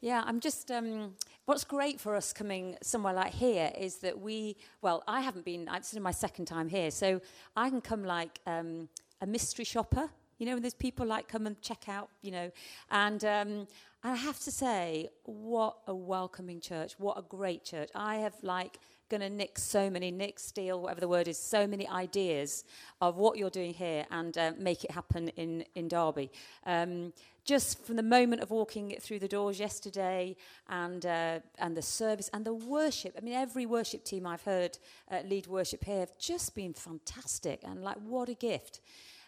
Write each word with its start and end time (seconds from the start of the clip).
Yeah, 0.00 0.22
I'm 0.26 0.40
just. 0.40 0.70
Um, 0.70 1.14
what's 1.44 1.64
great 1.64 2.00
for 2.00 2.16
us 2.16 2.32
coming 2.32 2.76
somewhere 2.82 3.12
like 3.12 3.34
here 3.34 3.70
is 3.78 3.96
that 3.96 4.18
we. 4.18 4.56
Well, 4.80 5.02
I 5.06 5.20
haven't 5.20 5.44
been. 5.44 5.66
This 5.66 5.92
is 5.92 6.00
my 6.00 6.10
second 6.10 6.46
time 6.46 6.68
here, 6.68 6.90
so 6.90 7.20
I 7.54 7.68
can 7.68 7.82
come 7.82 8.04
like 8.04 8.40
um, 8.46 8.88
a 9.20 9.26
mystery 9.26 9.64
shopper. 9.64 10.08
You 10.38 10.46
know, 10.46 10.54
when 10.54 10.62
there's 10.62 10.72
people 10.72 11.04
like 11.04 11.28
come 11.28 11.46
and 11.46 11.60
check 11.60 11.88
out. 11.88 12.08
You 12.22 12.30
know, 12.30 12.50
and 12.90 13.22
um, 13.26 13.66
I 14.02 14.14
have 14.14 14.40
to 14.40 14.50
say, 14.50 15.10
what 15.24 15.76
a 15.86 15.94
welcoming 15.94 16.60
church! 16.60 16.94
What 16.98 17.18
a 17.18 17.22
great 17.22 17.64
church! 17.64 17.90
I 17.94 18.16
have 18.16 18.34
like 18.42 18.78
going 19.10 19.20
to 19.20 19.28
nick 19.28 19.58
so 19.58 19.90
many, 19.90 20.10
nick, 20.10 20.38
steal, 20.38 20.80
whatever 20.80 21.00
the 21.00 21.08
word 21.08 21.28
is, 21.28 21.36
so 21.36 21.66
many 21.66 21.86
ideas 21.88 22.64
of 23.00 23.16
what 23.16 23.36
you're 23.36 23.50
doing 23.50 23.74
here 23.74 24.06
and 24.10 24.38
uh, 24.38 24.52
make 24.56 24.84
it 24.84 24.92
happen 24.92 25.28
in, 25.30 25.64
in 25.74 25.88
Derby. 25.88 26.30
Um, 26.64 27.12
just 27.44 27.84
from 27.84 27.96
the 27.96 28.02
moment 28.02 28.42
of 28.42 28.50
walking 28.50 28.96
through 29.00 29.18
the 29.18 29.28
doors 29.28 29.58
yesterday 29.58 30.36
and, 30.68 31.04
uh, 31.04 31.40
and 31.58 31.76
the 31.76 31.82
service 31.82 32.30
and 32.32 32.44
the 32.44 32.54
worship. 32.54 33.14
I 33.18 33.20
mean, 33.20 33.34
every 33.34 33.66
worship 33.66 34.04
team 34.04 34.26
I've 34.26 34.42
heard 34.42 34.78
uh, 35.10 35.20
lead 35.26 35.46
worship 35.48 35.84
here 35.84 36.00
have 36.00 36.16
just 36.18 36.54
been 36.54 36.72
fantastic 36.72 37.60
and 37.64 37.82
like, 37.82 37.96
what 37.96 38.28
a 38.28 38.34
gift. 38.34 38.80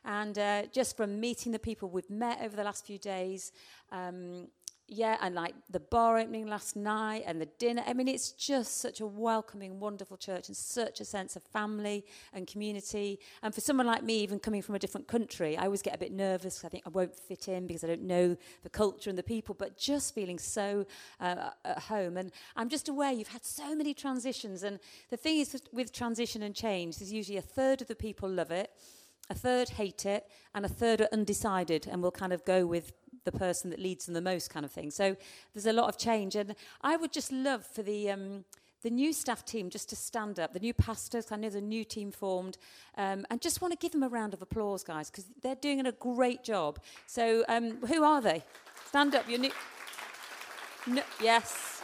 And 0.05 0.39
uh, 0.39 0.63
just 0.73 0.97
from 0.97 1.21
meeting 1.21 1.53
the 1.53 1.59
people 1.59 1.89
we've 1.89 2.11
met 2.11 2.41
over 2.43 2.55
the 2.57 2.65
last 2.65 2.87
few 2.87 2.99
days, 2.99 3.53
um, 3.91 4.49
yeah, 4.93 5.17
and 5.23 5.35
like 5.35 5.55
the 5.71 5.81
bar 5.81 6.19
opening 6.19 6.47
last 6.47 6.77
night 6.77 7.25
and 7.27 7.41
the 7.41 7.47
dinner. 7.59 7.83
I 7.87 7.95
mean, 7.95 8.09
it's 8.09 8.33
just 8.33 8.79
such 8.79 9.01
a 9.01 9.07
welcoming, 9.07 9.81
wonderful 9.81 10.19
church 10.19 10.49
and 10.49 10.57
such 10.57 11.01
a 11.01 11.05
sense 11.05 11.35
of 11.35 11.43
family 11.43 12.05
and 12.35 12.47
community. 12.47 13.19
And 13.43 13.55
for 13.55 13.63
someone 13.63 13.87
like 13.87 14.03
me, 14.03 14.21
even 14.21 14.39
coming 14.39 14.61
from 14.61 14.75
a 14.75 14.79
different 14.79 15.09
country, 15.09 15.57
I 15.57 15.65
always 15.65 15.81
get 15.81 15.95
a 15.95 15.99
bit 15.99 16.13
nervous. 16.13 16.65
I 16.65 16.69
think 16.69 16.85
I 16.87 16.91
won't 16.91 17.15
fit 17.15 17.49
in 17.49 17.67
because 17.67 17.85
I 17.85 17.87
don't 17.87 18.03
know 18.03 18.37
the 18.63 18.71
culture 18.71 19.09
and 19.09 19.19
the 19.19 19.23
people, 19.23 19.55
but 19.55 19.79
just 19.79 20.15
feeling 20.15 20.39
so 20.39 20.87
uh, 21.21 21.51
at 21.65 21.79
home. 21.79 22.19
And 22.19 22.31
I'm 22.55 22.69
just 22.69 22.89
aware 22.89 23.13
you've 23.13 23.29
had 23.29 23.45
so 23.45 23.75
many 23.75 23.95
transitions. 23.95 24.63
And 24.63 24.79
the 25.11 25.17
thing 25.17 25.39
is 25.39 25.61
with 25.73 25.93
transition 25.93 26.43
and 26.43 26.55
change, 26.55 26.99
there's 26.99 27.13
usually 27.13 27.39
a 27.39 27.43
third 27.43 27.81
of 27.81 27.89
the 27.89 27.97
people 27.97 28.29
love 28.29 28.51
it 28.51 28.71
a 29.33 29.35
third 29.35 29.71
hate 29.71 30.07
it, 30.07 30.29
and 30.55 30.65
a 30.65 30.69
third 30.69 31.01
are 31.01 31.09
undecided 31.13 31.89
and 31.91 32.03
will 32.03 32.13
kind 32.13 32.33
of 32.33 32.45
go 32.45 32.67
with 32.67 32.93
the 33.25 33.33
person 33.33 33.71
that 33.71 33.81
leads 33.81 34.07
them 34.07 34.15
the 34.15 34.21
most 34.21 34.51
kind 34.51 34.65
of 34.65 34.71
thing. 34.71 34.91
So 34.91 35.17
there's 35.55 35.67
a 35.67 35.73
lot 35.73 35.89
of 35.89 35.97
change. 35.97 36.37
And 36.37 36.55
I 36.83 36.97
would 36.97 37.13
just 37.13 37.33
love 37.33 37.67
for 37.67 37.83
the. 37.83 38.11
Um, 38.11 38.45
the 38.83 38.91
new 38.91 39.13
staff 39.13 39.45
team 39.45 39.71
just 39.71 39.89
to 39.91 39.95
stand 39.95 40.41
up, 40.41 40.53
the 40.53 40.59
new 40.59 40.75
pastors, 40.75 41.31
I 41.31 41.37
know 41.37 41.51
the 41.51 41.61
new 41.61 41.85
team 41.85 42.11
formed, 42.11 42.59
um, 42.99 43.25
and 43.31 43.41
just 43.41 43.63
want 43.63 43.71
to 43.71 43.79
give 43.79 43.93
them 43.93 44.03
a 44.03 44.09
round 44.09 44.35
of 44.35 44.43
applause, 44.43 44.83
guys, 44.83 45.09
because 45.09 45.27
they're 45.41 45.55
doing 45.55 45.87
a 45.87 45.93
great 45.93 46.43
job. 46.43 46.81
So, 47.07 47.45
um, 47.49 47.77
who 47.87 48.03
are 48.03 48.21
they? 48.21 48.43
Stand 48.89 49.15
up, 49.15 49.29
you're 49.29 49.39
new. 49.39 49.53
No, 50.89 51.03
yes. 51.23 51.81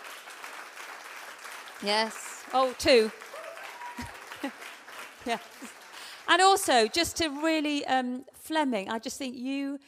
Yes. 1.85 2.43
Oh, 2.53 2.75
two. 2.79 3.13
yeah. 5.25 5.39
And 6.29 6.43
also, 6.43 6.87
just 6.87 7.17
to 7.17 7.29
really, 7.29 7.87
um, 7.87 8.25
Fleming, 8.35 8.91
I 8.91 8.99
just 8.99 9.19
think 9.19 9.35
you 9.37 9.79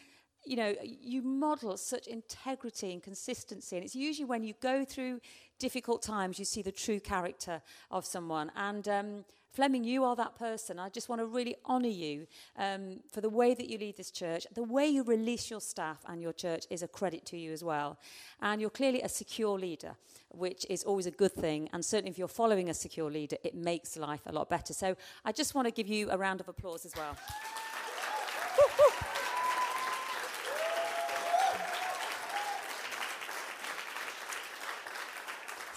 you 0.44 0.56
know, 0.56 0.74
you 0.82 1.22
model 1.22 1.76
such 1.76 2.06
integrity 2.06 2.92
and 2.92 3.02
consistency. 3.02 3.76
And 3.76 3.84
it's 3.84 3.94
usually 3.94 4.24
when 4.24 4.42
you 4.42 4.54
go 4.60 4.84
through 4.84 5.20
difficult 5.58 6.02
times, 6.02 6.38
you 6.38 6.44
see 6.44 6.62
the 6.62 6.72
true 6.72 6.98
character 6.98 7.60
of 7.90 8.06
someone. 8.06 8.50
And 8.56 8.88
um, 8.88 9.24
Fleming, 9.52 9.82
you 9.82 10.04
are 10.04 10.14
that 10.14 10.36
person. 10.36 10.78
I 10.78 10.90
just 10.90 11.08
want 11.08 11.20
to 11.20 11.26
really 11.26 11.56
honour 11.66 11.88
you 11.88 12.28
um, 12.56 13.00
for 13.10 13.20
the 13.20 13.28
way 13.28 13.52
that 13.52 13.68
you 13.68 13.78
lead 13.78 13.96
this 13.96 14.12
church. 14.12 14.46
The 14.54 14.62
way 14.62 14.86
you 14.86 15.02
release 15.02 15.50
your 15.50 15.60
staff 15.60 15.98
and 16.06 16.22
your 16.22 16.32
church 16.32 16.66
is 16.70 16.84
a 16.84 16.88
credit 16.88 17.26
to 17.26 17.36
you 17.36 17.50
as 17.52 17.64
well. 17.64 17.98
And 18.40 18.60
you're 18.60 18.70
clearly 18.70 19.02
a 19.02 19.08
secure 19.08 19.58
leader, 19.58 19.96
which 20.28 20.64
is 20.70 20.84
always 20.84 21.06
a 21.06 21.10
good 21.10 21.32
thing. 21.32 21.68
And 21.72 21.84
certainly 21.84 22.12
if 22.12 22.18
you're 22.18 22.28
following 22.28 22.70
a 22.70 22.74
secure 22.74 23.10
leader, 23.10 23.36
it 23.42 23.56
makes 23.56 23.96
life 23.96 24.20
a 24.26 24.32
lot 24.32 24.48
better. 24.48 24.72
So 24.72 24.96
I 25.24 25.32
just 25.32 25.56
want 25.56 25.66
to 25.66 25.72
give 25.72 25.88
you 25.88 26.10
a 26.10 26.16
round 26.16 26.40
of 26.40 26.48
applause 26.48 26.86
as 26.86 26.94
well. 26.94 27.16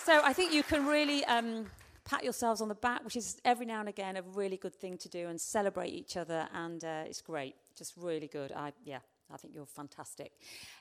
So 0.05 0.21
I 0.21 0.33
think 0.33 0.53
you 0.53 0.63
can 0.63 0.85
really 0.85 1.25
um, 1.25 1.65
pat 2.05 2.23
yourselves 2.23 2.61
on 2.61 2.67
the 2.67 2.75
back, 2.75 3.03
which 3.03 3.15
is 3.15 3.39
every 3.45 3.65
now 3.65 3.79
and 3.79 3.89
again 3.89 4.17
a 4.17 4.21
really 4.21 4.57
good 4.57 4.75
thing 4.75 4.97
to 4.99 5.09
do, 5.09 5.27
and 5.27 5.39
celebrate 5.39 5.89
each 5.89 6.17
other, 6.17 6.47
and 6.53 6.83
uh, 6.83 7.03
it's 7.05 7.21
great, 7.21 7.55
just 7.77 7.93
really 7.97 8.27
good. 8.27 8.51
I 8.51 8.73
yeah, 8.83 8.99
I 9.31 9.37
think 9.37 9.53
you're 9.53 9.65
fantastic. 9.65 10.31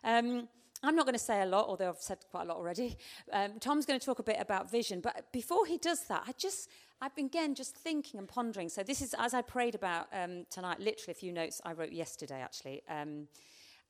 Um, 0.04 0.48
I'm 0.84 0.96
not 0.96 1.06
going 1.06 1.14
to 1.14 1.18
say 1.18 1.42
a 1.42 1.46
lot, 1.46 1.68
although 1.68 1.90
I've 1.90 2.00
said 2.00 2.18
quite 2.30 2.42
a 2.42 2.46
lot 2.46 2.56
already. 2.56 2.96
Um, 3.32 3.60
Tom's 3.60 3.86
going 3.86 4.00
to 4.00 4.04
talk 4.04 4.18
a 4.18 4.24
bit 4.24 4.38
about 4.40 4.68
vision, 4.68 5.00
but 5.00 5.30
before 5.32 5.64
he 5.64 5.78
does 5.78 6.04
that, 6.08 6.24
I 6.26 6.32
just 6.36 6.68
I've 7.00 7.14
been 7.14 7.26
again 7.26 7.54
just 7.54 7.76
thinking 7.76 8.18
and 8.18 8.28
pondering. 8.28 8.68
So 8.68 8.82
this 8.82 9.00
is 9.00 9.14
as 9.18 9.34
I 9.34 9.42
prayed 9.42 9.74
about 9.74 10.08
um, 10.12 10.44
tonight. 10.50 10.80
Literally 10.80 11.12
a 11.12 11.14
few 11.14 11.32
notes 11.32 11.60
I 11.64 11.72
wrote 11.72 11.92
yesterday, 11.92 12.40
actually, 12.40 12.82
um, 12.88 13.28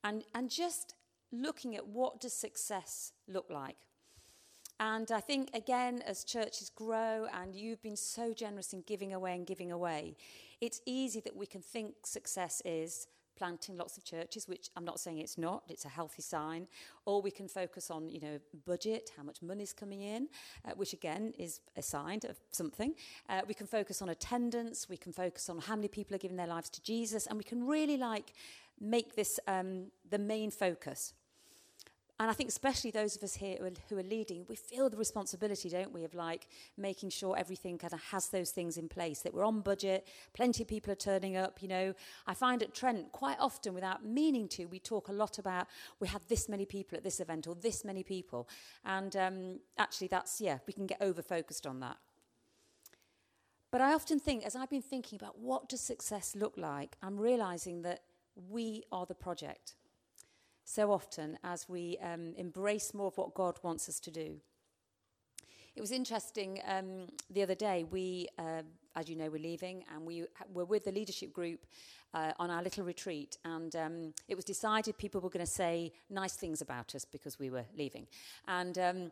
and 0.03 0.23
and 0.35 0.49
just 0.49 0.95
looking 1.31 1.75
at 1.75 1.87
what 1.87 2.21
does 2.21 2.33
success 2.33 3.11
look 3.27 3.47
like 3.49 3.77
and 4.79 5.11
I 5.11 5.19
think, 5.19 5.49
again, 5.53 6.01
as 6.05 6.23
churches 6.23 6.69
grow 6.69 7.27
and 7.33 7.55
you've 7.55 7.81
been 7.81 7.95
so 7.95 8.33
generous 8.33 8.73
in 8.73 8.81
giving 8.81 9.13
away 9.13 9.35
and 9.35 9.45
giving 9.45 9.71
away, 9.71 10.15
it's 10.61 10.81
easy 10.85 11.19
that 11.21 11.35
we 11.35 11.45
can 11.45 11.61
think 11.61 12.05
success 12.05 12.61
is 12.65 13.07
planting 13.35 13.77
lots 13.77 13.97
of 13.97 14.03
churches, 14.03 14.47
which 14.47 14.69
I'm 14.75 14.85
not 14.85 14.99
saying 14.99 15.17
it's 15.17 15.37
not, 15.37 15.63
it's 15.67 15.85
a 15.85 15.89
healthy 15.89 16.21
sign. 16.21 16.67
Or 17.05 17.21
we 17.21 17.31
can 17.31 17.47
focus 17.47 17.89
on, 17.89 18.09
you 18.09 18.19
know, 18.19 18.39
budget, 18.65 19.11
how 19.17 19.23
much 19.23 19.41
money's 19.41 19.73
coming 19.73 20.01
in, 20.01 20.29
uh, 20.65 20.71
which 20.75 20.93
again 20.93 21.33
is 21.37 21.59
a 21.75 21.81
sign 21.81 22.19
of 22.29 22.37
something. 22.51 22.93
Uh, 23.29 23.41
we 23.47 23.53
can 23.53 23.67
focus 23.67 24.01
on 24.01 24.09
attendance, 24.09 24.87
we 24.89 24.97
can 24.97 25.13
focus 25.13 25.49
on 25.49 25.59
how 25.59 25.75
many 25.75 25.87
people 25.87 26.15
are 26.15 26.19
giving 26.19 26.37
their 26.37 26.47
lives 26.47 26.69
to 26.69 26.81
Jesus, 26.81 27.27
and 27.27 27.37
we 27.37 27.43
can 27.43 27.65
really 27.65 27.97
like 27.97 28.33
make 28.79 29.15
this 29.15 29.39
um, 29.47 29.87
the 30.09 30.19
main 30.19 30.51
focus. 30.51 31.13
And 32.19 32.29
I 32.29 32.33
think, 32.33 32.49
especially 32.49 32.91
those 32.91 33.15
of 33.15 33.23
us 33.23 33.33
here 33.33 33.57
who 33.59 33.65
are, 33.65 33.71
who 33.89 33.97
are, 33.97 34.03
leading, 34.03 34.45
we 34.47 34.55
feel 34.55 34.87
the 34.87 34.97
responsibility, 34.97 35.67
don't 35.67 35.91
we, 35.91 36.03
of 36.03 36.13
like 36.13 36.47
making 36.77 37.09
sure 37.09 37.35
everything 37.35 37.79
kind 37.79 37.91
of 37.91 38.01
has 38.11 38.29
those 38.29 38.51
things 38.51 38.77
in 38.77 38.87
place, 38.87 39.21
that 39.21 39.33
we're 39.33 39.43
on 39.43 39.61
budget, 39.61 40.07
plenty 40.33 40.61
of 40.61 40.69
people 40.69 40.91
are 40.91 40.95
turning 40.95 41.35
up. 41.35 41.61
You 41.61 41.69
know, 41.69 41.93
I 42.27 42.35
find 42.35 42.61
at 42.61 42.75
Trent 42.75 43.11
quite 43.11 43.37
often, 43.39 43.73
without 43.73 44.05
meaning 44.05 44.47
to, 44.49 44.65
we 44.65 44.79
talk 44.79 45.07
a 45.07 45.11
lot 45.11 45.39
about 45.39 45.67
we 45.99 46.07
had 46.07 46.21
this 46.29 46.47
many 46.47 46.65
people 46.65 46.95
at 46.95 47.03
this 47.03 47.19
event 47.19 47.47
or 47.47 47.55
this 47.55 47.83
many 47.83 48.03
people. 48.03 48.47
And 48.85 49.15
um, 49.15 49.59
actually, 49.79 50.07
that's, 50.07 50.39
yeah, 50.39 50.59
we 50.67 50.73
can 50.73 50.85
get 50.85 51.01
over 51.01 51.23
focused 51.23 51.65
on 51.65 51.79
that. 51.79 51.97
But 53.71 53.81
I 53.81 53.93
often 53.93 54.19
think, 54.19 54.45
as 54.45 54.55
I've 54.55 54.69
been 54.69 54.83
thinking 54.83 55.17
about 55.19 55.39
what 55.39 55.67
does 55.67 55.81
success 55.81 56.35
look 56.35 56.57
like, 56.57 56.95
I'm 57.01 57.19
realizing 57.19 57.81
that 57.81 58.01
we 58.35 58.83
are 58.91 59.07
the 59.07 59.15
project 59.15 59.73
so 60.63 60.91
often 60.91 61.37
as 61.43 61.67
we 61.67 61.97
um, 62.01 62.33
embrace 62.37 62.93
more 62.93 63.07
of 63.07 63.17
what 63.17 63.33
God 63.33 63.59
wants 63.63 63.89
us 63.89 63.99
to 64.01 64.11
do. 64.11 64.39
It 65.75 65.81
was 65.81 65.91
interesting 65.91 66.61
um, 66.67 67.07
the 67.31 67.41
other 67.41 67.55
day, 67.55 67.83
we, 67.89 68.27
uh, 68.37 68.61
as 68.95 69.09
you 69.09 69.15
know, 69.15 69.29
we're 69.29 69.41
leaving 69.41 69.83
and 69.93 70.05
we 70.05 70.25
were 70.53 70.65
with 70.65 70.85
the 70.85 70.91
leadership 70.91 71.33
group 71.33 71.65
uh, 72.13 72.31
on 72.37 72.51
our 72.51 72.61
little 72.61 72.85
retreat. 72.85 73.37
And 73.43 73.75
um, 73.75 74.13
it 74.27 74.35
was 74.35 74.45
decided 74.45 74.99
people 74.99 75.19
were 75.19 75.31
going 75.31 75.45
to 75.45 75.51
say 75.51 75.91
nice 76.11 76.35
things 76.35 76.61
about 76.61 76.93
us 76.93 77.05
because 77.05 77.39
we 77.39 77.49
were 77.49 77.65
leaving. 77.75 78.05
And, 78.47 78.77
um, 78.77 79.11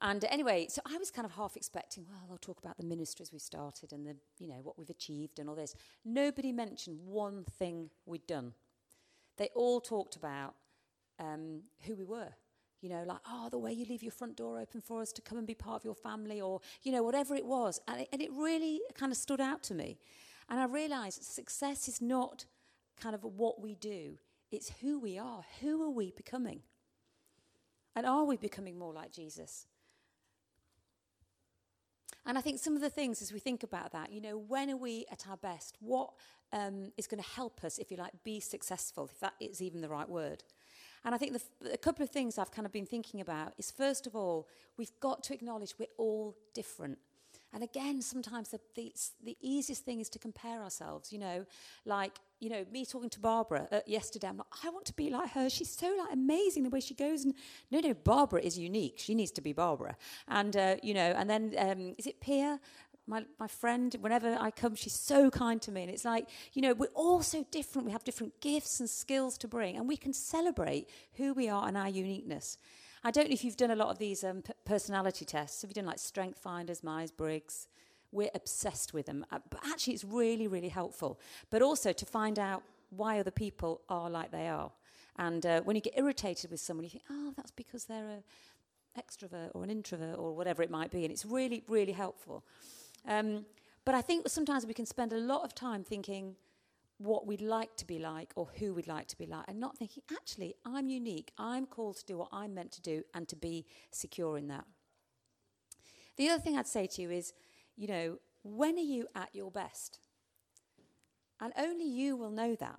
and 0.00 0.24
anyway, 0.24 0.66
so 0.68 0.82
I 0.84 0.98
was 0.98 1.12
kind 1.12 1.24
of 1.24 1.30
half 1.32 1.56
expecting, 1.56 2.04
well, 2.08 2.20
they'll 2.28 2.38
talk 2.38 2.58
about 2.58 2.78
the 2.78 2.84
ministries 2.84 3.32
we 3.32 3.38
started 3.38 3.92
and 3.92 4.04
the, 4.04 4.16
you 4.40 4.48
know, 4.48 4.58
what 4.64 4.76
we've 4.76 4.90
achieved 4.90 5.38
and 5.38 5.48
all 5.48 5.54
this. 5.54 5.76
Nobody 6.04 6.50
mentioned 6.50 6.98
one 7.04 7.44
thing 7.44 7.90
we'd 8.06 8.26
done. 8.26 8.54
They 9.36 9.50
all 9.54 9.80
talked 9.80 10.16
about 10.16 10.54
um, 11.22 11.62
who 11.86 11.94
we 11.94 12.04
were. 12.04 12.32
You 12.80 12.88
know, 12.88 13.04
like, 13.06 13.20
oh, 13.28 13.48
the 13.48 13.58
way 13.58 13.72
you 13.72 13.86
leave 13.88 14.02
your 14.02 14.10
front 14.10 14.36
door 14.36 14.58
open 14.58 14.80
for 14.80 15.00
us 15.00 15.12
to 15.12 15.22
come 15.22 15.38
and 15.38 15.46
be 15.46 15.54
part 15.54 15.76
of 15.76 15.84
your 15.84 15.94
family, 15.94 16.40
or, 16.40 16.60
you 16.82 16.90
know, 16.90 17.04
whatever 17.04 17.36
it 17.36 17.46
was. 17.46 17.80
And 17.86 18.00
it, 18.00 18.08
and 18.12 18.20
it 18.20 18.30
really 18.32 18.80
kind 18.94 19.12
of 19.12 19.18
stood 19.18 19.40
out 19.40 19.62
to 19.64 19.74
me. 19.74 19.98
And 20.48 20.58
I 20.58 20.64
realized 20.64 21.22
success 21.22 21.86
is 21.86 22.02
not 22.02 22.46
kind 23.00 23.14
of 23.14 23.22
what 23.22 23.60
we 23.60 23.76
do, 23.76 24.18
it's 24.50 24.72
who 24.80 24.98
we 24.98 25.16
are. 25.16 25.44
Who 25.60 25.82
are 25.82 25.90
we 25.90 26.10
becoming? 26.10 26.60
And 27.94 28.04
are 28.04 28.24
we 28.24 28.36
becoming 28.36 28.78
more 28.78 28.92
like 28.92 29.12
Jesus? 29.12 29.66
And 32.24 32.38
I 32.38 32.40
think 32.40 32.58
some 32.58 32.76
of 32.76 32.82
the 32.82 32.90
things 32.90 33.20
as 33.22 33.32
we 33.32 33.40
think 33.40 33.62
about 33.62 33.92
that, 33.92 34.12
you 34.12 34.20
know, 34.20 34.36
when 34.36 34.70
are 34.70 34.76
we 34.76 35.06
at 35.10 35.26
our 35.28 35.36
best? 35.36 35.76
What 35.80 36.10
um, 36.52 36.92
is 36.96 37.06
going 37.06 37.22
to 37.22 37.28
help 37.28 37.64
us, 37.64 37.78
if 37.78 37.90
you 37.90 37.96
like, 37.96 38.12
be 38.24 38.40
successful, 38.40 39.08
if 39.12 39.20
that 39.20 39.34
is 39.40 39.60
even 39.60 39.80
the 39.80 39.88
right 39.88 40.08
word? 40.08 40.44
And 41.04 41.14
I 41.14 41.18
think 41.18 41.32
the, 41.32 41.72
a 41.72 41.78
couple 41.78 42.02
of 42.02 42.10
things 42.10 42.38
I've 42.38 42.52
kind 42.52 42.66
of 42.66 42.72
been 42.72 42.86
thinking 42.86 43.20
about 43.20 43.54
is 43.58 43.70
first 43.70 44.06
of 44.06 44.14
all, 44.14 44.48
we've 44.76 44.92
got 45.00 45.22
to 45.24 45.34
acknowledge 45.34 45.74
we're 45.78 45.86
all 45.98 46.36
different. 46.54 46.98
And 47.54 47.62
again, 47.62 48.00
sometimes 48.00 48.48
the, 48.48 48.60
the, 48.74 48.94
the 49.22 49.36
easiest 49.42 49.84
thing 49.84 50.00
is 50.00 50.08
to 50.10 50.18
compare 50.18 50.62
ourselves, 50.62 51.12
you 51.12 51.18
know, 51.18 51.44
like, 51.84 52.18
you 52.40 52.48
know, 52.48 52.64
me 52.72 52.86
talking 52.86 53.10
to 53.10 53.20
Barbara 53.20 53.68
uh, 53.70 53.80
yesterday, 53.86 54.28
I'm 54.28 54.38
like, 54.38 54.46
I 54.64 54.70
want 54.70 54.86
to 54.86 54.94
be 54.94 55.10
like 55.10 55.30
her. 55.32 55.50
She's 55.50 55.70
so 55.70 55.94
like 55.98 56.14
amazing 56.14 56.62
the 56.62 56.70
way 56.70 56.80
she 56.80 56.94
goes. 56.94 57.24
And 57.24 57.34
no, 57.70 57.80
no, 57.80 57.92
Barbara 57.92 58.40
is 58.40 58.58
unique. 58.58 58.94
She 58.96 59.14
needs 59.14 59.32
to 59.32 59.42
be 59.42 59.52
Barbara. 59.52 59.96
And 60.28 60.56
uh, 60.56 60.76
you 60.82 60.94
know, 60.94 61.14
and 61.16 61.28
then 61.28 61.54
um, 61.58 61.94
is 61.98 62.06
it 62.06 62.20
Pia? 62.20 62.58
My, 63.06 63.24
my 63.38 63.48
friend, 63.48 63.94
whenever 64.00 64.36
I 64.38 64.50
come, 64.50 64.74
she's 64.74 64.92
so 64.92 65.28
kind 65.28 65.60
to 65.62 65.72
me. 65.72 65.82
And 65.82 65.90
it's 65.90 66.04
like, 66.04 66.28
you 66.52 66.62
know, 66.62 66.72
we're 66.72 66.86
all 66.94 67.22
so 67.22 67.44
different. 67.50 67.86
We 67.86 67.92
have 67.92 68.04
different 68.04 68.40
gifts 68.40 68.78
and 68.80 68.88
skills 68.88 69.36
to 69.38 69.48
bring, 69.48 69.76
and 69.76 69.88
we 69.88 69.96
can 69.96 70.12
celebrate 70.12 70.88
who 71.14 71.34
we 71.34 71.48
are 71.48 71.66
and 71.66 71.76
our 71.76 71.88
uniqueness. 71.88 72.58
I 73.04 73.10
don't 73.10 73.28
know 73.28 73.34
if 73.34 73.42
you've 73.44 73.56
done 73.56 73.72
a 73.72 73.76
lot 73.76 73.88
of 73.88 73.98
these 73.98 74.22
um, 74.22 74.42
p- 74.42 74.52
personality 74.64 75.24
tests. 75.24 75.62
Have 75.62 75.70
you 75.70 75.74
done 75.74 75.86
like 75.86 75.98
Strength 75.98 76.38
Finders, 76.38 76.84
Myers 76.84 77.10
Briggs? 77.10 77.66
We're 78.12 78.30
obsessed 78.34 78.94
with 78.94 79.06
them. 79.06 79.26
Uh, 79.32 79.40
but 79.50 79.60
actually, 79.66 79.94
it's 79.94 80.04
really, 80.04 80.46
really 80.46 80.68
helpful. 80.68 81.18
But 81.50 81.62
also 81.62 81.92
to 81.92 82.06
find 82.06 82.38
out 82.38 82.62
why 82.90 83.18
other 83.18 83.32
people 83.32 83.80
are 83.88 84.08
like 84.08 84.30
they 84.30 84.46
are. 84.46 84.70
And 85.16 85.44
uh, 85.44 85.62
when 85.62 85.74
you 85.74 85.82
get 85.82 85.94
irritated 85.96 86.50
with 86.50 86.60
someone, 86.60 86.84
you 86.84 86.90
think, 86.90 87.04
oh, 87.10 87.32
that's 87.36 87.50
because 87.50 87.86
they're 87.86 88.08
an 88.08 88.22
extrovert 88.96 89.50
or 89.54 89.64
an 89.64 89.70
introvert 89.70 90.18
or 90.18 90.36
whatever 90.36 90.62
it 90.62 90.70
might 90.70 90.90
be. 90.90 91.02
And 91.04 91.10
it's 91.10 91.24
really, 91.24 91.64
really 91.66 91.92
helpful. 91.92 92.44
Um, 93.06 93.46
but 93.84 93.94
I 93.94 94.00
think 94.00 94.28
sometimes 94.28 94.66
we 94.66 94.74
can 94.74 94.86
spend 94.86 95.12
a 95.12 95.18
lot 95.18 95.42
of 95.44 95.54
time 95.54 95.84
thinking 95.84 96.36
what 96.98 97.26
we'd 97.26 97.40
like 97.40 97.76
to 97.76 97.86
be 97.86 97.98
like 97.98 98.32
or 98.36 98.48
who 98.58 98.72
we'd 98.74 98.86
like 98.86 99.08
to 99.08 99.18
be 99.18 99.26
like 99.26 99.44
and 99.48 99.58
not 99.58 99.76
thinking, 99.76 100.02
actually, 100.12 100.54
I'm 100.64 100.88
unique. 100.88 101.32
I'm 101.36 101.66
called 101.66 101.96
to 101.96 102.04
do 102.04 102.18
what 102.18 102.28
I'm 102.32 102.54
meant 102.54 102.72
to 102.72 102.82
do 102.82 103.02
and 103.14 103.28
to 103.28 103.36
be 103.36 103.66
secure 103.90 104.38
in 104.38 104.48
that. 104.48 104.64
The 106.16 106.28
other 106.28 106.42
thing 106.42 106.56
I'd 106.56 106.68
say 106.68 106.86
to 106.86 107.02
you 107.02 107.10
is, 107.10 107.32
you 107.76 107.88
know, 107.88 108.18
when 108.44 108.76
are 108.76 108.80
you 108.80 109.08
at 109.14 109.34
your 109.34 109.50
best? 109.50 109.98
And 111.40 111.52
only 111.58 111.88
you 111.88 112.16
will 112.16 112.30
know 112.30 112.54
that. 112.54 112.78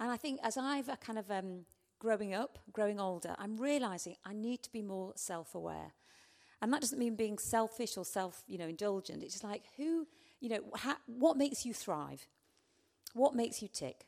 And 0.00 0.10
I 0.10 0.16
think 0.16 0.40
as 0.42 0.56
I've 0.56 0.88
uh, 0.88 0.96
kind 0.96 1.18
of 1.18 1.30
um, 1.30 1.66
growing 1.98 2.34
up, 2.34 2.58
growing 2.72 3.00
older, 3.00 3.34
I'm 3.38 3.56
realizing 3.56 4.16
I 4.24 4.32
need 4.32 4.62
to 4.64 4.72
be 4.72 4.82
more 4.82 5.12
self 5.16 5.54
aware. 5.54 5.92
And 6.62 6.72
that 6.72 6.80
doesn't 6.80 6.98
mean 6.98 7.16
being 7.16 7.38
selfish 7.38 7.96
or 7.96 8.04
self, 8.04 8.42
you 8.46 8.58
know, 8.58 8.66
indulgent. 8.66 9.22
It's 9.22 9.34
just 9.34 9.44
like 9.44 9.64
who, 9.76 10.06
you 10.40 10.48
know, 10.48 10.60
ha- 10.74 10.98
what 11.06 11.36
makes 11.36 11.66
you 11.66 11.74
thrive? 11.74 12.26
What 13.14 13.34
makes 13.34 13.62
you 13.62 13.68
tick? 13.68 14.06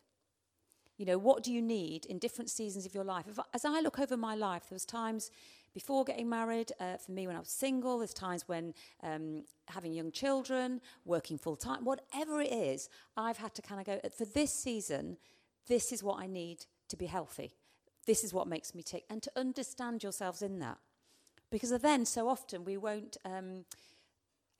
You 0.97 1.07
know, 1.07 1.19
what 1.19 1.43
do 1.45 1.53
you 1.53 1.63
need 1.63 2.07
in 2.07 2.19
different 2.19 2.51
seasons 2.51 2.85
of 2.85 2.95
your 2.95 3.05
life? 3.05 3.27
If, 3.29 3.39
as 3.55 3.65
I 3.65 3.81
look 3.81 3.99
over 3.99 4.17
my 4.17 4.35
life, 4.35 4.65
there 4.69 4.75
was 4.75 4.85
times 4.85 5.31
before 5.75 6.05
getting 6.05 6.29
married, 6.29 6.73
uh, 6.81 6.97
for 6.97 7.13
me 7.13 7.27
when 7.27 7.37
I 7.37 7.39
was 7.39 7.51
single, 7.51 7.99
there's 7.99 8.15
times 8.15 8.49
when 8.49 8.75
um, 9.03 9.45
having 9.69 9.93
young 9.93 10.11
children, 10.11 10.81
working 11.05 11.39
full 11.39 11.57
time, 11.57 11.85
whatever 11.85 12.41
it 12.41 12.51
is, 12.51 12.89
I've 13.17 13.37
had 13.37 13.55
to 13.55 13.63
kind 13.63 13.81
of 13.81 13.87
go, 13.87 14.09
for 14.17 14.25
this 14.25 14.53
season, 14.53 15.19
this 15.69 15.93
is 15.93 16.03
what 16.03 16.19
I 16.19 16.27
need 16.27 16.67
to 16.89 16.97
be 16.97 17.07
healthy. 17.07 17.55
This 18.07 18.25
is 18.25 18.33
what 18.33 18.49
makes 18.49 18.75
me 18.75 18.83
tick. 18.83 19.05
And 19.09 19.23
to 19.23 19.31
understand 19.37 20.03
yourselves 20.03 20.43
in 20.43 20.59
that. 20.61 20.79
Because 21.51 21.71
then, 21.81 22.05
so 22.05 22.29
often, 22.29 22.65
we 22.65 22.77
won't 22.77 23.17
um, 23.25 23.65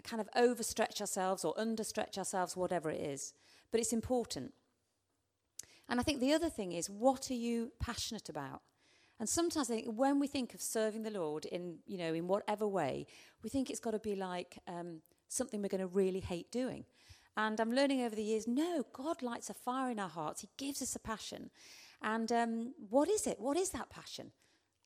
kind 0.03 0.21
of 0.21 0.29
overstretch 0.37 1.01
ourselves 1.01 1.45
or 1.45 1.55
understretch 1.55 2.17
ourselves, 2.17 2.57
whatever 2.57 2.91
it 2.91 3.01
is. 3.01 3.35
But 3.71 3.81
it's 3.81 3.93
important. 3.93 4.55
And 5.89 6.01
I 6.01 6.03
think 6.03 6.21
the 6.21 6.33
other 6.33 6.51
thing 6.51 6.73
is, 6.73 6.89
what 6.89 7.31
are 7.31 7.35
you 7.35 7.73
passionate 7.81 8.29
about? 8.29 8.63
And 9.21 9.29
sometimes 9.29 9.71
I 9.71 9.75
think 9.75 9.87
when 9.97 10.21
we 10.21 10.27
think 10.27 10.55
of 10.55 10.61
serving 10.61 11.03
the 11.03 11.11
Lord 11.11 11.45
in, 11.47 11.79
you 11.87 11.99
know, 11.99 12.15
in 12.15 12.29
whatever 12.29 12.67
way, 12.69 13.07
we 13.43 13.51
think 13.51 13.69
it's 13.69 13.81
got 13.81 13.91
to 13.91 13.99
be 13.99 14.15
like 14.15 14.59
um, 14.69 15.01
something 15.29 15.61
we're 15.61 15.69
going 15.69 15.81
to 15.81 15.87
really 15.87 16.21
hate 16.21 16.53
doing. 16.53 16.85
And 17.37 17.61
I'm 17.61 17.73
learning 17.73 18.03
over 18.03 18.15
the 18.15 18.23
years, 18.23 18.47
no, 18.47 18.85
God 18.93 19.23
lights 19.23 19.51
a 19.51 19.55
fire 19.55 19.91
in 19.91 19.99
our 19.99 20.09
hearts. 20.09 20.41
He 20.43 20.49
gives 20.57 20.83
us 20.83 20.95
a 20.95 21.01
passion. 21.01 21.51
And 22.03 22.31
um, 22.31 22.75
what 22.91 23.09
is 23.09 23.27
it? 23.27 23.41
What 23.41 23.57
is 23.57 23.71
that 23.71 23.91
passion? 23.91 24.33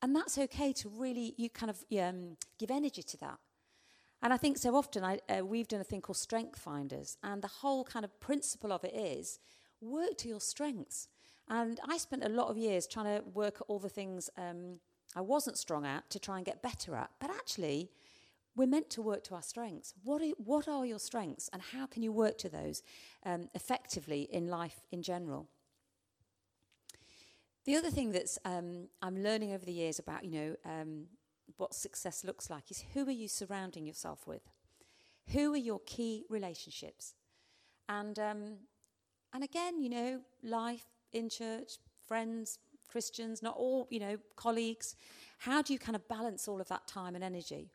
And 0.03 0.15
that's 0.15 0.37
okay 0.37 0.73
to 0.73 0.89
really, 0.89 1.35
you 1.39 1.49
kind 1.49 1.71
of 1.71 1.85
um, 1.99 2.37
give 2.59 2.71
energy 2.71 3.03
to 3.03 3.17
that. 3.19 3.39
And 4.21 4.33
I 4.33 4.37
think 4.37 4.59
so 4.59 4.77
often 4.77 5.05
I, 5.05 5.21
uh, 5.29 5.45
we've 5.45 5.69
done 5.69 5.81
a 5.81 5.85
thing 5.85 6.01
called 6.01 6.17
Strength 6.17 6.59
Finders. 6.59 7.17
And 7.23 7.41
the 7.41 7.49
whole 7.49 7.85
kind 7.85 8.05
of 8.05 8.21
principle 8.21 8.73
of 8.73 8.85
it 8.85 8.95
is 8.95 9.39
work 9.81 10.17
to 10.19 10.29
your 10.29 10.41
strengths. 10.41 11.09
And 11.49 11.81
I 11.89 11.99
spent 11.99 12.25
a 12.25 12.29
lot 12.29 12.49
of 12.49 12.57
years 12.57 12.87
trying 12.87 13.07
to 13.07 13.25
work 13.31 13.57
at 13.57 13.63
all 13.69 13.79
the 13.79 13.89
things 13.89 14.29
um, 14.37 14.81
I 15.15 15.21
wasn't 15.21 15.59
strong 15.59 15.85
at 15.87 16.09
to 16.11 16.19
try 16.19 16.37
and 16.37 16.47
get 16.47 16.63
better 16.63 16.95
at. 16.97 17.11
But 17.21 17.31
actually, 17.31 17.91
we're 18.55 18.67
meant 18.67 18.91
to 18.91 19.03
work 19.03 19.25
to 19.25 19.35
our 19.35 19.43
strengths. 19.43 19.95
What 20.03 20.23
are, 20.23 20.31
what 20.37 20.69
are 20.69 20.85
your 20.87 20.99
strengths, 20.99 21.49
and 21.53 21.63
how 21.63 21.87
can 21.87 22.03
you 22.03 22.13
work 22.13 22.39
to 22.39 22.49
those 22.49 22.83
um, 23.25 23.49
effectively 23.55 24.23
in 24.31 24.49
life 24.49 24.81
in 24.91 25.03
general? 25.03 25.49
The 27.65 27.77
other 27.77 27.91
thing 27.91 28.13
that 28.13 28.37
um, 28.45 28.89
I'm 29.01 29.23
learning 29.23 29.53
over 29.53 29.65
the 29.65 29.73
years 29.73 29.99
about, 29.99 30.25
you 30.25 30.31
know, 30.31 30.57
um, 30.65 31.07
what 31.59 31.75
success 31.75 32.25
looks 32.25 32.51
like 32.51 32.71
is 32.71 32.85
who 32.93 33.07
are 33.07 33.13
you 33.13 33.29
surrounding 33.29 33.87
yourself 33.87 34.27
with? 34.27 34.43
Who 35.29 35.53
are 35.53 35.59
your 35.59 35.81
key 35.87 36.25
relationships? 36.29 37.15
And 37.89 38.19
um, 38.19 38.57
and 39.33 39.45
again, 39.45 39.81
you 39.81 39.89
know, 39.89 40.21
life 40.43 40.85
in 41.13 41.29
church, 41.29 41.79
friends, 42.07 42.59
Christians, 42.89 43.43
not 43.43 43.57
all, 43.57 43.87
you 43.91 44.01
know, 44.01 44.19
colleagues. 44.37 44.97
How 45.39 45.63
do 45.63 45.73
you 45.73 45.79
kind 45.79 45.97
of 45.97 46.07
balance 46.09 46.49
all 46.49 46.61
of 46.61 46.69
that 46.69 46.87
time 46.87 47.15
and 47.15 47.25
energy? 47.25 47.71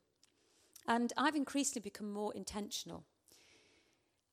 And 0.87 1.11
I've 1.17 1.35
increasingly 1.35 1.81
become 1.81 2.11
more 2.11 2.33
intentional. 2.33 3.05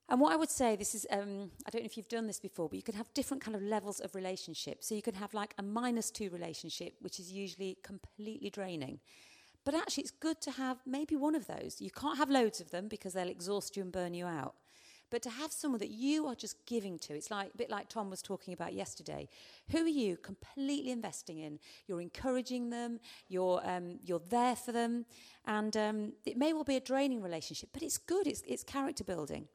And 0.08 0.20
what 0.20 0.32
I 0.32 0.36
would 0.36 0.50
say, 0.50 0.76
this 0.76 0.94
is, 0.94 1.06
um, 1.10 1.50
I 1.66 1.70
don't 1.70 1.82
know 1.82 1.86
if 1.86 1.96
you've 1.96 2.08
done 2.08 2.26
this 2.26 2.38
before, 2.38 2.68
but 2.68 2.76
you 2.76 2.82
can 2.82 2.94
have 2.94 3.12
different 3.14 3.42
kind 3.42 3.56
of 3.56 3.62
levels 3.62 4.00
of 4.00 4.14
relationship. 4.14 4.84
So 4.84 4.94
you 4.94 5.02
can 5.02 5.14
have 5.14 5.32
like 5.32 5.54
a 5.58 5.62
minus 5.62 6.10
two 6.10 6.28
relationship, 6.30 6.94
which 7.00 7.18
is 7.18 7.32
usually 7.32 7.78
completely 7.82 8.50
draining. 8.50 9.00
But 9.64 9.74
actually, 9.74 10.02
it's 10.02 10.10
good 10.10 10.42
to 10.42 10.50
have 10.50 10.78
maybe 10.84 11.16
one 11.16 11.34
of 11.34 11.46
those. 11.46 11.80
You 11.80 11.90
can't 11.90 12.18
have 12.18 12.28
loads 12.28 12.60
of 12.60 12.70
them 12.70 12.86
because 12.86 13.14
they'll 13.14 13.28
exhaust 13.28 13.76
you 13.76 13.82
and 13.82 13.90
burn 13.90 14.12
you 14.12 14.26
out 14.26 14.54
but 15.14 15.22
to 15.22 15.30
have 15.30 15.52
someone 15.52 15.78
that 15.78 15.90
you 15.90 16.26
are 16.26 16.34
just 16.34 16.66
giving 16.66 16.98
to, 16.98 17.14
it's 17.14 17.30
like 17.30 17.54
a 17.54 17.56
bit 17.56 17.70
like 17.70 17.88
Tom 17.88 18.10
was 18.10 18.20
talking 18.20 18.52
about 18.52 18.74
yesterday. 18.74 19.28
Who 19.70 19.84
are 19.84 19.88
you 19.88 20.16
completely 20.16 20.90
investing 20.90 21.38
in? 21.38 21.60
You're 21.86 22.00
encouraging 22.00 22.70
them, 22.70 22.98
you're, 23.28 23.60
um, 23.64 24.00
you're 24.02 24.22
there 24.28 24.56
for 24.56 24.72
them, 24.72 25.06
and 25.46 25.76
um, 25.76 26.12
it 26.26 26.36
may 26.36 26.52
well 26.52 26.64
be 26.64 26.74
a 26.74 26.80
draining 26.80 27.22
relationship, 27.22 27.68
but 27.72 27.84
it's 27.84 27.96
good, 27.96 28.26
it's, 28.26 28.42
it's 28.44 28.64
character 28.64 29.04
building. 29.04 29.46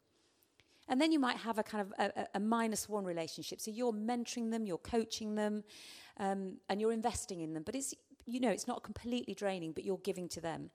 And 0.90 1.00
then 1.00 1.12
you 1.12 1.20
might 1.20 1.38
have 1.38 1.60
a 1.60 1.64
kind 1.64 1.82
of 1.82 1.94
a, 2.00 2.28
a 2.34 2.40
minus 2.40 2.90
one 2.90 3.06
relationship. 3.06 3.62
So 3.62 3.72
you're 3.72 3.94
mentoring 3.94 4.52
them, 4.52 4.66
you're 4.66 4.80
coaching 4.80 5.36
them, 5.36 5.64
um, 6.18 6.58
and 6.68 6.82
you're 6.82 6.92
investing 6.92 7.42
in 7.42 7.54
them. 7.54 7.64
But 7.64 7.76
it's, 7.76 7.94
you 8.26 8.40
know, 8.40 8.50
it's 8.50 8.68
not 8.68 8.84
completely 8.84 9.36
draining, 9.36 9.72
but 9.72 9.86
you're 9.86 10.00
giving 10.00 10.28
to 10.30 10.42
them. 10.42 10.72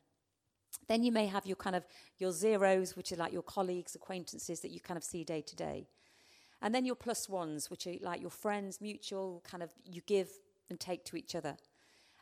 Then 0.88 1.02
you 1.02 1.12
may 1.12 1.26
have 1.26 1.46
your 1.46 1.56
kind 1.56 1.76
of 1.76 1.84
your 2.18 2.30
zeros, 2.30 2.96
which 2.96 3.12
are 3.12 3.16
like 3.16 3.32
your 3.32 3.42
colleagues, 3.42 3.94
acquaintances 3.94 4.60
that 4.60 4.70
you 4.70 4.80
kind 4.80 4.96
of 4.96 5.04
see 5.04 5.24
day 5.24 5.42
to 5.42 5.56
day. 5.56 5.88
And 6.62 6.74
then 6.74 6.86
your 6.86 6.96
plus 6.96 7.28
ones, 7.28 7.68
which 7.68 7.86
are 7.86 7.94
like 8.00 8.20
your 8.20 8.30
friends, 8.30 8.80
mutual, 8.80 9.42
kind 9.44 9.62
of 9.62 9.70
you 9.84 10.00
give 10.06 10.30
and 10.70 10.80
take 10.80 11.04
to 11.06 11.16
each 11.16 11.34
other. 11.34 11.56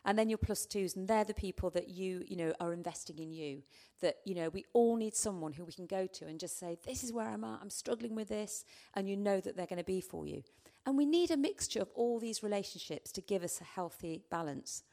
And 0.05 0.19
then 0.19 0.29
your 0.29 0.37
plus 0.37 0.65
twos, 0.65 0.95
and 0.95 1.07
they're 1.07 1.23
the 1.23 1.33
people 1.33 1.69
that 1.71 1.89
you, 1.89 2.23
you 2.27 2.35
know, 2.35 2.53
are 2.59 2.73
investing 2.73 3.19
in 3.19 3.31
you. 3.31 3.63
That, 4.01 4.17
you 4.25 4.35
know, 4.35 4.49
we 4.49 4.65
all 4.73 4.97
need 4.97 5.15
someone 5.15 5.53
who 5.53 5.63
we 5.63 5.71
can 5.71 5.85
go 5.85 6.07
to 6.07 6.25
and 6.25 6.39
just 6.39 6.59
say, 6.59 6.77
This 6.85 7.03
is 7.03 7.13
where 7.13 7.29
I'm 7.29 7.43
at, 7.43 7.59
I'm 7.61 7.69
struggling 7.69 8.15
with 8.15 8.27
this, 8.27 8.65
and 8.95 9.07
you 9.07 9.15
know 9.15 9.39
that 9.39 9.55
they're 9.55 9.65
going 9.65 9.77
to 9.77 9.85
be 9.85 10.01
for 10.01 10.27
you. 10.27 10.43
And 10.85 10.97
we 10.97 11.05
need 11.05 11.31
a 11.31 11.37
mixture 11.37 11.81
of 11.81 11.89
all 11.95 12.19
these 12.19 12.43
relationships 12.43 13.11
to 13.13 13.21
give 13.21 13.43
us 13.43 13.61
a 13.61 13.63
healthy 13.63 14.21
balance. 14.29 14.83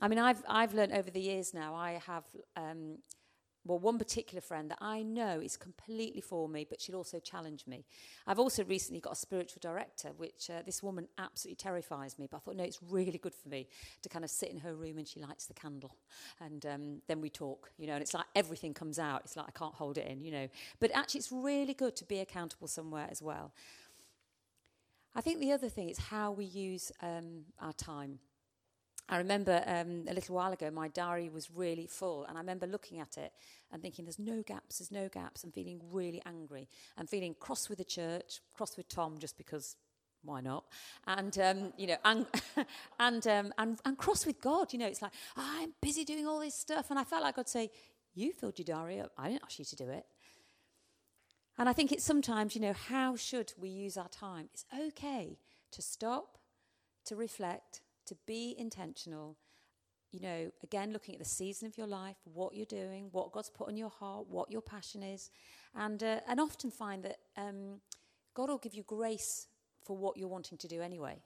I 0.00 0.08
mean, 0.08 0.18
I've, 0.18 0.42
I've 0.48 0.74
learned 0.74 0.92
over 0.92 1.10
the 1.10 1.20
years 1.20 1.54
now, 1.54 1.74
I 1.74 2.00
have, 2.06 2.24
um, 2.56 2.98
well, 3.66 3.78
one 3.78 3.98
particular 3.98 4.42
friend 4.42 4.70
that 4.70 4.78
I 4.80 5.02
know 5.02 5.40
is 5.40 5.56
completely 5.56 6.20
for 6.20 6.48
me, 6.48 6.66
but 6.68 6.80
she'll 6.80 6.96
also 6.96 7.18
challenge 7.18 7.66
me. 7.66 7.86
I've 8.26 8.38
also 8.38 8.62
recently 8.64 9.00
got 9.00 9.14
a 9.14 9.16
spiritual 9.16 9.60
director, 9.60 10.10
which 10.16 10.50
uh, 10.50 10.62
this 10.66 10.82
woman 10.82 11.08
absolutely 11.16 11.56
terrifies 11.56 12.18
me, 12.18 12.28
but 12.30 12.38
I 12.38 12.40
thought, 12.40 12.56
no, 12.56 12.64
it's 12.64 12.80
really 12.82 13.18
good 13.18 13.34
for 13.34 13.48
me 13.48 13.68
to 14.02 14.08
kind 14.08 14.24
of 14.24 14.30
sit 14.30 14.50
in 14.50 14.58
her 14.58 14.74
room 14.74 14.98
and 14.98 15.08
she 15.08 15.18
lights 15.18 15.46
the 15.46 15.54
candle. 15.54 15.96
And 16.40 16.66
um, 16.66 17.02
then 17.08 17.22
we 17.22 17.30
talk, 17.30 17.70
you 17.78 17.86
know, 17.86 17.94
and 17.94 18.02
it's 18.02 18.12
like 18.12 18.26
everything 18.34 18.74
comes 18.74 18.98
out. 18.98 19.22
It's 19.24 19.36
like 19.36 19.46
I 19.48 19.58
can't 19.58 19.74
hold 19.74 19.96
it 19.96 20.06
in, 20.06 20.22
you 20.22 20.30
know. 20.30 20.48
But 20.78 20.90
actually, 20.94 21.20
it's 21.20 21.32
really 21.32 21.74
good 21.74 21.96
to 21.96 22.04
be 22.04 22.18
accountable 22.18 22.68
somewhere 22.68 23.08
as 23.10 23.22
well. 23.22 23.52
I 25.14 25.20
think 25.20 25.40
the 25.40 25.52
other 25.52 25.68
thing 25.68 25.88
is 25.88 25.98
how 25.98 26.32
we 26.32 26.44
use 26.44 26.90
um, 27.00 27.44
our 27.60 27.72
time. 27.72 28.18
I 29.08 29.18
remember 29.18 29.62
um, 29.66 30.04
a 30.08 30.14
little 30.14 30.34
while 30.34 30.52
ago, 30.52 30.70
my 30.70 30.88
diary 30.88 31.28
was 31.28 31.50
really 31.50 31.86
full, 31.86 32.24
and 32.24 32.38
I 32.38 32.40
remember 32.40 32.66
looking 32.66 33.00
at 33.00 33.18
it 33.18 33.32
and 33.70 33.82
thinking, 33.82 34.06
there's 34.06 34.18
no 34.18 34.42
gaps, 34.42 34.78
there's 34.78 34.90
no 34.90 35.08
gaps. 35.08 35.44
I'm 35.44 35.52
feeling 35.52 35.80
really 35.90 36.22
angry. 36.24 36.68
I'm 36.96 37.06
feeling 37.06 37.34
cross 37.38 37.68
with 37.68 37.78
the 37.78 37.84
church, 37.84 38.40
cross 38.54 38.76
with 38.76 38.88
Tom 38.88 39.18
just 39.18 39.36
because 39.36 39.76
why 40.22 40.40
not? 40.40 40.64
And 41.06 41.38
um, 41.38 41.72
you 41.76 41.88
know, 41.88 41.96
and 42.04 42.26
and, 42.98 43.26
um, 43.26 43.52
and 43.58 43.78
and 43.84 43.98
cross 43.98 44.24
with 44.24 44.40
God. 44.40 44.72
You 44.72 44.78
know, 44.78 44.86
it's 44.86 45.02
like 45.02 45.12
oh, 45.36 45.56
I'm 45.60 45.74
busy 45.82 46.04
doing 46.04 46.26
all 46.26 46.40
this 46.40 46.54
stuff, 46.54 46.86
and 46.90 46.98
I 46.98 47.04
felt 47.04 47.22
like 47.22 47.38
I'd 47.38 47.48
say, 47.48 47.70
"You 48.14 48.32
filled 48.32 48.58
your 48.58 48.64
diary 48.64 49.00
up. 49.00 49.12
I 49.18 49.28
didn't 49.28 49.42
ask 49.44 49.58
you 49.58 49.66
to 49.66 49.76
do 49.76 49.90
it." 49.90 50.06
And 51.56 51.68
I 51.68 51.72
think 51.72 51.92
it's 51.92 52.04
sometimes, 52.04 52.56
you 52.56 52.60
know, 52.60 52.72
how 52.72 53.14
should 53.14 53.52
we 53.56 53.68
use 53.68 53.96
our 53.96 54.08
time? 54.08 54.48
It's 54.52 54.64
okay 54.88 55.38
to 55.70 55.82
stop, 55.82 56.38
to 57.04 57.14
reflect, 57.14 57.80
to 58.06 58.16
be 58.26 58.54
intentional. 58.58 59.36
You 60.10 60.20
know, 60.20 60.50
again, 60.62 60.92
looking 60.92 61.14
at 61.14 61.18
the 61.18 61.24
season 61.24 61.66
of 61.66 61.76
your 61.76 61.88
life, 61.88 62.16
what 62.24 62.54
you're 62.54 62.66
doing, 62.66 63.08
what 63.10 63.32
God's 63.32 63.50
put 63.50 63.68
on 63.68 63.76
your 63.76 63.90
heart, 63.90 64.28
what 64.28 64.50
your 64.50 64.62
passion 64.62 65.02
is, 65.02 65.30
and 65.74 66.02
uh, 66.02 66.20
and 66.28 66.38
often 66.40 66.70
find 66.70 67.02
that 67.02 67.18
um, 67.36 67.80
God 68.34 68.48
will 68.48 68.58
give 68.58 68.74
you 68.74 68.84
grace 68.84 69.48
for 69.84 69.96
what 69.96 70.16
you're 70.16 70.28
wanting 70.28 70.58
to 70.58 70.68
do 70.68 70.80
anyway. 70.80 71.22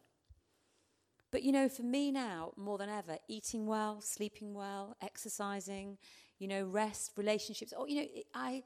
But 1.30 1.42
you 1.42 1.52
know, 1.52 1.68
for 1.68 1.82
me 1.82 2.10
now, 2.10 2.52
more 2.56 2.78
than 2.78 2.88
ever, 2.88 3.18
eating 3.28 3.66
well, 3.66 4.00
sleeping 4.00 4.54
well, 4.54 4.96
exercising, 5.02 5.98
you 6.38 6.48
know, 6.48 6.64
rest, 6.64 7.12
relationships. 7.16 7.74
Oh, 7.76 7.86
you 7.86 7.96
know, 7.96 8.06
I 8.34 8.62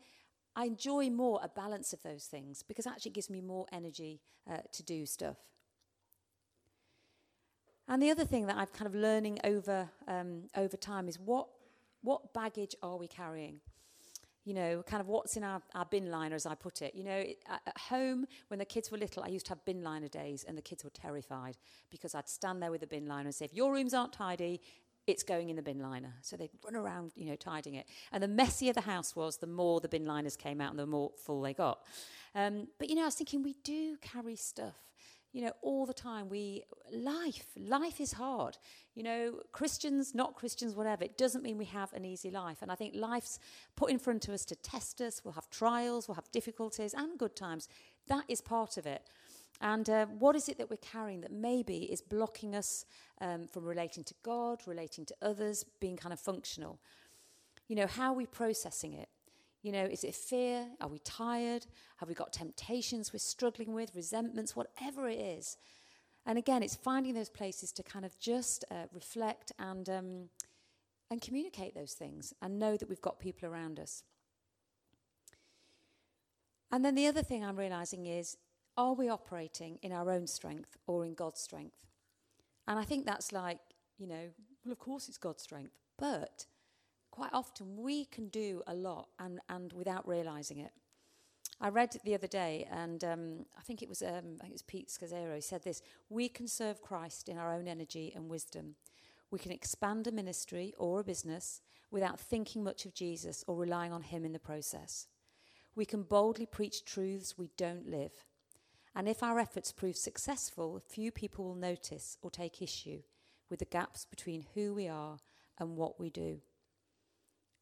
I 0.54 0.66
enjoy 0.66 1.10
more 1.10 1.40
a 1.42 1.48
balance 1.48 1.92
of 1.92 2.02
those 2.02 2.26
things 2.26 2.62
because 2.62 2.86
actually 2.86 3.10
it 3.10 3.14
gives 3.14 3.30
me 3.30 3.40
more 3.40 3.66
energy 3.72 4.20
uh, 4.50 4.58
to 4.72 4.82
do 4.82 5.06
stuff. 5.06 5.38
And 7.88 8.02
the 8.02 8.10
other 8.10 8.24
thing 8.24 8.46
that 8.46 8.56
I've 8.56 8.72
kind 8.72 8.86
of 8.86 8.94
learning 8.94 9.38
over 9.44 9.88
um, 10.06 10.44
over 10.56 10.76
time 10.76 11.08
is 11.08 11.18
what 11.18 11.48
what 12.02 12.32
baggage 12.32 12.74
are 12.82 12.96
we 12.96 13.06
carrying? 13.06 13.60
You 14.44 14.54
know, 14.54 14.82
kind 14.82 15.00
of 15.00 15.06
what's 15.06 15.36
in 15.36 15.44
our, 15.44 15.62
our 15.72 15.84
bin 15.84 16.10
liner, 16.10 16.34
as 16.34 16.46
I 16.46 16.56
put 16.56 16.82
it. 16.82 16.96
You 16.96 17.04
know, 17.04 17.16
it, 17.16 17.38
at 17.48 17.78
home, 17.78 18.26
when 18.48 18.58
the 18.58 18.64
kids 18.64 18.90
were 18.90 18.98
little, 18.98 19.22
I 19.22 19.28
used 19.28 19.46
to 19.46 19.50
have 19.50 19.64
bin 19.64 19.84
liner 19.84 20.08
days, 20.08 20.44
and 20.46 20.58
the 20.58 20.62
kids 20.62 20.82
were 20.82 20.90
terrified 20.90 21.56
because 21.90 22.14
I'd 22.16 22.28
stand 22.28 22.60
there 22.60 22.72
with 22.72 22.80
the 22.80 22.88
bin 22.88 23.06
liner 23.06 23.26
and 23.26 23.34
say, 23.34 23.44
if 23.44 23.54
your 23.54 23.72
rooms 23.72 23.94
aren't 23.94 24.12
tidy, 24.12 24.60
it's 25.06 25.22
going 25.22 25.48
in 25.48 25.56
the 25.56 25.62
bin 25.62 25.78
liner. 25.78 26.14
So 26.22 26.36
they'd 26.36 26.50
run 26.64 26.74
around, 26.74 27.12
you 27.14 27.26
know, 27.26 27.36
tidying 27.36 27.76
it. 27.76 27.86
And 28.10 28.20
the 28.20 28.28
messier 28.28 28.72
the 28.72 28.80
house 28.80 29.14
was, 29.14 29.36
the 29.36 29.46
more 29.46 29.80
the 29.80 29.88
bin 29.88 30.06
liners 30.06 30.36
came 30.36 30.60
out 30.60 30.70
and 30.70 30.78
the 30.78 30.86
more 30.86 31.12
full 31.24 31.40
they 31.40 31.54
got. 31.54 31.80
Um, 32.34 32.66
but, 32.78 32.88
you 32.88 32.96
know, 32.96 33.02
I 33.02 33.06
was 33.06 33.14
thinking 33.14 33.42
we 33.42 33.54
do 33.62 33.96
carry 34.00 34.36
stuff 34.36 34.74
you 35.32 35.42
know, 35.42 35.52
all 35.62 35.86
the 35.86 35.94
time. 35.94 36.28
We 36.28 36.64
life, 36.92 37.46
life 37.56 38.00
is 38.00 38.12
hard. 38.12 38.58
You 38.94 39.02
know, 39.02 39.34
Christians, 39.52 40.14
not 40.14 40.34
Christians, 40.34 40.74
whatever. 40.74 41.04
It 41.04 41.16
doesn't 41.16 41.42
mean 41.42 41.56
we 41.56 41.64
have 41.66 41.92
an 41.94 42.04
easy 42.04 42.30
life. 42.30 42.58
And 42.60 42.70
I 42.70 42.74
think 42.74 42.94
life's 42.94 43.38
put 43.74 43.90
in 43.90 43.98
front 43.98 44.28
of 44.28 44.34
us 44.34 44.44
to 44.46 44.56
test 44.56 45.00
us. 45.00 45.22
We'll 45.24 45.34
have 45.34 45.48
trials, 45.50 46.06
we'll 46.06 46.16
have 46.16 46.30
difficulties, 46.32 46.94
and 46.94 47.18
good 47.18 47.34
times. 47.34 47.68
That 48.08 48.24
is 48.28 48.40
part 48.40 48.76
of 48.76 48.86
it. 48.86 49.08
And 49.60 49.88
uh, 49.88 50.06
what 50.06 50.34
is 50.34 50.48
it 50.48 50.58
that 50.58 50.68
we're 50.68 50.76
carrying 50.76 51.20
that 51.20 51.32
maybe 51.32 51.84
is 51.84 52.02
blocking 52.02 52.54
us 52.54 52.84
um, 53.20 53.46
from 53.46 53.64
relating 53.64 54.02
to 54.04 54.14
God, 54.22 54.60
relating 54.66 55.06
to 55.06 55.14
others, 55.22 55.64
being 55.80 55.96
kind 55.96 56.12
of 56.12 56.20
functional? 56.20 56.78
You 57.68 57.76
know, 57.76 57.86
how 57.86 58.12
are 58.12 58.16
we 58.16 58.26
processing 58.26 58.92
it? 58.92 59.08
You 59.62 59.72
know, 59.72 59.84
is 59.84 60.02
it 60.02 60.14
fear? 60.14 60.66
Are 60.80 60.88
we 60.88 60.98
tired? 60.98 61.66
Have 61.98 62.08
we 62.08 62.14
got 62.14 62.32
temptations 62.32 63.12
we're 63.12 63.20
struggling 63.20 63.72
with, 63.72 63.94
resentments, 63.94 64.56
whatever 64.56 65.08
it 65.08 65.20
is? 65.20 65.56
And 66.26 66.36
again, 66.36 66.62
it's 66.62 66.74
finding 66.74 67.14
those 67.14 67.28
places 67.28 67.72
to 67.72 67.82
kind 67.82 68.04
of 68.04 68.18
just 68.18 68.64
uh, 68.70 68.86
reflect 68.92 69.52
and, 69.58 69.88
um, 69.88 70.28
and 71.10 71.20
communicate 71.20 71.74
those 71.74 71.92
things 71.92 72.34
and 72.42 72.58
know 72.58 72.76
that 72.76 72.88
we've 72.88 73.00
got 73.00 73.20
people 73.20 73.48
around 73.48 73.78
us. 73.78 74.02
And 76.70 76.84
then 76.84 76.94
the 76.94 77.06
other 77.06 77.22
thing 77.22 77.44
I'm 77.44 77.58
realizing 77.58 78.06
is 78.06 78.36
are 78.76 78.94
we 78.94 79.08
operating 79.08 79.78
in 79.82 79.92
our 79.92 80.10
own 80.10 80.26
strength 80.26 80.76
or 80.86 81.04
in 81.04 81.14
God's 81.14 81.40
strength? 81.40 81.76
And 82.66 82.78
I 82.78 82.84
think 82.84 83.04
that's 83.04 83.32
like, 83.32 83.58
you 83.98 84.06
know, 84.06 84.30
well, 84.64 84.72
of 84.72 84.78
course 84.78 85.08
it's 85.08 85.18
God's 85.18 85.42
strength, 85.42 85.74
but 85.98 86.46
quite 87.12 87.32
often 87.32 87.76
we 87.76 88.06
can 88.06 88.28
do 88.28 88.62
a 88.66 88.74
lot 88.74 89.06
and, 89.20 89.38
and 89.48 89.72
without 89.74 90.08
realizing 90.08 90.58
it. 90.58 90.72
I 91.60 91.68
read 91.68 91.96
the 92.04 92.14
other 92.14 92.26
day, 92.26 92.66
and 92.72 93.04
um, 93.04 93.46
I 93.56 93.60
think 93.60 93.82
it 93.82 93.88
was 93.88 94.02
um, 94.02 94.38
I 94.40 94.42
think 94.42 94.50
it 94.50 94.52
was 94.52 94.62
Pete 94.62 94.88
Scazzero. 94.88 95.36
He 95.36 95.40
said 95.40 95.62
this: 95.62 95.80
"We 96.08 96.28
can 96.28 96.48
serve 96.48 96.82
Christ 96.82 97.28
in 97.28 97.38
our 97.38 97.54
own 97.54 97.68
energy 97.68 98.12
and 98.16 98.28
wisdom. 98.28 98.74
We 99.30 99.38
can 99.38 99.52
expand 99.52 100.08
a 100.08 100.12
ministry 100.12 100.74
or 100.76 100.98
a 100.98 101.04
business 101.04 101.60
without 101.92 102.18
thinking 102.18 102.64
much 102.64 102.84
of 102.84 102.94
Jesus 102.94 103.44
or 103.46 103.56
relying 103.56 103.92
on 103.92 104.02
Him 104.02 104.24
in 104.24 104.32
the 104.32 104.40
process. 104.40 105.06
We 105.76 105.84
can 105.84 106.02
boldly 106.02 106.46
preach 106.46 106.84
truths 106.84 107.38
we 107.38 107.50
don't 107.56 107.88
live, 107.88 108.24
and 108.96 109.08
if 109.08 109.22
our 109.22 109.38
efforts 109.38 109.70
prove 109.70 109.96
successful, 109.96 110.82
few 110.88 111.12
people 111.12 111.44
will 111.44 111.54
notice 111.54 112.16
or 112.22 112.30
take 112.30 112.60
issue 112.60 113.02
with 113.48 113.60
the 113.60 113.66
gaps 113.66 114.04
between 114.04 114.46
who 114.54 114.74
we 114.74 114.88
are 114.88 115.18
and 115.58 115.76
what 115.76 116.00
we 116.00 116.10
do." 116.10 116.40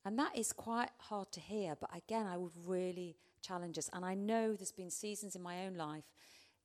And 0.05 0.19
that 0.19 0.37
is 0.37 0.53
quite 0.53 0.91
hard 0.99 1.31
to 1.33 1.41
hear, 1.41 1.77
but 1.79 1.91
again, 1.95 2.27
I 2.27 2.37
would 2.39 2.53
really 2.65 3.17
challenge 3.43 3.77
us. 3.77 3.91
And 3.93 4.05
I 4.05 4.15
know 4.15 4.55
there's 4.55 4.73
been 4.73 4.91
seasons 4.91 5.37
in 5.37 5.43
my 5.43 5.67
own 5.67 5.75
life 5.75 6.05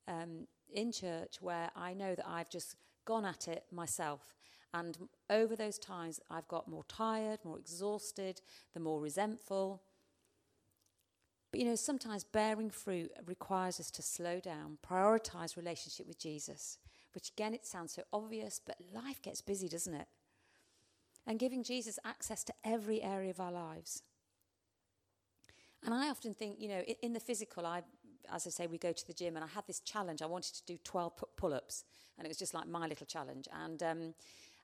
um, 0.07 0.47
in 0.73 0.91
church 0.91 1.41
where 1.41 1.69
I 1.75 1.93
know 1.93 2.15
that 2.15 2.27
I've 2.27 2.49
just 2.49 2.75
gone 3.03 3.25
at 3.25 3.47
it 3.47 3.65
myself. 3.71 4.35
And 4.73 4.97
over 5.29 5.55
those 5.55 5.77
times, 5.77 6.19
I've 6.29 6.47
got 6.47 6.67
more 6.67 6.83
tired, 6.87 7.39
more 7.43 7.57
exhausted, 7.57 8.41
the 8.73 8.79
more 8.79 8.99
resentful. 8.99 9.81
But 11.51 11.59
you 11.61 11.65
know, 11.67 11.75
sometimes 11.75 12.23
bearing 12.25 12.69
fruit 12.69 13.11
requires 13.25 13.79
us 13.79 13.89
to 13.91 14.01
slow 14.01 14.39
down, 14.39 14.77
prioritize 14.85 15.55
relationship 15.55 16.07
with 16.07 16.19
Jesus, 16.19 16.77
which 17.13 17.29
again, 17.29 17.53
it 17.53 17.65
sounds 17.65 17.93
so 17.93 18.03
obvious, 18.11 18.59
but 18.65 18.75
life 18.93 19.21
gets 19.21 19.41
busy, 19.41 19.69
doesn't 19.69 19.93
it? 19.93 20.07
And 21.27 21.39
giving 21.39 21.63
Jesus 21.63 21.99
access 22.05 22.43
to 22.45 22.53
every 22.63 23.01
area 23.01 23.29
of 23.29 23.39
our 23.39 23.51
lives. 23.51 24.03
And 25.83 25.93
I 25.93 26.09
often 26.09 26.33
think, 26.33 26.59
you 26.59 26.67
know, 26.67 26.81
in 27.01 27.13
the 27.13 27.19
physical, 27.19 27.65
I, 27.65 27.83
as 28.33 28.47
I 28.47 28.49
say, 28.49 28.67
we 28.67 28.77
go 28.77 28.91
to 28.91 29.07
the 29.07 29.13
gym, 29.13 29.35
and 29.35 29.43
I 29.45 29.47
had 29.47 29.67
this 29.67 29.79
challenge. 29.79 30.21
I 30.21 30.25
wanted 30.25 30.55
to 30.55 30.65
do 30.65 30.77
12 30.83 31.13
pull-ups, 31.37 31.83
and 32.17 32.25
it 32.25 32.29
was 32.29 32.37
just 32.37 32.53
like 32.53 32.67
my 32.67 32.87
little 32.87 33.05
challenge. 33.05 33.47
And 33.53 33.83
um, 33.83 34.13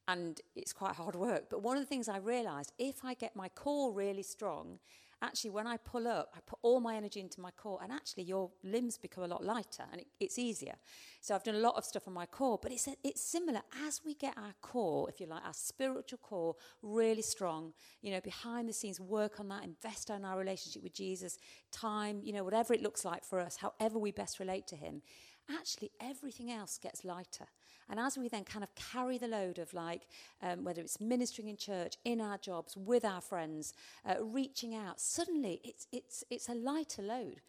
and 0.08 0.42
it's 0.56 0.74
quite 0.74 0.96
hard 0.96 1.16
work. 1.16 1.50
But 1.50 1.62
one 1.62 1.78
of 1.78 1.84
the 1.84 1.88
things 1.88 2.10
I 2.10 2.18
realised, 2.18 2.74
if 2.78 3.06
I 3.06 3.14
get 3.14 3.36
my 3.36 3.50
core 3.50 3.92
really 3.92 4.24
strong 4.24 4.80
actually, 5.22 5.52
when 5.52 5.68
I 5.68 5.78
pull 5.78 6.08
up, 6.08 6.34
I 6.36 6.40
put 6.46 6.60
all 6.62 6.80
my 6.80 6.96
energy 6.96 7.20
into 7.20 7.42
my 7.42 7.52
core, 7.52 7.80
and 7.82 7.92
actually, 7.92 8.24
your 8.24 8.50
limbs 8.64 8.98
become 8.98 9.24
a 9.24 9.28
lot 9.28 9.44
lighter 9.44 9.84
and 9.92 10.02
it, 10.02 10.08
it's 10.20 10.40
easier. 10.40 10.76
So 11.22 11.36
I've 11.36 11.44
done 11.44 11.56
a 11.56 11.60
lot 11.60 11.76
of 11.76 11.86
stuff 11.86 12.08
on 12.08 12.14
my 12.14 12.26
core, 12.26 12.60
but 12.62 12.72
it's, 12.72 12.88
a, 12.88 12.96
it's 13.04 13.22
similar. 13.22 13.62
As 13.86 14.02
we 14.06 14.16
get 14.16 14.38
our 14.38 14.54
core, 14.62 15.10
if 15.10 15.20
you 15.20 15.28
like, 15.28 15.44
our 15.46 15.54
spiritual 15.54 16.20
core 16.20 16.56
really 16.82 17.22
strong, 17.22 17.74
you 18.02 18.12
know, 18.12 18.22
behind 18.22 18.68
the 18.68 18.74
scenes, 18.74 19.00
work 19.00 19.40
on 19.40 19.48
that, 19.50 19.64
invest 19.64 20.10
in 20.10 20.26
our 20.26 20.38
relationship 20.38 20.84
with 20.84 20.94
Jesus, 20.94 21.38
time, 21.72 22.22
you 22.24 22.34
know, 22.34 22.44
whatever 22.44 22.74
it 22.74 22.82
looks 22.82 23.06
like 23.06 23.24
for 23.24 23.40
us, 23.40 23.58
however 23.58 24.00
we 24.00 24.12
best 24.12 24.40
relate 24.40 24.68
to 24.68 24.76
Him, 24.76 25.02
actually, 25.50 25.92
everything 26.00 26.52
else 26.52 26.78
gets 26.78 27.04
lighter. 27.06 27.48
And 27.92 28.00
as 28.00 28.18
we 28.18 28.30
then 28.30 28.46
kind 28.46 28.64
of 28.64 28.74
carry 28.74 29.18
the 29.18 29.28
load 29.28 29.60
of 29.60 29.74
like, 29.74 30.08
um, 30.42 30.64
whether 30.64 30.82
it's 30.82 31.02
ministering 31.02 31.50
in 31.50 31.58
church, 31.58 31.98
in 32.06 32.22
our 32.22 32.38
jobs, 32.38 32.78
with 32.78 33.04
our 33.04 33.20
friends, 33.20 33.74
uh, 34.06 34.16
reaching 34.24 34.74
out, 34.74 35.02
suddenly 35.02 35.60
it's, 35.66 35.88
it's, 35.92 36.24
it's 36.30 36.48
a 36.48 36.56
lighter 36.56 37.02
load. 37.02 37.42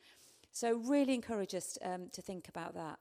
So, 0.50 0.74
really 0.74 1.14
encourage 1.14 1.54
us 1.54 1.78
um, 1.82 2.08
to 2.12 2.20
think 2.20 2.48
about 2.48 2.74
that. 2.74 2.98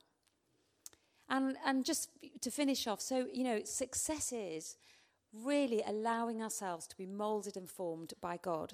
And, 1.28 1.58
and 1.66 1.84
just 1.84 2.12
to 2.42 2.52
finish 2.52 2.86
off, 2.86 3.02
so, 3.02 3.26
you 3.34 3.44
know, 3.44 3.62
success 3.64 4.32
is 4.32 4.78
really 5.34 5.82
allowing 5.86 6.44
ourselves 6.44 6.86
to 6.88 6.98
be 6.98 7.08
molded 7.08 7.58
and 7.58 7.68
formed 7.68 8.14
by 8.22 8.38
God, 8.38 8.74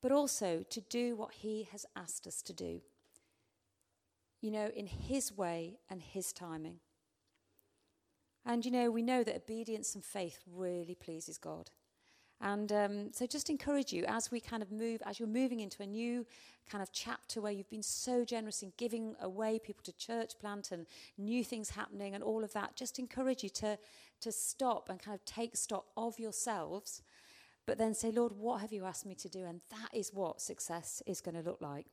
but 0.00 0.10
also 0.10 0.64
to 0.70 0.80
do 0.80 1.16
what 1.16 1.34
He 1.34 1.68
has 1.70 1.84
asked 1.94 2.26
us 2.26 2.40
to 2.42 2.54
do 2.54 2.80
you 4.42 4.50
know, 4.50 4.70
in 4.76 4.86
His 4.86 5.32
way 5.32 5.78
and 5.88 6.02
His 6.02 6.32
timing. 6.32 6.80
And, 8.44 8.64
you 8.64 8.70
know, 8.70 8.90
we 8.90 9.02
know 9.02 9.22
that 9.22 9.36
obedience 9.36 9.94
and 9.94 10.04
faith 10.04 10.40
really 10.52 10.96
pleases 10.96 11.38
God. 11.38 11.70
And 12.40 12.72
um, 12.72 13.12
so 13.12 13.24
just 13.24 13.48
encourage 13.50 13.92
you 13.92 14.04
as 14.08 14.32
we 14.32 14.40
kind 14.40 14.64
of 14.64 14.72
move, 14.72 15.00
as 15.06 15.20
you're 15.20 15.28
moving 15.28 15.60
into 15.60 15.80
a 15.80 15.86
new 15.86 16.26
kind 16.68 16.82
of 16.82 16.90
chapter 16.90 17.40
where 17.40 17.52
you've 17.52 17.70
been 17.70 17.84
so 17.84 18.24
generous 18.24 18.64
in 18.64 18.72
giving 18.76 19.14
away 19.20 19.60
people 19.60 19.84
to 19.84 19.96
church 19.96 20.32
plant 20.40 20.72
and 20.72 20.86
new 21.16 21.44
things 21.44 21.70
happening 21.70 22.16
and 22.16 22.24
all 22.24 22.42
of 22.42 22.52
that, 22.52 22.74
just 22.74 22.98
encourage 22.98 23.44
you 23.44 23.48
to, 23.48 23.78
to 24.20 24.32
stop 24.32 24.88
and 24.88 25.00
kind 25.00 25.14
of 25.14 25.24
take 25.24 25.56
stock 25.56 25.84
of 25.96 26.18
yourselves, 26.18 27.02
but 27.64 27.78
then 27.78 27.94
say, 27.94 28.10
Lord, 28.10 28.32
what 28.32 28.60
have 28.60 28.72
you 28.72 28.84
asked 28.86 29.06
me 29.06 29.14
to 29.16 29.28
do? 29.28 29.44
And 29.44 29.60
that 29.70 29.96
is 29.96 30.12
what 30.12 30.40
success 30.40 31.00
is 31.06 31.20
going 31.20 31.36
to 31.36 31.48
look 31.48 31.60
like. 31.60 31.86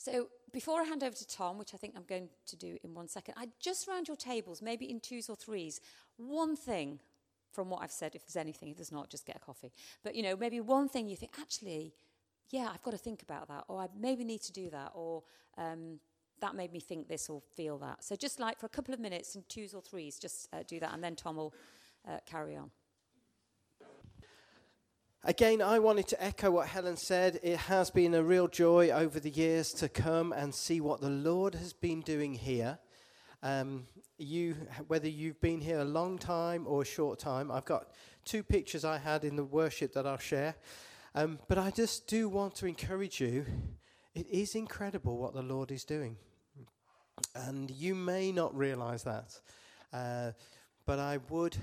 So 0.00 0.28
before 0.50 0.80
I 0.80 0.84
hand 0.84 1.04
over 1.04 1.14
to 1.14 1.26
Tom, 1.26 1.58
which 1.58 1.74
I 1.74 1.76
think 1.76 1.92
I'm 1.94 2.06
going 2.08 2.30
to 2.46 2.56
do 2.56 2.78
in 2.82 2.94
one 2.94 3.06
second, 3.06 3.34
I 3.36 3.48
just 3.60 3.86
round 3.86 4.08
your 4.08 4.16
tables, 4.16 4.62
maybe 4.62 4.90
in 4.90 4.98
twos 4.98 5.28
or 5.28 5.36
threes, 5.36 5.78
one 6.16 6.56
thing 6.56 7.00
from 7.52 7.68
what 7.68 7.82
I've 7.82 7.92
said, 7.92 8.14
if 8.14 8.24
there's 8.24 8.40
anything, 8.40 8.70
if 8.70 8.78
there's 8.78 8.92
not, 8.92 9.10
just 9.10 9.26
get 9.26 9.36
a 9.36 9.38
coffee. 9.38 9.72
But, 10.02 10.14
you 10.14 10.22
know, 10.22 10.36
maybe 10.36 10.58
one 10.58 10.88
thing 10.88 11.06
you 11.06 11.16
think, 11.16 11.32
actually, 11.38 11.92
yeah, 12.48 12.70
I've 12.72 12.82
got 12.82 12.92
to 12.92 12.98
think 12.98 13.20
about 13.20 13.48
that, 13.48 13.64
or 13.68 13.78
I 13.78 13.88
maybe 13.94 14.24
need 14.24 14.40
to 14.42 14.52
do 14.52 14.70
that, 14.70 14.92
or 14.94 15.22
um, 15.58 16.00
that 16.40 16.54
made 16.54 16.72
me 16.72 16.80
think 16.80 17.06
this 17.06 17.28
or 17.28 17.42
feel 17.54 17.76
that. 17.78 18.02
So 18.02 18.16
just 18.16 18.40
like 18.40 18.58
for 18.58 18.64
a 18.64 18.70
couple 18.70 18.94
of 18.94 19.00
minutes 19.00 19.34
in 19.34 19.44
twos 19.50 19.74
or 19.74 19.82
threes, 19.82 20.18
just 20.18 20.48
uh, 20.54 20.62
do 20.66 20.80
that, 20.80 20.94
and 20.94 21.04
then 21.04 21.14
Tom 21.14 21.36
will 21.36 21.52
uh, 22.08 22.20
carry 22.24 22.56
on. 22.56 22.70
Again, 25.22 25.60
I 25.60 25.78
wanted 25.80 26.08
to 26.08 26.24
echo 26.24 26.50
what 26.50 26.68
Helen 26.68 26.96
said. 26.96 27.40
It 27.42 27.58
has 27.58 27.90
been 27.90 28.14
a 28.14 28.22
real 28.22 28.48
joy 28.48 28.88
over 28.88 29.20
the 29.20 29.28
years 29.28 29.70
to 29.74 29.86
come 29.86 30.32
and 30.32 30.54
see 30.54 30.80
what 30.80 31.02
the 31.02 31.10
Lord 31.10 31.54
has 31.56 31.74
been 31.74 32.00
doing 32.00 32.32
here. 32.32 32.78
Um, 33.42 33.86
you, 34.16 34.56
whether 34.86 35.08
you've 35.08 35.38
been 35.42 35.60
here 35.60 35.80
a 35.80 35.84
long 35.84 36.16
time 36.16 36.66
or 36.66 36.80
a 36.80 36.86
short 36.86 37.18
time, 37.18 37.50
I've 37.50 37.66
got 37.66 37.88
two 38.24 38.42
pictures 38.42 38.82
I 38.82 38.96
had 38.96 39.22
in 39.24 39.36
the 39.36 39.44
worship 39.44 39.92
that 39.92 40.06
I'll 40.06 40.16
share. 40.16 40.54
Um, 41.14 41.38
but 41.48 41.58
I 41.58 41.70
just 41.70 42.06
do 42.06 42.30
want 42.30 42.54
to 42.54 42.66
encourage 42.66 43.20
you. 43.20 43.44
It 44.14 44.26
is 44.26 44.54
incredible 44.54 45.18
what 45.18 45.34
the 45.34 45.42
Lord 45.42 45.70
is 45.70 45.84
doing. 45.84 46.16
And 47.34 47.70
you 47.70 47.94
may 47.94 48.32
not 48.32 48.56
realize 48.56 49.02
that. 49.02 49.38
Uh, 49.92 50.32
but 50.86 50.98
I 50.98 51.18
would 51.28 51.58